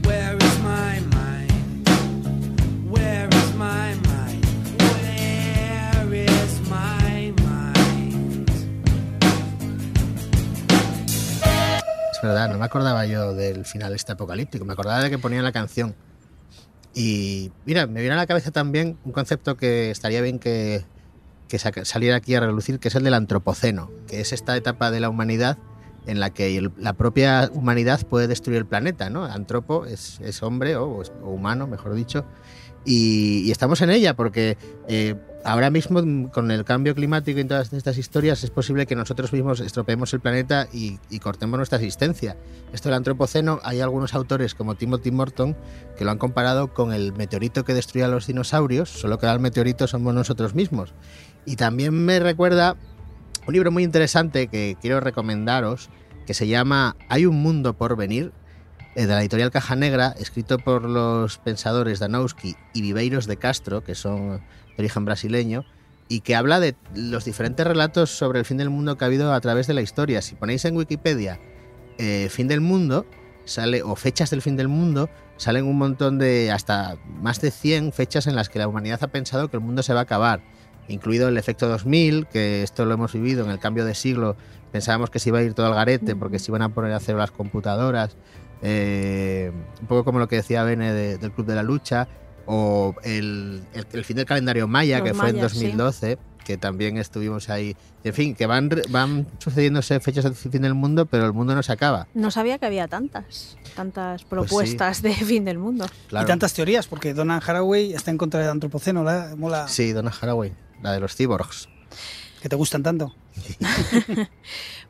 Where 0.03 0.35
is 0.35 0.59
my 0.63 0.99
mind? 1.15 1.87
Where 2.89 3.29
is 3.29 3.53
my 3.53 3.93
mind? 4.07 4.45
Where 6.09 6.25
is 6.25 6.59
my 6.67 7.31
mind? 7.43 8.49
Es 12.13 12.21
verdad, 12.23 12.49
no 12.49 12.57
me 12.57 12.65
acordaba 12.65 13.05
yo 13.05 13.35
del 13.35 13.63
final 13.65 13.93
este 13.93 14.13
apocalíptico. 14.13 14.65
Me 14.65 14.73
acordaba 14.73 15.03
de 15.03 15.11
que 15.11 15.19
ponían 15.19 15.43
la 15.43 15.51
canción. 15.51 15.95
Y 16.95 17.51
mira, 17.65 17.87
me 17.87 17.99
viene 17.99 18.13
a 18.13 18.17
la 18.17 18.25
cabeza 18.25 18.51
también 18.51 18.97
un 19.03 19.11
concepto 19.11 19.57
que 19.57 19.91
estaría 19.91 20.21
bien 20.21 20.39
que, 20.39 20.85
que 21.49 21.59
saliera 21.59 22.15
aquí 22.15 22.33
a 22.35 22.39
relucir, 22.39 22.79
que 22.79 22.87
es 22.87 22.95
el 22.95 23.03
del 23.03 23.13
antropoceno, 23.13 23.91
que 24.07 24.21
es 24.21 24.31
esta 24.31 24.55
etapa 24.55 24.91
de 24.91 25.01
la 25.01 25.09
humanidad 25.09 25.57
en 26.07 26.19
la 26.19 26.29
que 26.29 26.69
la 26.77 26.93
propia 26.93 27.49
humanidad 27.53 28.01
puede 28.07 28.27
destruir 28.27 28.59
el 28.59 28.65
planeta, 28.65 29.09
¿no? 29.09 29.25
Antropo 29.25 29.85
es, 29.85 30.19
es 30.21 30.41
hombre 30.41 30.77
o, 30.77 31.03
humano, 31.23 31.67
mejor 31.67 31.95
dicho, 31.95 32.25
y, 32.85 33.41
y 33.45 33.51
estamos 33.51 33.81
en 33.81 33.89
ella 33.89 34.15
porque 34.15 34.57
eh, 34.87 35.15
ahora 35.45 35.69
mismo 35.69 36.01
mm, 36.01 36.25
con 36.25 36.51
el 36.51 36.65
cambio 36.65 36.95
climático 36.95 37.39
y 37.39 37.45
todas 37.45 37.71
estas 37.71 37.97
historias 37.97 38.43
es 38.43 38.49
posible 38.49 38.85
que 38.85 38.95
nosotros 38.95 39.31
mismos 39.31 39.59
estropeemos 39.61 40.13
el 40.13 40.19
planeta 40.19 40.67
y, 40.73 40.97
cortemos 41.19 41.57
nuestra 41.57 41.77
existencia. 41.77 42.35
Esto 42.73 42.89
del 42.89 42.97
antropoceno, 42.97 43.59
hay 43.63 43.79
algunos 43.79 44.13
autores 44.13 44.53
como 44.53 44.75
Timothy 44.75 45.11
Morton 45.11 45.55
que 45.97 46.03
lo 46.03 46.11
han 46.11 46.17
comparado 46.17 46.73
con 46.73 46.93
el 46.93 47.13
meteorito 47.13 47.63
que 47.63 47.73
destruía 47.73 48.05
a 48.05 48.09
los 48.09 48.27
dinosaurios, 48.27 48.89
solo 48.89 49.17
que 49.17 49.25
ahora 49.25 49.35
el 49.35 49.41
meteorito 49.41 49.87
somos 49.87 50.13
nosotros 50.13 50.55
mismos. 50.55 50.93
Y 51.45 51.55
también 51.55 51.93
me 51.93 52.19
recuerda 52.19 52.75
un 53.47 53.53
libro 53.53 53.71
muy 53.71 53.83
interesante 53.83 54.47
que 54.47 54.75
quiero 54.81 54.99
recomendaros, 54.99 55.89
que 56.25 56.33
se 56.33 56.47
llama 56.47 56.95
Hay 57.07 57.25
un 57.25 57.41
mundo 57.41 57.73
por 57.73 57.95
venir, 57.95 58.33
eh, 58.95 59.05
de 59.05 59.13
la 59.13 59.21
editorial 59.21 59.51
Caja 59.51 59.75
Negra, 59.75 60.15
escrito 60.17 60.57
por 60.57 60.83
los 60.89 61.37
pensadores 61.37 61.99
Danowski 61.99 62.55
y 62.73 62.81
Viveiros 62.81 63.27
de 63.27 63.37
Castro, 63.37 63.83
que 63.83 63.93
son 63.93 64.41
de 64.77 64.83
origen 64.83 65.05
brasileño, 65.05 65.65
y 66.07 66.19
que 66.21 66.35
habla 66.35 66.59
de 66.59 66.75
los 66.93 67.25
diferentes 67.25 67.65
relatos 67.65 68.11
sobre 68.11 68.39
el 68.39 68.45
fin 68.45 68.57
del 68.57 68.69
mundo 68.69 68.97
que 68.97 69.05
ha 69.05 69.07
habido 69.07 69.33
a 69.33 69.41
través 69.41 69.65
de 69.67 69.73
la 69.73 69.81
historia. 69.81 70.21
Si 70.21 70.35
ponéis 70.35 70.63
en 70.65 70.75
Wikipedia 70.77 71.39
eh, 71.97 72.27
fin 72.29 72.47
del 72.47 72.61
mundo, 72.61 73.05
sale, 73.45 73.81
o 73.81 73.95
fechas 73.95 74.29
del 74.29 74.41
fin 74.43 74.55
del 74.55 74.67
mundo, 74.67 75.09
salen 75.37 75.65
un 75.65 75.77
montón 75.77 76.17
de, 76.19 76.51
hasta 76.51 76.97
más 77.21 77.41
de 77.41 77.49
100 77.51 77.91
fechas 77.91 78.27
en 78.27 78.35
las 78.35 78.49
que 78.49 78.59
la 78.59 78.67
humanidad 78.67 78.99
ha 79.03 79.07
pensado 79.07 79.49
que 79.49 79.57
el 79.57 79.63
mundo 79.63 79.81
se 79.81 79.93
va 79.93 80.01
a 80.01 80.03
acabar, 80.03 80.41
incluido 80.87 81.27
el 81.27 81.37
efecto 81.37 81.67
2000, 81.67 82.27
que 82.27 82.61
esto 82.61 82.85
lo 82.85 82.93
hemos 82.93 83.11
vivido 83.13 83.43
en 83.43 83.49
el 83.49 83.57
cambio 83.59 83.83
de 83.85 83.95
siglo, 83.95 84.35
pensábamos 84.71 85.09
que 85.09 85.17
se 85.19 85.29
iba 85.29 85.39
a 85.39 85.41
ir 85.43 85.53
todo 85.55 85.65
al 85.65 85.73
garete 85.73 86.15
porque 86.15 86.37
se 86.37 86.51
iban 86.51 86.61
a 86.61 86.69
poner 86.69 86.91
a 86.93 86.99
cero 86.99 87.17
las 87.17 87.31
computadoras, 87.31 88.15
eh, 88.61 89.51
un 89.81 89.87
poco 89.87 90.03
como 90.03 90.19
lo 90.19 90.27
que 90.27 90.35
decía 90.37 90.63
Bene 90.63 90.93
de- 90.93 91.17
del 91.17 91.31
Club 91.31 91.47
de 91.47 91.55
la 91.55 91.63
Lucha, 91.63 92.07
o 92.45 92.95
el, 93.03 93.61
el- 93.73 93.87
el 93.93 94.05
fin 94.05 94.17
del 94.17 94.25
calendario 94.25 94.67
maya, 94.67 94.99
Los 94.99 95.07
que 95.07 95.13
fue 95.13 95.29
en 95.29 95.35
mayas, 95.37 95.51
sí. 95.51 95.59
2012, 95.65 96.17
que 96.45 96.57
también 96.57 96.97
estuvimos 96.97 97.49
ahí. 97.49 97.75
En 98.03 98.13
fin, 98.13 98.35
que 98.35 98.45
van, 98.45 98.69
re- 98.69 98.83
van 98.89 99.25
sucediéndose 99.39 99.99
fechas 99.99 100.23
del 100.25 100.35
fin 100.35 100.61
del 100.61 100.75
mundo, 100.75 101.07
pero 101.07 101.25
el 101.25 101.33
mundo 101.33 101.55
no 101.55 101.63
se 101.63 101.71
acaba. 101.71 102.07
No 102.13 102.29
sabía 102.29 102.59
que 102.59 102.67
había 102.67 102.87
tantas, 102.87 103.57
tantas 103.75 104.23
Pues 104.23 104.41
sí. 104.43 104.47
propuestas 104.47 105.01
de 105.01 105.13
fin 105.13 105.43
del 105.43 105.57
mundo. 105.57 105.87
Claro. 106.07 106.25
Y 106.25 106.27
tantas 106.27 106.53
teorías, 106.53 106.85
porque 106.87 107.13
Donald 107.15 107.41
Haraway 107.45 107.93
está 107.93 108.11
en 108.11 108.17
contra 108.19 108.39
del 108.41 108.49
antropoceno, 108.49 109.03
¿la? 109.03 109.33
Mola. 109.35 109.67
Sí, 109.67 109.91
Donna 109.91 110.11
Haraway, 110.21 110.53
la 110.83 110.91
de 110.91 110.99
los 110.99 111.15
cyborgs. 111.15 111.67
Que 112.45 112.49
te 112.49 112.57
gustan 112.57 112.83
tanto. 112.83 113.11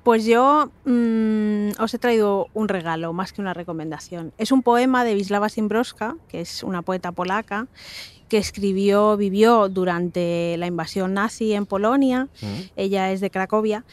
Pues 0.03 0.25
yo 0.25 0.71
mm, 0.83 1.81
os 1.81 1.93
he 1.93 1.97
traído 1.97 2.47
un 2.53 2.67
regalo, 2.67 3.13
más 3.13 3.31
que 3.31 3.39
una 3.39 3.53
recomendación. 3.53 4.33
Es 4.37 4.51
un 4.51 4.61
poema 4.61 5.05
de 5.05 5.15
Wisława 5.15 5.47
Szymborska, 5.47 6.17
que 6.27 6.41
es 6.41 6.63
una 6.63 6.81
poeta 6.81 7.13
polaca, 7.13 7.67
que 8.27 8.37
escribió, 8.37 9.15
vivió 9.15 9.69
durante 9.69 10.57
la 10.57 10.67
invasión 10.67 11.13
nazi 11.13 11.53
en 11.53 11.65
Polonia. 11.65 12.27
Ella 12.75 13.13
es 13.13 13.21
de 13.21 13.31
Cracovia. 13.31 13.85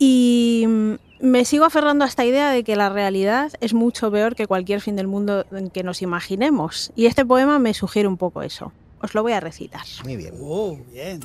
Y 0.00 0.64
mm, 0.66 0.94
me 1.20 1.44
sigo 1.44 1.66
aferrando 1.66 2.04
a 2.04 2.08
esta 2.08 2.24
idea 2.24 2.50
de 2.50 2.64
que 2.64 2.74
la 2.74 2.88
realidad 2.88 3.52
es 3.60 3.72
mucho 3.72 4.10
peor 4.10 4.34
que 4.34 4.48
cualquier 4.48 4.80
fin 4.80 4.96
del 4.96 5.06
mundo 5.06 5.46
en 5.52 5.70
que 5.70 5.84
nos 5.84 6.02
imaginemos. 6.02 6.90
Y 6.96 7.06
este 7.06 7.24
poema 7.24 7.60
me 7.60 7.72
sugiere 7.72 8.08
un 8.08 8.16
poco 8.16 8.42
eso. 8.42 8.72
Os 9.00 9.14
lo 9.14 9.22
voy 9.22 9.32
a 9.32 9.38
recitar. 9.38 9.84
Muy 10.02 10.16
bien. 10.16 10.34
Oh, 10.40 10.76
bien. 10.92 11.20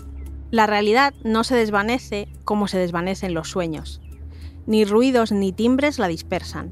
La 0.55 0.67
realidad 0.67 1.13
no 1.25 1.43
se 1.43 1.53
desvanece 1.53 2.29
como 2.45 2.69
se 2.69 2.77
desvanecen 2.77 3.33
los 3.33 3.49
sueños. 3.49 3.99
Ni 4.65 4.85
ruidos 4.85 5.33
ni 5.33 5.51
timbres 5.51 5.99
la 5.99 6.07
dispersan. 6.07 6.71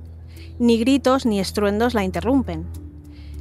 Ni 0.58 0.78
gritos 0.78 1.26
ni 1.26 1.42
estruendos 1.42 1.94
la 1.94 2.06
interrumpen. 2.06 2.66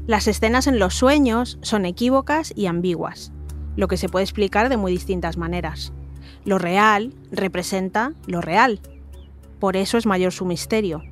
Las 0.08 0.26
escenas 0.26 0.66
en 0.66 0.80
los 0.80 0.96
sueños 0.96 1.60
son 1.62 1.86
equívocas 1.86 2.52
y 2.56 2.66
ambiguas, 2.66 3.30
lo 3.76 3.86
que 3.86 3.96
se 3.96 4.08
puede 4.08 4.24
explicar 4.24 4.68
de 4.68 4.76
muy 4.76 4.90
distintas 4.90 5.36
maneras. 5.36 5.92
Lo 6.44 6.58
real 6.58 7.14
representa 7.30 8.12
lo 8.26 8.40
real. 8.40 8.80
Por 9.60 9.76
eso 9.76 9.96
es 9.96 10.06
mayor 10.06 10.32
su 10.32 10.44
misterio. 10.44 11.04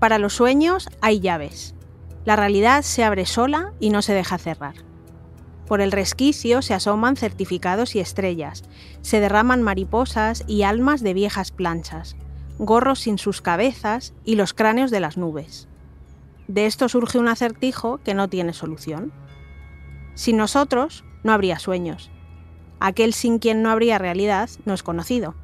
Para 0.00 0.18
los 0.18 0.34
sueños 0.34 0.88
hay 1.00 1.20
llaves. 1.20 1.76
La 2.24 2.34
realidad 2.34 2.82
se 2.82 3.04
abre 3.04 3.26
sola 3.26 3.74
y 3.78 3.90
no 3.90 4.02
se 4.02 4.12
deja 4.12 4.38
cerrar. 4.38 4.74
Por 5.66 5.80
el 5.80 5.92
resquicio 5.92 6.60
se 6.60 6.74
asoman 6.74 7.16
certificados 7.16 7.94
y 7.94 8.00
estrellas, 8.00 8.64
se 9.00 9.20
derraman 9.20 9.62
mariposas 9.62 10.44
y 10.46 10.62
almas 10.62 11.02
de 11.02 11.14
viejas 11.14 11.52
planchas, 11.52 12.16
gorros 12.58 13.00
sin 13.00 13.18
sus 13.18 13.40
cabezas 13.40 14.12
y 14.24 14.36
los 14.36 14.52
cráneos 14.52 14.90
de 14.90 15.00
las 15.00 15.16
nubes. 15.16 15.68
De 16.48 16.66
esto 16.66 16.88
surge 16.90 17.18
un 17.18 17.28
acertijo 17.28 17.98
que 18.04 18.12
no 18.12 18.28
tiene 18.28 18.52
solución. 18.52 19.12
Sin 20.14 20.36
nosotros 20.36 21.04
no 21.22 21.32
habría 21.32 21.58
sueños. 21.58 22.10
Aquel 22.80 23.14
sin 23.14 23.38
quien 23.38 23.62
no 23.62 23.70
habría 23.70 23.98
realidad 23.98 24.50
no 24.66 24.74
es 24.74 24.82
conocido. 24.82 25.34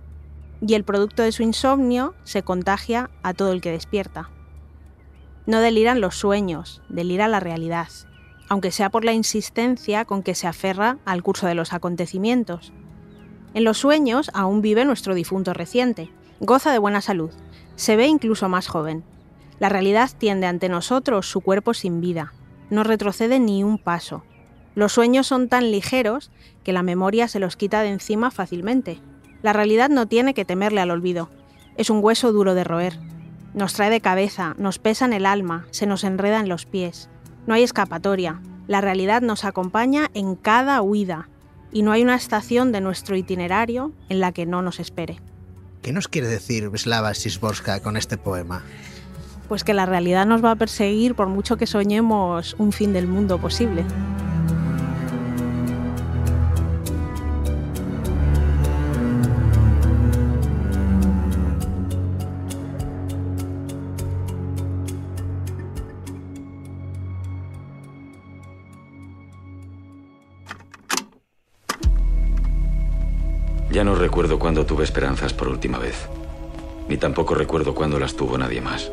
Y 0.60 0.74
el 0.74 0.84
producto 0.84 1.22
de 1.22 1.32
su 1.32 1.42
insomnio 1.42 2.14
se 2.24 2.42
contagia 2.42 3.10
a 3.22 3.32
todo 3.32 3.52
el 3.52 3.62
que 3.62 3.70
despierta. 3.70 4.28
No 5.46 5.60
deliran 5.60 6.02
los 6.02 6.16
sueños, 6.16 6.82
delira 6.90 7.28
la 7.28 7.40
realidad, 7.40 7.88
aunque 8.50 8.72
sea 8.72 8.90
por 8.90 9.04
la 9.04 9.12
insistencia 9.12 10.04
con 10.04 10.24
que 10.24 10.34
se 10.34 10.48
aferra 10.48 10.98
al 11.06 11.22
curso 11.22 11.46
de 11.46 11.54
los 11.54 11.72
acontecimientos. 11.72 12.72
En 13.54 13.62
los 13.62 13.78
sueños 13.78 14.28
aún 14.34 14.60
vive 14.60 14.84
nuestro 14.84 15.14
difunto 15.14 15.54
reciente, 15.54 16.10
goza 16.40 16.72
de 16.72 16.78
buena 16.78 17.00
salud, 17.00 17.30
se 17.76 17.96
ve 17.96 18.08
incluso 18.08 18.48
más 18.48 18.66
joven. 18.66 19.04
La 19.60 19.68
realidad 19.68 20.10
tiende 20.18 20.48
ante 20.48 20.68
nosotros 20.68 21.30
su 21.30 21.40
cuerpo 21.42 21.74
sin 21.74 22.00
vida, 22.00 22.34
no 22.70 22.82
retrocede 22.82 23.38
ni 23.38 23.62
un 23.62 23.78
paso. 23.78 24.24
Los 24.74 24.92
sueños 24.92 25.28
son 25.28 25.48
tan 25.48 25.70
ligeros 25.70 26.32
que 26.64 26.72
la 26.72 26.82
memoria 26.82 27.28
se 27.28 27.38
los 27.38 27.56
quita 27.56 27.82
de 27.82 27.90
encima 27.90 28.32
fácilmente. 28.32 29.00
La 29.42 29.52
realidad 29.52 29.90
no 29.90 30.06
tiene 30.06 30.34
que 30.34 30.44
temerle 30.44 30.80
al 30.80 30.90
olvido, 30.90 31.30
es 31.76 31.88
un 31.88 32.02
hueso 32.02 32.32
duro 32.32 32.54
de 32.54 32.64
roer, 32.64 32.98
nos 33.54 33.74
trae 33.74 33.90
de 33.90 34.00
cabeza, 34.00 34.54
nos 34.58 34.80
pesa 34.80 35.04
en 35.04 35.12
el 35.12 35.24
alma, 35.24 35.66
se 35.70 35.86
nos 35.86 36.02
enreda 36.02 36.40
en 36.40 36.48
los 36.48 36.66
pies. 36.66 37.08
No 37.46 37.54
hay 37.54 37.62
escapatoria. 37.62 38.40
La 38.66 38.80
realidad 38.80 39.22
nos 39.22 39.44
acompaña 39.44 40.10
en 40.14 40.36
cada 40.36 40.82
huida 40.82 41.28
y 41.72 41.82
no 41.82 41.92
hay 41.92 42.02
una 42.02 42.14
estación 42.14 42.72
de 42.72 42.80
nuestro 42.80 43.16
itinerario 43.16 43.92
en 44.08 44.20
la 44.20 44.32
que 44.32 44.46
no 44.46 44.62
nos 44.62 44.80
espere. 44.80 45.20
¿Qué 45.82 45.92
nos 45.92 46.08
quiere 46.08 46.28
decir 46.28 46.70
Slava 46.76 47.14
Sisborska 47.14 47.80
con 47.80 47.96
este 47.96 48.18
poema? 48.18 48.62
Pues 49.48 49.64
que 49.64 49.74
la 49.74 49.86
realidad 49.86 50.26
nos 50.26 50.44
va 50.44 50.52
a 50.52 50.56
perseguir 50.56 51.14
por 51.14 51.28
mucho 51.28 51.56
que 51.56 51.66
soñemos 51.66 52.54
un 52.58 52.72
fin 52.72 52.92
del 52.92 53.06
mundo 53.06 53.38
posible. 53.38 53.84
Ya 73.80 73.84
no 73.84 73.94
recuerdo 73.94 74.38
cuándo 74.38 74.66
tuve 74.66 74.84
esperanzas 74.84 75.32
por 75.32 75.48
última 75.48 75.78
vez. 75.78 76.06
Ni 76.86 76.98
tampoco 76.98 77.34
recuerdo 77.34 77.74
cuándo 77.74 77.98
las 77.98 78.14
tuvo 78.14 78.36
nadie 78.36 78.60
más. 78.60 78.92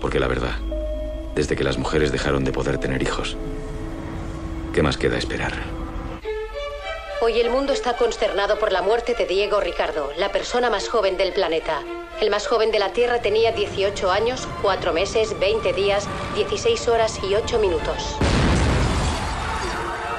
Porque 0.00 0.20
la 0.20 0.28
verdad, 0.28 0.52
desde 1.34 1.56
que 1.56 1.64
las 1.64 1.78
mujeres 1.78 2.12
dejaron 2.12 2.44
de 2.44 2.52
poder 2.52 2.78
tener 2.78 3.02
hijos, 3.02 3.36
¿qué 4.72 4.84
más 4.84 4.96
queda 4.96 5.18
esperar? 5.18 5.54
Hoy 7.22 7.40
el 7.40 7.50
mundo 7.50 7.72
está 7.72 7.96
consternado 7.96 8.56
por 8.60 8.70
la 8.70 8.82
muerte 8.82 9.16
de 9.16 9.26
Diego 9.26 9.58
Ricardo, 9.58 10.12
la 10.16 10.30
persona 10.30 10.70
más 10.70 10.88
joven 10.88 11.16
del 11.16 11.32
planeta. 11.32 11.82
El 12.20 12.30
más 12.30 12.46
joven 12.46 12.70
de 12.70 12.78
la 12.78 12.92
Tierra 12.92 13.20
tenía 13.20 13.50
18 13.50 14.12
años, 14.12 14.46
4 14.62 14.92
meses, 14.92 15.36
20 15.40 15.72
días, 15.72 16.06
16 16.36 16.86
horas 16.86 17.18
y 17.28 17.34
8 17.34 17.58
minutos. 17.58 18.16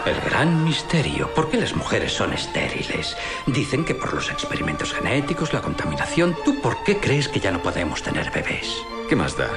El 0.06 0.20
gran 0.20 0.66
misterio. 0.66 1.34
¿Por 1.34 1.50
qué 1.50 1.56
las 1.56 1.78
mujeres 1.78 2.12
son 2.12 2.34
estériles? 2.34 3.16
Dicen 3.48 3.86
que 3.86 3.96
por 3.96 4.14
los 4.14 4.30
experimentos 4.30 4.92
genéticos, 4.92 5.54
la 5.54 5.62
contaminación. 5.62 6.36
¿Tú 6.44 6.60
por 6.60 6.84
qué 6.84 6.98
crees 6.98 7.30
que 7.30 7.40
ya 7.40 7.52
no 7.52 7.62
podemos 7.62 8.04
tener 8.04 8.30
bebés? 8.30 8.84
¿Qué 9.08 9.16
más 9.16 9.38
da? 9.38 9.50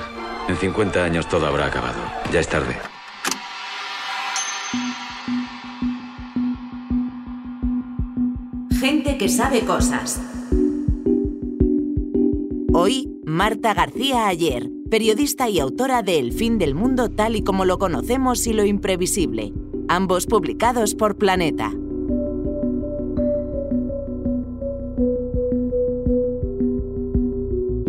En 0.46 0.56
50 0.56 1.02
años 1.02 1.28
todo 1.28 1.48
habrá 1.48 1.66
acabado. 1.66 1.98
Ya 2.32 2.38
es 2.38 2.48
tarde. 2.48 2.76
Gente 8.78 9.18
que 9.18 9.28
sabe 9.28 9.62
cosas. 9.62 10.22
Hoy, 12.72 13.10
Marta 13.24 13.74
García 13.74 14.28
Ayer, 14.28 14.70
periodista 14.88 15.48
y 15.48 15.58
autora 15.58 16.02
de 16.02 16.20
El 16.20 16.32
fin 16.32 16.58
del 16.58 16.76
mundo 16.76 17.10
tal 17.10 17.34
y 17.34 17.42
como 17.42 17.64
lo 17.64 17.78
conocemos 17.78 18.46
y 18.46 18.52
lo 18.52 18.64
imprevisible, 18.64 19.52
ambos 19.88 20.26
publicados 20.26 20.94
por 20.94 21.16
Planeta. 21.16 21.72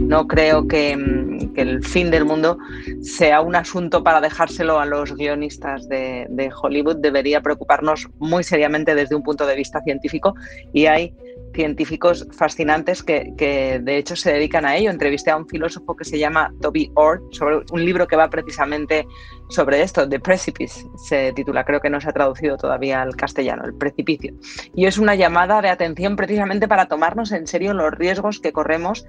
No 0.08 0.26
creo 0.28 0.68
que, 0.68 0.96
mm, 0.96 1.54
que 1.54 1.62
el 1.62 1.84
fin 1.84 2.10
del 2.12 2.24
mundo 2.24 2.58
sea 3.02 3.42
un 3.42 3.56
asunto 3.56 4.04
para 4.04 4.22
dejárselo 4.22 4.80
a 4.80 4.86
los 4.86 5.14
guionistas 5.16 5.90
de, 5.90 6.28
de 6.30 6.50
Hollywood. 6.62 6.98
Debería 6.98 7.42
preocuparnos 7.42 8.08
muy 8.18 8.44
seriamente 8.44 8.96
desde 8.96 9.16
un 9.16 9.24
punto 9.24 9.46
de 9.46 9.56
vista 9.56 9.82
científico 9.82 10.34
y 10.72 10.86
hay 10.86 11.14
científicos 11.58 12.28
fascinantes 12.34 13.02
que, 13.02 13.82
de 13.82 13.98
hecho 13.98 14.16
se 14.16 14.32
dedican 14.32 14.64
a 14.64 14.78
ello. 14.78 14.92
Entrevisté 14.92 15.32
a 15.32 15.38
un 15.38 15.48
filósofo 15.48 15.96
que 15.96 16.06
se 16.06 16.20
llama 16.20 16.54
Toby 16.62 16.92
Orr 16.94 17.24
sobre 17.32 17.64
un 17.72 17.84
libro 17.84 18.08
que 18.08 18.16
va 18.16 18.30
precisamente 18.30 19.08
sobre 19.50 19.82
esto, 19.82 20.08
The 20.08 20.20
Precipice, 20.20 20.86
se 20.98 21.34
titula, 21.34 21.64
creo 21.64 21.80
que 21.80 21.90
no 21.90 22.00
se 22.00 22.10
ha 22.10 22.14
traducido 22.14 22.58
todavía 22.58 23.02
al 23.02 23.16
castellano, 23.16 23.64
El 23.66 23.74
precipicio. 23.74 24.36
Y 24.76 24.86
es 24.86 25.00
una 25.00 25.16
llamada 25.16 25.62
de 25.62 25.70
atención 25.70 26.16
precisamente 26.16 26.68
para 26.68 26.86
tomarnos 26.86 27.32
en 27.32 27.48
serio 27.48 27.74
los 27.74 27.92
riesgos 27.92 28.40
que 28.40 28.52
corremos 28.52 29.08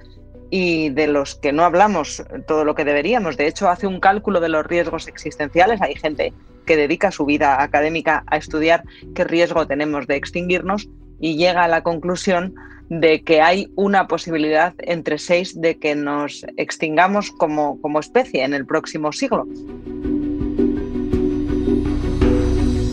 y 0.50 0.88
de 0.88 1.06
los 1.06 1.34
que 1.34 1.52
no 1.52 1.64
hablamos 1.64 2.24
todo 2.46 2.64
lo 2.64 2.74
que 2.74 2.86
deberíamos. 2.86 3.36
De 3.36 3.46
hecho, 3.46 3.68
hace 3.68 3.86
un 3.86 4.00
cálculo 4.00 4.40
de 4.40 4.48
los 4.48 4.64
riesgos 4.64 5.06
existenciales. 5.06 5.82
Hay 5.82 5.96
gente 5.96 6.32
que 6.64 6.76
dedica 6.76 7.10
su 7.10 7.26
vida 7.26 7.62
académica 7.62 8.24
a 8.26 8.38
estudiar 8.38 8.84
qué 9.14 9.24
riesgo 9.24 9.66
tenemos 9.66 10.06
de 10.06 10.16
extinguirnos 10.16 10.88
y 11.20 11.36
llega 11.36 11.64
a 11.64 11.68
la 11.68 11.82
conclusión 11.82 12.54
de 12.88 13.22
que 13.22 13.40
hay 13.40 13.70
una 13.76 14.06
posibilidad 14.06 14.74
entre 14.78 15.18
seis 15.18 15.60
de 15.60 15.78
que 15.78 15.94
nos 15.94 16.44
extingamos 16.56 17.30
como, 17.30 17.80
como 17.80 18.00
especie 18.00 18.44
en 18.44 18.54
el 18.54 18.66
próximo 18.66 19.12
siglo. 19.12 19.46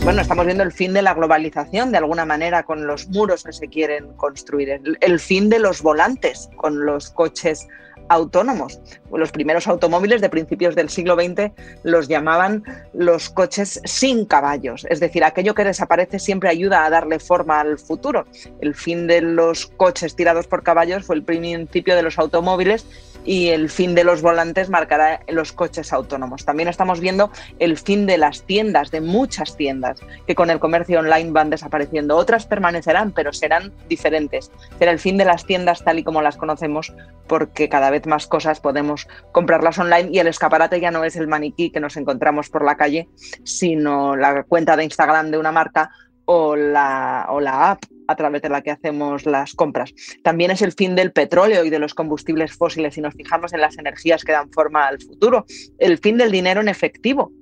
Bueno, 0.04 0.20
estamos 0.20 0.46
viendo 0.46 0.62
el 0.62 0.70
fin 0.70 0.92
de 0.92 1.02
la 1.02 1.14
globalización 1.14 1.90
de 1.90 1.98
alguna 1.98 2.24
manera 2.24 2.62
con 2.62 2.86
los 2.86 3.08
muros 3.08 3.42
que 3.42 3.52
se 3.52 3.68
quieren 3.68 4.12
construir, 4.16 4.70
el, 4.70 4.98
el 5.00 5.18
fin 5.18 5.48
de 5.48 5.58
los 5.58 5.82
volantes 5.82 6.48
con 6.56 6.86
los 6.86 7.10
coches 7.10 7.66
autónomos. 8.08 8.80
Los 9.12 9.32
primeros 9.32 9.66
automóviles 9.66 10.20
de 10.20 10.28
principios 10.28 10.74
del 10.74 10.88
siglo 10.88 11.14
XX 11.14 11.52
los 11.82 12.08
llamaban 12.08 12.64
los 12.92 13.30
coches 13.30 13.80
sin 13.84 14.24
caballos, 14.24 14.86
es 14.90 15.00
decir, 15.00 15.24
aquello 15.24 15.54
que 15.54 15.64
desaparece 15.64 16.18
siempre 16.18 16.48
ayuda 16.48 16.84
a 16.84 16.90
darle 16.90 17.18
forma 17.18 17.60
al 17.60 17.78
futuro. 17.78 18.26
El 18.60 18.74
fin 18.74 19.06
de 19.06 19.20
los 19.20 19.66
coches 19.66 20.16
tirados 20.16 20.46
por 20.46 20.62
caballos 20.62 21.04
fue 21.04 21.16
el 21.16 21.22
principio 21.22 21.96
de 21.96 22.02
los 22.02 22.18
automóviles 22.18 22.86
y 23.26 23.48
el 23.48 23.68
fin 23.68 23.94
de 23.94 24.04
los 24.04 24.22
volantes 24.22 24.70
marcará 24.70 25.20
los 25.28 25.52
coches 25.52 25.92
autónomos. 25.92 26.44
También 26.44 26.68
estamos 26.68 27.00
viendo 27.00 27.30
el 27.58 27.76
fin 27.76 28.06
de 28.06 28.16
las 28.16 28.42
tiendas, 28.42 28.90
de 28.90 29.00
muchas 29.00 29.56
tiendas, 29.56 30.00
que 30.26 30.34
con 30.34 30.48
el 30.48 30.60
comercio 30.60 31.00
online 31.00 31.32
van 31.32 31.50
desapareciendo. 31.50 32.16
Otras 32.16 32.46
permanecerán, 32.46 33.12
pero 33.12 33.32
serán 33.32 33.72
diferentes. 33.88 34.50
Será 34.78 34.92
el 34.92 35.00
fin 35.00 35.16
de 35.18 35.24
las 35.24 35.44
tiendas 35.44 35.84
tal 35.84 35.98
y 35.98 36.04
como 36.04 36.22
las 36.22 36.36
conocemos, 36.36 36.94
porque 37.26 37.68
cada 37.68 37.90
vez 37.90 38.06
más 38.06 38.26
cosas 38.26 38.60
podemos 38.60 39.08
comprarlas 39.32 39.78
online 39.78 40.10
y 40.12 40.20
el 40.20 40.28
escaparate 40.28 40.80
ya 40.80 40.92
no 40.92 41.04
es 41.04 41.16
el 41.16 41.26
maniquí 41.26 41.70
que 41.70 41.80
nos 41.80 41.96
encontramos 41.96 42.48
por 42.48 42.64
la 42.64 42.76
calle, 42.76 43.08
sino 43.42 44.14
la 44.14 44.44
cuenta 44.44 44.76
de 44.76 44.84
Instagram 44.84 45.30
de 45.30 45.38
una 45.38 45.52
marca 45.52 45.90
o 46.24 46.54
la, 46.54 47.26
o 47.30 47.40
la 47.40 47.72
app 47.72 47.82
a 48.06 48.16
través 48.16 48.42
de 48.42 48.48
la 48.48 48.62
que 48.62 48.70
hacemos 48.70 49.26
las 49.26 49.54
compras. 49.54 49.94
También 50.22 50.50
es 50.50 50.62
el 50.62 50.72
fin 50.72 50.94
del 50.94 51.12
petróleo 51.12 51.64
y 51.64 51.70
de 51.70 51.78
los 51.78 51.94
combustibles 51.94 52.52
fósiles 52.52 52.94
si 52.94 53.00
nos 53.00 53.14
fijamos 53.14 53.52
en 53.52 53.60
las 53.60 53.78
energías 53.78 54.24
que 54.24 54.32
dan 54.32 54.50
forma 54.50 54.86
al 54.86 55.00
futuro. 55.00 55.44
El 55.78 55.98
fin 55.98 56.16
del 56.16 56.30
dinero 56.30 56.60
en 56.60 56.68
efectivo, 56.68 57.32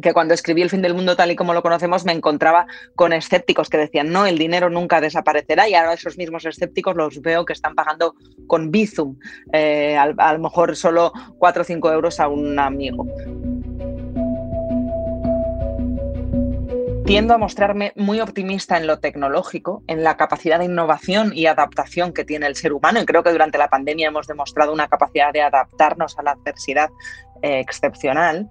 que 0.00 0.12
cuando 0.12 0.34
escribí 0.34 0.62
El 0.62 0.70
fin 0.70 0.82
del 0.82 0.94
mundo 0.94 1.16
tal 1.16 1.30
y 1.30 1.36
como 1.36 1.52
lo 1.52 1.62
conocemos 1.62 2.04
me 2.04 2.12
encontraba 2.12 2.66
con 2.94 3.12
escépticos 3.12 3.68
que 3.68 3.76
decían, 3.76 4.10
no, 4.10 4.26
el 4.26 4.38
dinero 4.38 4.70
nunca 4.70 5.00
desaparecerá 5.00 5.68
y 5.68 5.74
ahora 5.74 5.94
esos 5.94 6.16
mismos 6.16 6.44
escépticos 6.46 6.96
los 6.96 7.20
veo 7.20 7.44
que 7.44 7.52
están 7.52 7.74
pagando 7.74 8.14
con 8.46 8.70
Bizum, 8.70 9.16
eh, 9.52 9.96
a, 9.96 10.04
a 10.16 10.32
lo 10.32 10.38
mejor 10.38 10.76
solo 10.76 11.12
4 11.38 11.62
o 11.62 11.64
5 11.64 11.92
euros 11.92 12.20
a 12.20 12.28
un 12.28 12.58
amigo. 12.58 13.06
Tiendo 17.04 17.34
a 17.34 17.38
mostrarme 17.38 17.92
muy 17.96 18.20
optimista 18.20 18.76
en 18.76 18.86
lo 18.86 19.00
tecnológico, 19.00 19.82
en 19.88 20.04
la 20.04 20.16
capacidad 20.16 20.60
de 20.60 20.66
innovación 20.66 21.32
y 21.34 21.46
adaptación 21.46 22.12
que 22.12 22.24
tiene 22.24 22.46
el 22.46 22.54
ser 22.54 22.72
humano. 22.72 23.00
Y 23.00 23.06
creo 23.06 23.22
que 23.24 23.32
durante 23.32 23.58
la 23.58 23.68
pandemia 23.68 24.08
hemos 24.08 24.28
demostrado 24.28 24.72
una 24.72 24.88
capacidad 24.88 25.32
de 25.32 25.42
adaptarnos 25.42 26.16
a 26.18 26.22
la 26.22 26.32
adversidad 26.32 26.90
eh, 27.42 27.58
excepcional. 27.58 28.48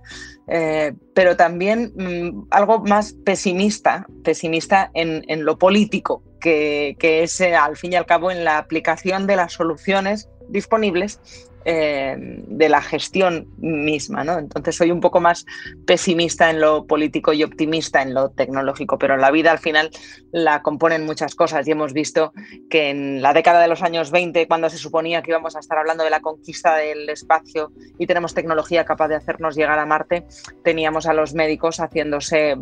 Eh, 0.48 0.94
pero 1.16 1.38
también 1.38 1.94
mm, 1.96 2.48
algo 2.52 2.80
más 2.82 3.14
pesimista, 3.14 4.06
pesimista 4.24 4.92
en, 4.94 5.24
en 5.30 5.46
lo 5.46 5.58
político, 5.58 6.22
que, 6.42 6.98
que 7.00 7.24
es 7.24 7.40
eh, 7.40 7.56
al 7.56 7.78
fin 7.78 7.94
y 7.94 7.96
al 7.96 8.06
cabo 8.06 8.32
en 8.32 8.44
la 8.44 8.58
aplicación 8.58 9.28
de 9.28 9.38
las 9.38 9.54
soluciones 9.54 10.28
disponibles 10.50 11.22
eh, 11.66 12.16
de 12.18 12.70
la 12.70 12.82
gestión 12.82 13.48
misma. 13.58 14.24
¿no? 14.24 14.38
Entonces 14.40 14.76
soy 14.76 14.92
un 14.92 15.00
poco 15.02 15.20
más 15.20 15.46
pesimista 15.86 16.50
en 16.50 16.60
lo 16.62 16.86
político 16.86 17.34
y 17.34 17.44
optimista 17.44 18.02
en 18.02 18.14
lo 18.14 18.30
tecnológico, 18.30 18.98
pero 18.98 19.18
la 19.18 19.32
vida 19.32 19.52
al 19.52 19.60
final 19.60 19.90
la 20.32 20.62
componen 20.62 21.06
muchas 21.06 21.36
cosas 21.36 21.68
y 21.68 21.72
hemos 21.72 21.94
visto 21.94 22.34
que 22.70 22.90
en 22.90 23.22
la 23.22 23.34
década 23.34 23.62
de 23.62 23.68
los 23.68 23.82
años 23.82 24.12
20, 24.12 24.48
cuando 24.48 24.70
se 24.70 24.78
suponía 24.78 25.22
que 25.22 25.32
íbamos 25.32 25.56
a 25.56 25.60
estar 25.60 25.78
hablando 25.78 26.04
de 26.04 26.10
la 26.10 26.22
conquista 26.22 26.76
del 26.76 27.10
espacio 27.10 27.72
y 27.98 28.08
tenemos 28.08 28.34
tecnología 28.34 28.86
capaz 28.86 29.08
de 29.10 29.16
hacernos 29.16 29.56
llegar 29.56 29.80
a 29.80 29.86
Marte, 29.86 30.26
teníamos 30.64 31.06
a 31.06 31.14
los 31.14 31.34
médicos 31.34 31.80
haciéndose 31.80 32.56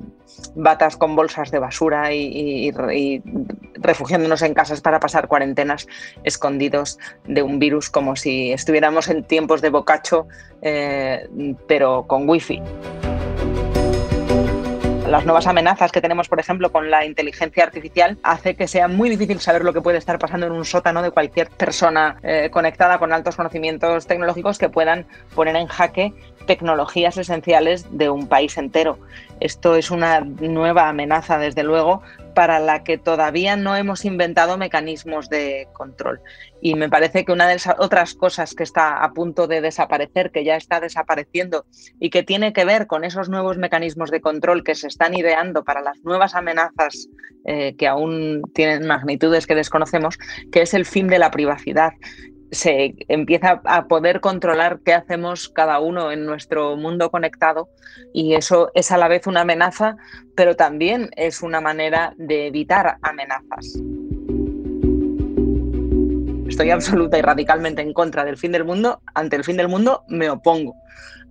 batas 0.55 0.97
con 0.97 1.15
bolsas 1.15 1.51
de 1.51 1.59
basura 1.59 2.13
y, 2.13 2.69
y- 2.69 3.23
refugiándonos 3.81 4.41
en 4.41 4.53
casas 4.53 4.81
para 4.81 4.99
pasar 4.99 5.27
cuarentenas 5.27 5.87
escondidos 6.23 6.97
de 7.25 7.41
un 7.41 7.59
virus 7.59 7.89
como 7.89 8.15
si 8.15 8.51
estuviéramos 8.89 9.09
en 9.09 9.23
tiempos 9.23 9.61
de 9.61 9.69
bocacho, 9.69 10.27
eh, 10.61 11.27
pero 11.67 12.05
con 12.07 12.27
wifi. 12.27 12.61
Las 15.07 15.25
nuevas 15.25 15.47
amenazas 15.47 15.91
que 15.91 16.01
tenemos, 16.01 16.27
por 16.27 16.39
ejemplo, 16.39 16.71
con 16.71 16.89
la 16.91 17.05
inteligencia 17.05 17.63
artificial, 17.63 18.17
hace 18.23 18.55
que 18.55 18.67
sea 18.67 18.87
muy 18.87 19.09
difícil 19.09 19.39
saber 19.39 19.63
lo 19.63 19.73
que 19.73 19.81
puede 19.81 19.97
estar 19.97 20.19
pasando 20.19 20.45
en 20.47 20.53
un 20.53 20.65
sótano 20.65 21.01
de 21.01 21.11
cualquier 21.11 21.49
persona 21.49 22.17
eh, 22.23 22.49
conectada 22.51 22.99
con 22.99 23.11
altos 23.11 23.35
conocimientos 23.35 24.05
tecnológicos 24.07 24.57
que 24.59 24.69
puedan 24.69 25.05
poner 25.35 25.55
en 25.55 25.67
jaque 25.67 26.13
tecnologías 26.45 27.17
esenciales 27.17 27.85
de 27.97 28.09
un 28.09 28.27
país 28.27 28.57
entero. 28.57 28.99
Esto 29.39 29.75
es 29.75 29.91
una 29.91 30.21
nueva 30.21 30.89
amenaza, 30.89 31.37
desde 31.37 31.63
luego, 31.63 32.01
para 32.33 32.59
la 32.59 32.83
que 32.83 32.97
todavía 32.97 33.55
no 33.55 33.75
hemos 33.75 34.05
inventado 34.05 34.57
mecanismos 34.57 35.29
de 35.29 35.67
control. 35.73 36.21
Y 36.61 36.75
me 36.75 36.89
parece 36.89 37.25
que 37.25 37.31
una 37.31 37.47
de 37.47 37.55
las 37.55 37.69
otras 37.77 38.13
cosas 38.13 38.53
que 38.53 38.63
está 38.63 39.03
a 39.03 39.13
punto 39.13 39.47
de 39.47 39.61
desaparecer, 39.61 40.31
que 40.31 40.43
ya 40.43 40.55
está 40.55 40.79
desapareciendo 40.79 41.65
y 41.99 42.09
que 42.09 42.23
tiene 42.23 42.53
que 42.53 42.65
ver 42.65 42.87
con 42.87 43.03
esos 43.03 43.29
nuevos 43.29 43.57
mecanismos 43.57 44.11
de 44.11 44.21
control 44.21 44.63
que 44.63 44.75
se 44.75 44.87
están 44.87 45.13
ideando 45.13 45.63
para 45.63 45.81
las 45.81 46.03
nuevas 46.03 46.35
amenazas 46.35 47.09
eh, 47.45 47.75
que 47.77 47.87
aún 47.87 48.41
tienen 48.53 48.85
magnitudes 48.85 49.47
que 49.47 49.55
desconocemos, 49.55 50.17
que 50.51 50.61
es 50.61 50.73
el 50.73 50.85
fin 50.85 51.07
de 51.07 51.19
la 51.19 51.31
privacidad 51.31 51.93
se 52.51 52.95
empieza 53.07 53.61
a 53.65 53.87
poder 53.87 54.21
controlar 54.21 54.79
qué 54.83 54.93
hacemos 54.93 55.49
cada 55.49 55.79
uno 55.79 56.11
en 56.11 56.25
nuestro 56.25 56.75
mundo 56.75 57.11
conectado 57.11 57.69
y 58.13 58.33
eso 58.33 58.71
es 58.73 58.91
a 58.91 58.97
la 58.97 59.07
vez 59.07 59.27
una 59.27 59.41
amenaza, 59.41 59.97
pero 60.35 60.55
también 60.55 61.09
es 61.15 61.41
una 61.41 61.61
manera 61.61 62.13
de 62.17 62.47
evitar 62.47 62.97
amenazas. 63.01 63.79
Estoy 66.47 66.71
absoluta 66.71 67.17
y 67.17 67.21
radicalmente 67.21 67.81
en 67.81 67.93
contra 67.93 68.25
del 68.25 68.35
fin 68.35 68.51
del 68.51 68.65
mundo. 68.65 69.01
Ante 69.13 69.35
el 69.35 69.43
fin 69.43 69.55
del 69.55 69.67
mundo 69.67 70.03
me 70.07 70.29
opongo. 70.29 70.75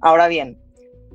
Ahora 0.01 0.29
bien, 0.29 0.57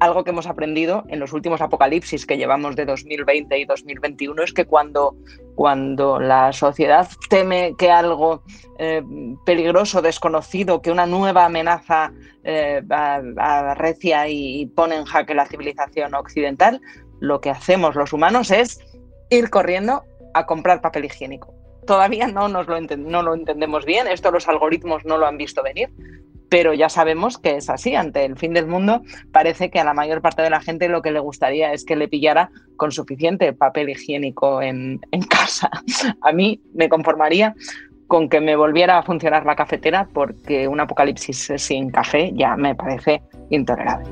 algo 0.04 0.24
que 0.24 0.32
hemos 0.32 0.48
aprendido 0.48 1.06
en 1.08 1.20
los 1.20 1.32
últimos 1.32 1.62
apocalipsis 1.62 2.26
que 2.26 2.38
llevamos 2.38 2.76
de 2.76 2.86
2020 2.86 3.58
y 3.58 3.66
2021 3.66 4.44
es 4.44 4.52
que 4.52 4.66
cuando, 4.66 5.16
cuando 5.56 6.20
la 6.20 6.52
sociedad 6.52 7.08
teme 7.30 7.76
que 7.78 7.90
algo 7.90 8.44
eh, 8.80 9.02
peligroso, 9.46 10.02
desconocido, 10.02 10.82
que 10.82 10.92
una 10.92 11.06
nueva 11.06 11.46
amenaza 11.46 12.12
eh, 12.44 12.82
arrecia 12.90 14.28
y, 14.28 14.66
pone 14.76 14.98
en 14.98 15.06
jaque 15.06 15.34
la 15.34 15.46
civilización 15.46 16.14
occidental, 16.16 16.82
lo 17.22 17.40
que 17.40 17.50
hacemos 17.50 17.96
los 17.96 18.12
humanos 18.12 18.52
es 18.52 18.82
ir 19.30 19.50
corriendo 19.50 20.04
a 20.34 20.46
comprar 20.46 20.82
papel 20.82 21.06
higiénico. 21.06 21.54
Todavía 21.88 22.28
no, 22.28 22.50
nos 22.50 22.68
lo, 22.68 22.80
no 22.82 23.22
lo 23.24 23.36
entendemos 23.36 23.86
bien, 23.86 24.08
esto 24.08 24.32
los 24.32 24.50
algoritmos 24.50 25.06
no 25.06 25.18
lo 25.18 25.28
han 25.28 25.38
visto 25.38 25.64
venir, 25.64 25.90
pero 26.54 26.72
ya 26.76 26.88
sabemos 26.88 27.40
que 27.40 27.56
es 27.56 27.68
así. 27.68 27.96
Ante 27.96 28.26
el 28.26 28.38
fin 28.38 28.54
del 28.54 28.68
mundo, 28.68 29.02
parece 29.32 29.72
que 29.72 29.80
a 29.80 29.84
la 29.84 29.96
mayor 29.96 30.22
parte 30.22 30.44
de 30.44 30.52
la 30.52 30.62
gente 30.62 30.88
lo 30.88 31.02
que 31.02 31.10
le 31.10 31.20
gustaría 31.20 31.74
es 31.74 31.84
que 31.84 31.96
le 31.96 32.08
pillara 32.08 32.52
con 32.78 32.92
suficiente 32.92 33.54
papel 33.54 33.90
higiénico 33.90 34.62
en, 34.62 35.02
casa. 35.32 35.72
A 36.22 36.32
mí 36.32 36.62
me 36.76 36.90
conformaría 36.90 37.56
con 38.06 38.30
que 38.30 38.40
me 38.40 38.56
volviera 38.56 39.00
a 39.00 39.02
funcionar 39.02 39.48
la 39.48 39.56
cafetera 39.56 40.08
porque 40.14 40.68
un 40.68 40.80
apocalipsis 40.80 41.54
sin 41.58 41.90
café 41.90 42.32
ya 42.36 42.56
me 42.56 42.76
parece 42.76 43.24
intolerable. 43.50 44.06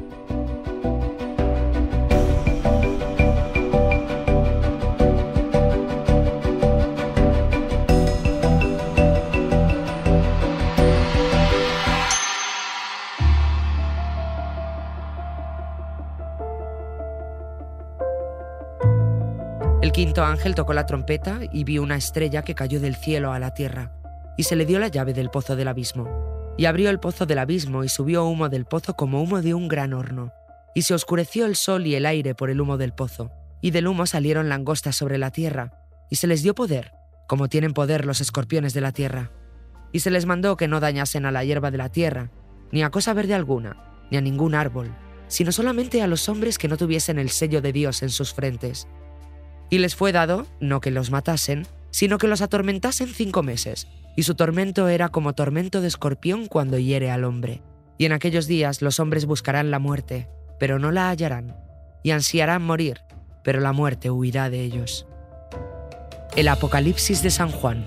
Ángel 20.23 20.55
tocó 20.55 20.73
la 20.73 20.85
trompeta 20.85 21.39
y 21.51 21.63
vio 21.63 21.83
una 21.83 21.95
estrella 21.95 22.43
que 22.43 22.55
cayó 22.55 22.79
del 22.79 22.95
cielo 22.95 23.33
a 23.33 23.39
la 23.39 23.53
tierra, 23.53 23.91
y 24.37 24.43
se 24.43 24.55
le 24.55 24.65
dio 24.65 24.79
la 24.79 24.87
llave 24.87 25.13
del 25.13 25.29
pozo 25.29 25.55
del 25.55 25.67
abismo. 25.67 26.09
Y 26.57 26.65
abrió 26.65 26.89
el 26.89 26.99
pozo 26.99 27.25
del 27.25 27.39
abismo 27.39 27.83
y 27.83 27.89
subió 27.89 28.25
humo 28.25 28.49
del 28.49 28.65
pozo 28.65 28.95
como 28.95 29.21
humo 29.21 29.41
de 29.41 29.53
un 29.53 29.67
gran 29.67 29.93
horno. 29.93 30.33
Y 30.75 30.83
se 30.83 30.93
oscureció 30.93 31.45
el 31.45 31.55
sol 31.55 31.87
y 31.87 31.95
el 31.95 32.05
aire 32.05 32.35
por 32.35 32.49
el 32.49 32.61
humo 32.61 32.77
del 32.77 32.93
pozo, 32.93 33.31
y 33.61 33.71
del 33.71 33.87
humo 33.87 34.05
salieron 34.05 34.49
langostas 34.49 34.95
sobre 34.95 35.17
la 35.17 35.31
tierra, 35.31 35.73
y 36.09 36.15
se 36.17 36.27
les 36.27 36.43
dio 36.43 36.55
poder, 36.55 36.91
como 37.27 37.47
tienen 37.47 37.73
poder 37.73 38.05
los 38.05 38.21
escorpiones 38.21 38.73
de 38.73 38.81
la 38.81 38.91
tierra. 38.91 39.31
Y 39.91 39.99
se 39.99 40.11
les 40.11 40.25
mandó 40.25 40.57
que 40.57 40.67
no 40.67 40.79
dañasen 40.79 41.25
a 41.25 41.31
la 41.31 41.43
hierba 41.43 41.71
de 41.71 41.77
la 41.77 41.89
tierra, 41.89 42.31
ni 42.71 42.83
a 42.83 42.89
cosa 42.89 43.13
verde 43.13 43.33
alguna, 43.33 44.05
ni 44.11 44.17
a 44.17 44.21
ningún 44.21 44.55
árbol, 44.55 44.93
sino 45.27 45.51
solamente 45.51 46.01
a 46.01 46.07
los 46.07 46.27
hombres 46.27 46.57
que 46.57 46.67
no 46.67 46.77
tuviesen 46.77 47.19
el 47.19 47.29
sello 47.29 47.61
de 47.61 47.71
Dios 47.71 48.03
en 48.03 48.09
sus 48.09 48.33
frentes. 48.33 48.87
Y 49.71 49.79
les 49.79 49.95
fue 49.95 50.11
dado, 50.11 50.45
no 50.59 50.81
que 50.81 50.91
los 50.91 51.09
matasen, 51.09 51.65
sino 51.89 52.17
que 52.17 52.27
los 52.27 52.41
atormentasen 52.41 53.07
cinco 53.07 53.41
meses, 53.41 53.87
y 54.15 54.23
su 54.23 54.35
tormento 54.35 54.89
era 54.89 55.09
como 55.09 55.33
tormento 55.33 55.81
de 55.81 55.87
escorpión 55.87 56.45
cuando 56.45 56.77
hiere 56.77 57.09
al 57.09 57.23
hombre. 57.23 57.63
Y 57.97 58.05
en 58.05 58.11
aquellos 58.11 58.47
días 58.47 58.81
los 58.81 58.99
hombres 58.99 59.25
buscarán 59.25 59.71
la 59.71 59.79
muerte, 59.79 60.27
pero 60.59 60.77
no 60.77 60.91
la 60.91 61.09
hallarán, 61.09 61.55
y 62.03 62.11
ansiarán 62.11 62.61
morir, 62.61 62.99
pero 63.43 63.61
la 63.61 63.71
muerte 63.71 64.11
huirá 64.11 64.49
de 64.49 64.61
ellos. 64.61 65.07
El 66.35 66.49
Apocalipsis 66.49 67.23
de 67.23 67.29
San 67.29 67.49
Juan. 67.49 67.85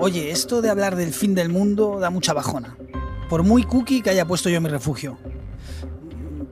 Oye, 0.00 0.30
esto 0.30 0.62
de 0.62 0.70
hablar 0.70 0.96
del 0.96 1.12
fin 1.12 1.34
del 1.34 1.48
mundo 1.48 1.98
da 2.00 2.08
mucha 2.10 2.32
bajona. 2.32 2.76
Por 3.28 3.42
muy 3.42 3.64
cookie 3.64 4.00
que 4.00 4.10
haya 4.10 4.26
puesto 4.26 4.48
yo 4.48 4.60
mi 4.60 4.68
refugio. 4.68 5.18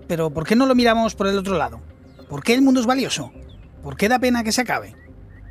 Pero 0.09 0.31
¿por 0.31 0.47
qué 0.47 0.57
no 0.57 0.67
lo 0.67 0.75
miramos 0.75 1.15
por 1.15 1.27
el 1.27 1.39
otro 1.39 1.57
lado? 1.57 1.81
¿Por 2.29 2.43
qué 2.43 2.55
el 2.55 2.63
mundo 2.63 2.81
es 2.81 2.87
valioso? 2.87 3.33
¿Por 3.83 3.97
qué 3.97 4.09
da 4.09 4.19
pena 4.19 4.45
que 4.45 4.53
se 4.53 4.61
acabe? 4.61 4.95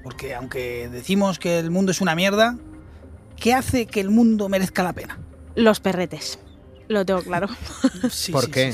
Porque 0.03 0.36
aunque 0.36 0.88
decimos 0.91 1.39
que 1.39 1.57
el 1.57 1.71
mundo 1.71 1.91
es 1.91 2.01
una 2.01 2.15
mierda, 2.15 2.57
¿qué 3.38 3.53
hace 3.53 3.88
que 3.88 4.01
el 4.01 4.11
mundo 4.11 4.49
merezca 4.49 4.84
la 4.84 4.93
pena? 4.93 5.17
Los 5.55 5.80
perretes. 5.80 6.38
Lo 6.88 7.05
tengo 7.05 7.23
claro. 7.23 7.47
¿Por 8.32 8.51
qué? 8.51 8.73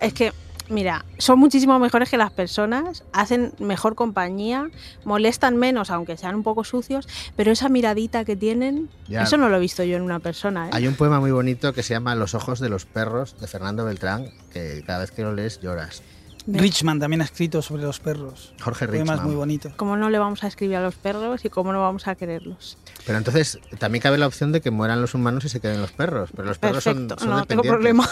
Es 0.00 0.14
que, 0.14 0.32
mira, 0.70 1.04
son 1.18 1.38
muchísimo 1.38 1.78
mejores 1.78 2.08
que 2.08 2.16
las 2.16 2.30
personas, 2.32 3.04
hacen 3.12 3.52
mejor 3.58 3.94
compañía, 3.94 4.68
molestan 5.04 5.56
menos, 5.56 5.90
aunque 5.90 6.16
sean 6.16 6.34
un 6.36 6.42
poco 6.42 6.64
sucios, 6.64 7.08
pero 7.36 7.50
esa 7.52 7.68
miradita 7.68 8.24
que 8.24 8.36
tienen, 8.36 8.88
Ya. 9.08 9.22
eso 9.22 9.36
no 9.36 9.48
lo 9.48 9.56
he 9.56 9.60
visto 9.60 9.82
yo 9.84 9.96
en 9.96 10.02
una 10.02 10.20
persona. 10.20 10.66
¿eh? 10.66 10.70
Hay 10.72 10.86
un 10.86 10.94
poema 10.94 11.20
muy 11.20 11.30
bonito 11.32 11.72
que 11.72 11.82
se 11.82 11.94
llama 11.94 12.14
Los 12.14 12.34
ojos 12.34 12.60
de 12.60 12.68
los 12.68 12.86
perros 12.86 13.38
de 13.40 13.46
Fernando 13.46 13.84
Beltrán, 13.84 14.30
que 14.52 14.82
cada 14.86 15.00
vez 15.00 15.10
que 15.10 15.22
lo 15.22 15.34
lees 15.34 15.60
lloras. 15.60 16.02
Richman 16.46 16.98
también 16.98 17.20
ha 17.20 17.24
escrito 17.24 17.62
sobre 17.62 17.82
los 17.82 18.00
perros. 18.00 18.54
Jorge 18.60 18.86
Poemas 18.86 19.08
Richman. 19.08 19.26
muy 19.26 19.34
bonitos. 19.34 19.72
¿Cómo 19.76 19.96
no 19.96 20.10
le 20.10 20.18
vamos 20.18 20.44
a 20.44 20.46
escribir 20.46 20.76
a 20.76 20.82
los 20.82 20.94
perros 20.94 21.44
y 21.44 21.50
cómo 21.50 21.72
no 21.72 21.80
vamos 21.80 22.06
a 22.08 22.14
quererlos? 22.14 22.78
Pero 23.06 23.18
entonces 23.18 23.58
también 23.78 24.02
cabe 24.02 24.18
la 24.18 24.26
opción 24.26 24.52
de 24.52 24.60
que 24.60 24.70
mueran 24.70 25.00
los 25.00 25.14
humanos 25.14 25.44
y 25.44 25.48
se 25.48 25.60
queden 25.60 25.80
los 25.80 25.92
perros. 25.92 26.30
Pero 26.34 26.48
los 26.48 26.58
perros 26.58 26.84
son, 26.84 27.08
Perfecto, 27.08 27.24
son 27.24 27.30
no 27.30 27.46
tengo 27.46 27.62
problema. 27.62 28.08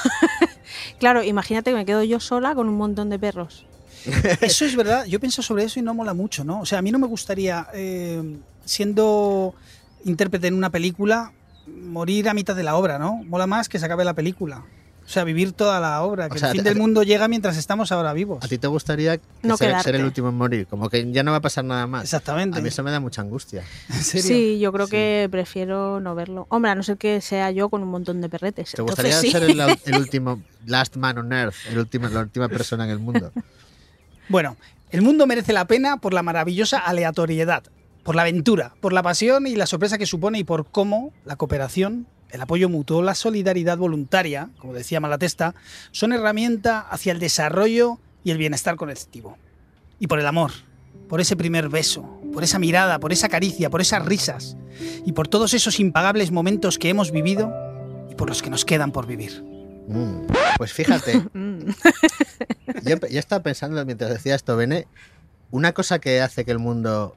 claro, 0.98 1.22
imagínate 1.22 1.70
que 1.70 1.76
me 1.76 1.86
quedo 1.86 2.02
yo 2.02 2.20
sola 2.20 2.54
con 2.54 2.68
un 2.68 2.76
montón 2.76 3.10
de 3.10 3.18
perros. 3.18 3.66
Eso 4.40 4.64
es 4.64 4.76
verdad. 4.76 5.04
Yo 5.06 5.20
pienso 5.20 5.42
sobre 5.42 5.64
eso 5.64 5.80
y 5.80 5.82
no 5.82 5.92
mola 5.92 6.14
mucho, 6.14 6.44
¿no? 6.44 6.60
O 6.60 6.66
sea, 6.66 6.78
a 6.78 6.82
mí 6.82 6.90
no 6.90 6.98
me 6.98 7.06
gustaría, 7.06 7.66
eh, 7.74 8.38
siendo 8.64 9.54
intérprete 10.04 10.46
en 10.46 10.54
una 10.54 10.70
película, 10.70 11.32
morir 11.66 12.28
a 12.28 12.34
mitad 12.34 12.54
de 12.54 12.62
la 12.62 12.76
obra, 12.76 12.98
¿no? 12.98 13.24
Mola 13.24 13.46
más 13.46 13.68
que 13.68 13.78
se 13.78 13.84
acabe 13.84 14.04
la 14.04 14.14
película. 14.14 14.64
O 15.08 15.10
sea, 15.10 15.24
vivir 15.24 15.52
toda 15.52 15.80
la 15.80 16.02
obra. 16.02 16.28
Que 16.28 16.38
sea, 16.38 16.50
el 16.50 16.56
fin 16.56 16.64
del 16.64 16.76
mundo 16.76 17.02
llega 17.02 17.28
mientras 17.28 17.56
estamos 17.56 17.90
ahora 17.92 18.12
vivos. 18.12 18.44
¿A 18.44 18.48
ti 18.48 18.58
te 18.58 18.66
gustaría 18.66 19.18
No 19.42 19.56
ser, 19.56 19.94
el 19.94 20.04
último 20.04 20.28
en 20.28 20.34
morir? 20.34 20.66
Como 20.66 20.90
que 20.90 21.10
ya 21.10 21.22
no 21.22 21.30
va 21.30 21.38
a 21.38 21.40
pasar 21.40 21.64
nada 21.64 21.86
más. 21.86 22.04
Exactamente. 22.04 22.58
A 22.58 22.60
mí 22.60 22.68
eso 22.68 22.82
me 22.82 22.90
da 22.90 23.00
mucha 23.00 23.22
angustia. 23.22 23.64
Sí, 24.02 24.58
yo 24.58 24.70
creo 24.70 24.86
que 24.86 25.26
prefiero 25.30 25.98
no 25.98 26.14
verlo. 26.14 26.46
Hombre, 26.50 26.72
a 26.72 26.74
no 26.74 26.82
ser 26.82 26.98
que 26.98 27.22
sea 27.22 27.50
yo 27.50 27.70
con 27.70 27.82
un 27.82 27.88
montón 27.88 28.20
de 28.20 28.28
perretes. 28.28 28.72
¿Te 28.72 28.82
Entonces, 28.82 29.06
gustaría 29.06 29.20
sí. 29.20 29.30
ser 29.30 29.44
el, 29.44 29.78
el 29.94 29.98
último 29.98 30.42
Last 30.66 30.96
Man 30.96 31.16
on 31.16 31.32
Earth, 31.32 31.54
el 31.70 31.78
último, 31.78 32.08
la 32.08 32.20
última 32.20 32.50
persona 32.50 32.84
en 32.84 32.90
el 32.90 32.98
mundo? 32.98 33.32
Bueno, 34.28 34.58
el 34.90 35.00
mundo 35.00 35.26
merece 35.26 35.54
la 35.54 35.64
pena 35.66 35.96
por 35.96 36.12
la 36.12 36.22
maravillosa 36.22 36.78
aleatoriedad, 36.78 37.62
por 38.08 38.16
la 38.16 38.22
aventura, 38.22 38.72
por 38.80 38.94
la 38.94 39.02
pasión 39.02 39.46
y 39.46 39.54
la 39.54 39.66
sorpresa 39.66 39.98
que 39.98 40.06
supone 40.06 40.38
y 40.38 40.44
por 40.44 40.64
cómo 40.64 41.12
la 41.26 41.36
cooperación, 41.36 42.06
el 42.30 42.40
apoyo 42.40 42.70
mutuo, 42.70 43.02
la 43.02 43.14
solidaridad 43.14 43.76
voluntaria, 43.76 44.48
como 44.56 44.72
decía 44.72 44.98
Malatesta, 44.98 45.54
son 45.90 46.14
herramienta 46.14 46.80
hacia 46.80 47.12
el 47.12 47.18
desarrollo 47.18 47.98
y 48.24 48.30
el 48.30 48.38
bienestar 48.38 48.76
colectivo. 48.76 49.36
Y 50.00 50.06
por 50.06 50.20
el 50.20 50.26
amor, 50.26 50.52
por 51.06 51.20
ese 51.20 51.36
primer 51.36 51.68
beso, 51.68 52.18
por 52.32 52.42
esa 52.44 52.58
mirada, 52.58 52.98
por 52.98 53.12
esa 53.12 53.28
caricia, 53.28 53.68
por 53.68 53.82
esas 53.82 54.02
risas 54.06 54.56
y 55.04 55.12
por 55.12 55.28
todos 55.28 55.52
esos 55.52 55.78
impagables 55.78 56.30
momentos 56.30 56.78
que 56.78 56.88
hemos 56.88 57.10
vivido 57.10 57.52
y 58.10 58.14
por 58.14 58.30
los 58.30 58.40
que 58.40 58.48
nos 58.48 58.64
quedan 58.64 58.90
por 58.90 59.06
vivir. 59.06 59.44
Mm, 59.86 60.28
Pues 60.56 60.72
fíjate, 60.72 61.12
yo, 62.84 62.96
yo 63.06 63.18
estaba 63.18 63.42
pensando 63.42 63.84
mientras 63.84 64.10
decía 64.10 64.34
esto, 64.34 64.56
Bene, 64.56 64.88
una 65.50 65.72
cosa 65.74 65.98
que 65.98 66.22
hace 66.22 66.46
que 66.46 66.52
el 66.52 66.58
mundo 66.58 67.14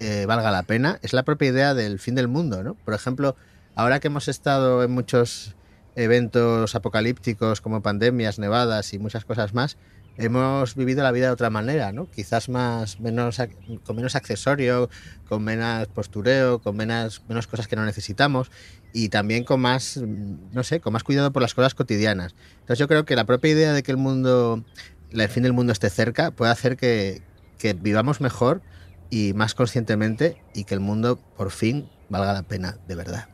eh, 0.00 0.26
valga 0.26 0.50
la 0.50 0.62
pena 0.62 0.98
es 1.02 1.12
la 1.12 1.22
propia 1.22 1.48
idea 1.48 1.74
del 1.74 1.98
fin 1.98 2.14
del 2.14 2.28
mundo, 2.28 2.62
¿no? 2.62 2.74
Por 2.74 2.94
ejemplo, 2.94 3.36
ahora 3.74 4.00
que 4.00 4.08
hemos 4.08 4.28
estado 4.28 4.82
en 4.82 4.90
muchos 4.90 5.54
eventos 5.96 6.74
apocalípticos 6.74 7.60
como 7.60 7.82
pandemias, 7.82 8.38
nevadas 8.38 8.92
y 8.94 8.98
muchas 8.98 9.24
cosas 9.24 9.54
más, 9.54 9.76
hemos 10.16 10.74
vivido 10.74 11.02
la 11.02 11.12
vida 11.12 11.26
de 11.26 11.32
otra 11.32 11.50
manera, 11.50 11.92
¿no? 11.92 12.10
Quizás 12.10 12.48
más, 12.48 13.00
menos, 13.00 13.38
con 13.84 13.96
menos 13.96 14.16
accesorio, 14.16 14.90
con 15.28 15.42
menos 15.42 15.88
postureo, 15.88 16.60
con 16.60 16.76
menos, 16.76 17.22
menos 17.28 17.46
cosas 17.46 17.68
que 17.68 17.76
no 17.76 17.84
necesitamos 17.84 18.50
y 18.92 19.08
también 19.08 19.44
con 19.44 19.60
más, 19.60 19.98
no 19.98 20.62
sé, 20.62 20.80
con 20.80 20.92
más 20.92 21.04
cuidado 21.04 21.32
por 21.32 21.42
las 21.42 21.54
cosas 21.54 21.74
cotidianas. 21.74 22.34
Entonces 22.60 22.78
yo 22.78 22.88
creo 22.88 23.04
que 23.04 23.16
la 23.16 23.24
propia 23.24 23.50
idea 23.52 23.72
de 23.72 23.82
que 23.82 23.90
el 23.90 23.96
mundo, 23.96 24.64
el 25.10 25.28
fin 25.28 25.42
del 25.42 25.52
mundo 25.52 25.72
esté 25.72 25.90
cerca, 25.90 26.30
puede 26.30 26.52
hacer 26.52 26.76
que, 26.76 27.22
que 27.58 27.72
vivamos 27.74 28.20
mejor 28.20 28.62
y 29.10 29.32
más 29.34 29.54
conscientemente 29.54 30.40
y 30.54 30.64
que 30.64 30.74
el 30.74 30.80
mundo 30.80 31.18
por 31.36 31.50
fin 31.50 31.88
valga 32.08 32.32
la 32.32 32.42
pena 32.42 32.76
de 32.88 32.94
verdad. 32.94 33.26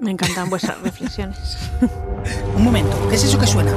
Me 0.00 0.10
encantan 0.10 0.50
vuestras 0.50 0.80
reflexiones. 0.82 1.58
Un 2.56 2.64
momento, 2.64 2.96
¿qué 3.08 3.16
es 3.16 3.24
eso 3.24 3.38
que 3.38 3.46
suena? 3.46 3.72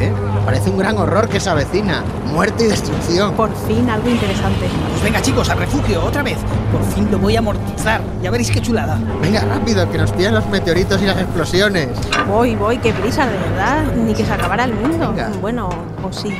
¿Eh? 0.00 0.12
Parece 0.44 0.70
un 0.70 0.78
gran 0.78 0.96
horror 0.96 1.28
que 1.28 1.38
se 1.38 1.50
avecina. 1.50 2.02
Muerte 2.24 2.64
y 2.64 2.68
destrucción. 2.68 3.34
Por 3.34 3.54
fin 3.66 3.88
algo 3.90 4.08
interesante. 4.08 4.66
Pues 4.90 5.02
venga 5.02 5.20
chicos, 5.20 5.48
al 5.50 5.58
refugio, 5.58 6.02
otra 6.02 6.22
vez. 6.22 6.38
Por 6.72 6.82
fin 6.94 7.10
lo 7.10 7.18
voy 7.18 7.36
a 7.36 7.40
amortizar. 7.40 8.00
Ya 8.22 8.30
veréis 8.30 8.50
qué 8.50 8.62
chulada. 8.62 8.98
Venga, 9.20 9.42
rápido, 9.42 9.88
que 9.90 9.98
nos 9.98 10.10
pillan 10.12 10.34
los 10.34 10.46
meteoritos 10.48 11.02
y 11.02 11.06
las 11.06 11.18
explosiones. 11.18 11.88
Voy, 12.26 12.56
voy, 12.56 12.78
qué 12.78 12.94
prisa, 12.94 13.26
de 13.26 13.36
verdad. 13.36 13.84
Ni 13.94 14.14
que 14.14 14.24
se 14.24 14.32
acabara 14.32 14.64
el 14.64 14.72
mundo. 14.72 15.14
Bueno, 15.40 15.68
o 16.02 16.10
sí. 16.10 16.34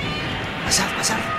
Pasad. 0.64 0.86
pasad 0.96 1.29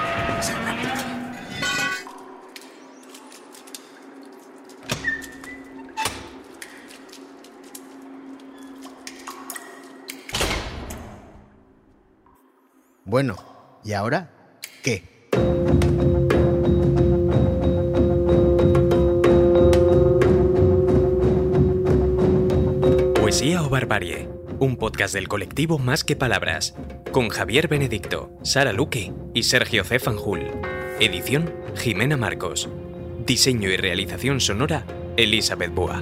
Bueno, 13.11 13.35
¿y 13.83 13.91
ahora 13.91 14.31
qué? 14.81 15.03
Poesía 23.19 23.63
o 23.63 23.69
Barbarie, 23.69 24.29
un 24.59 24.77
podcast 24.77 25.13
del 25.13 25.27
colectivo 25.27 25.77
Más 25.77 26.05
que 26.05 26.15
Palabras, 26.15 26.73
con 27.11 27.27
Javier 27.27 27.67
Benedicto, 27.67 28.31
Sara 28.43 28.71
Luque 28.71 29.11
y 29.33 29.43
Sergio 29.43 29.83
C. 29.83 29.99
Edición 31.01 31.53
Jimena 31.75 32.15
Marcos. 32.15 32.69
Diseño 33.25 33.69
y 33.69 33.75
realización 33.75 34.39
sonora 34.39 34.85
Elizabeth 35.17 35.73
Boa. 35.73 36.01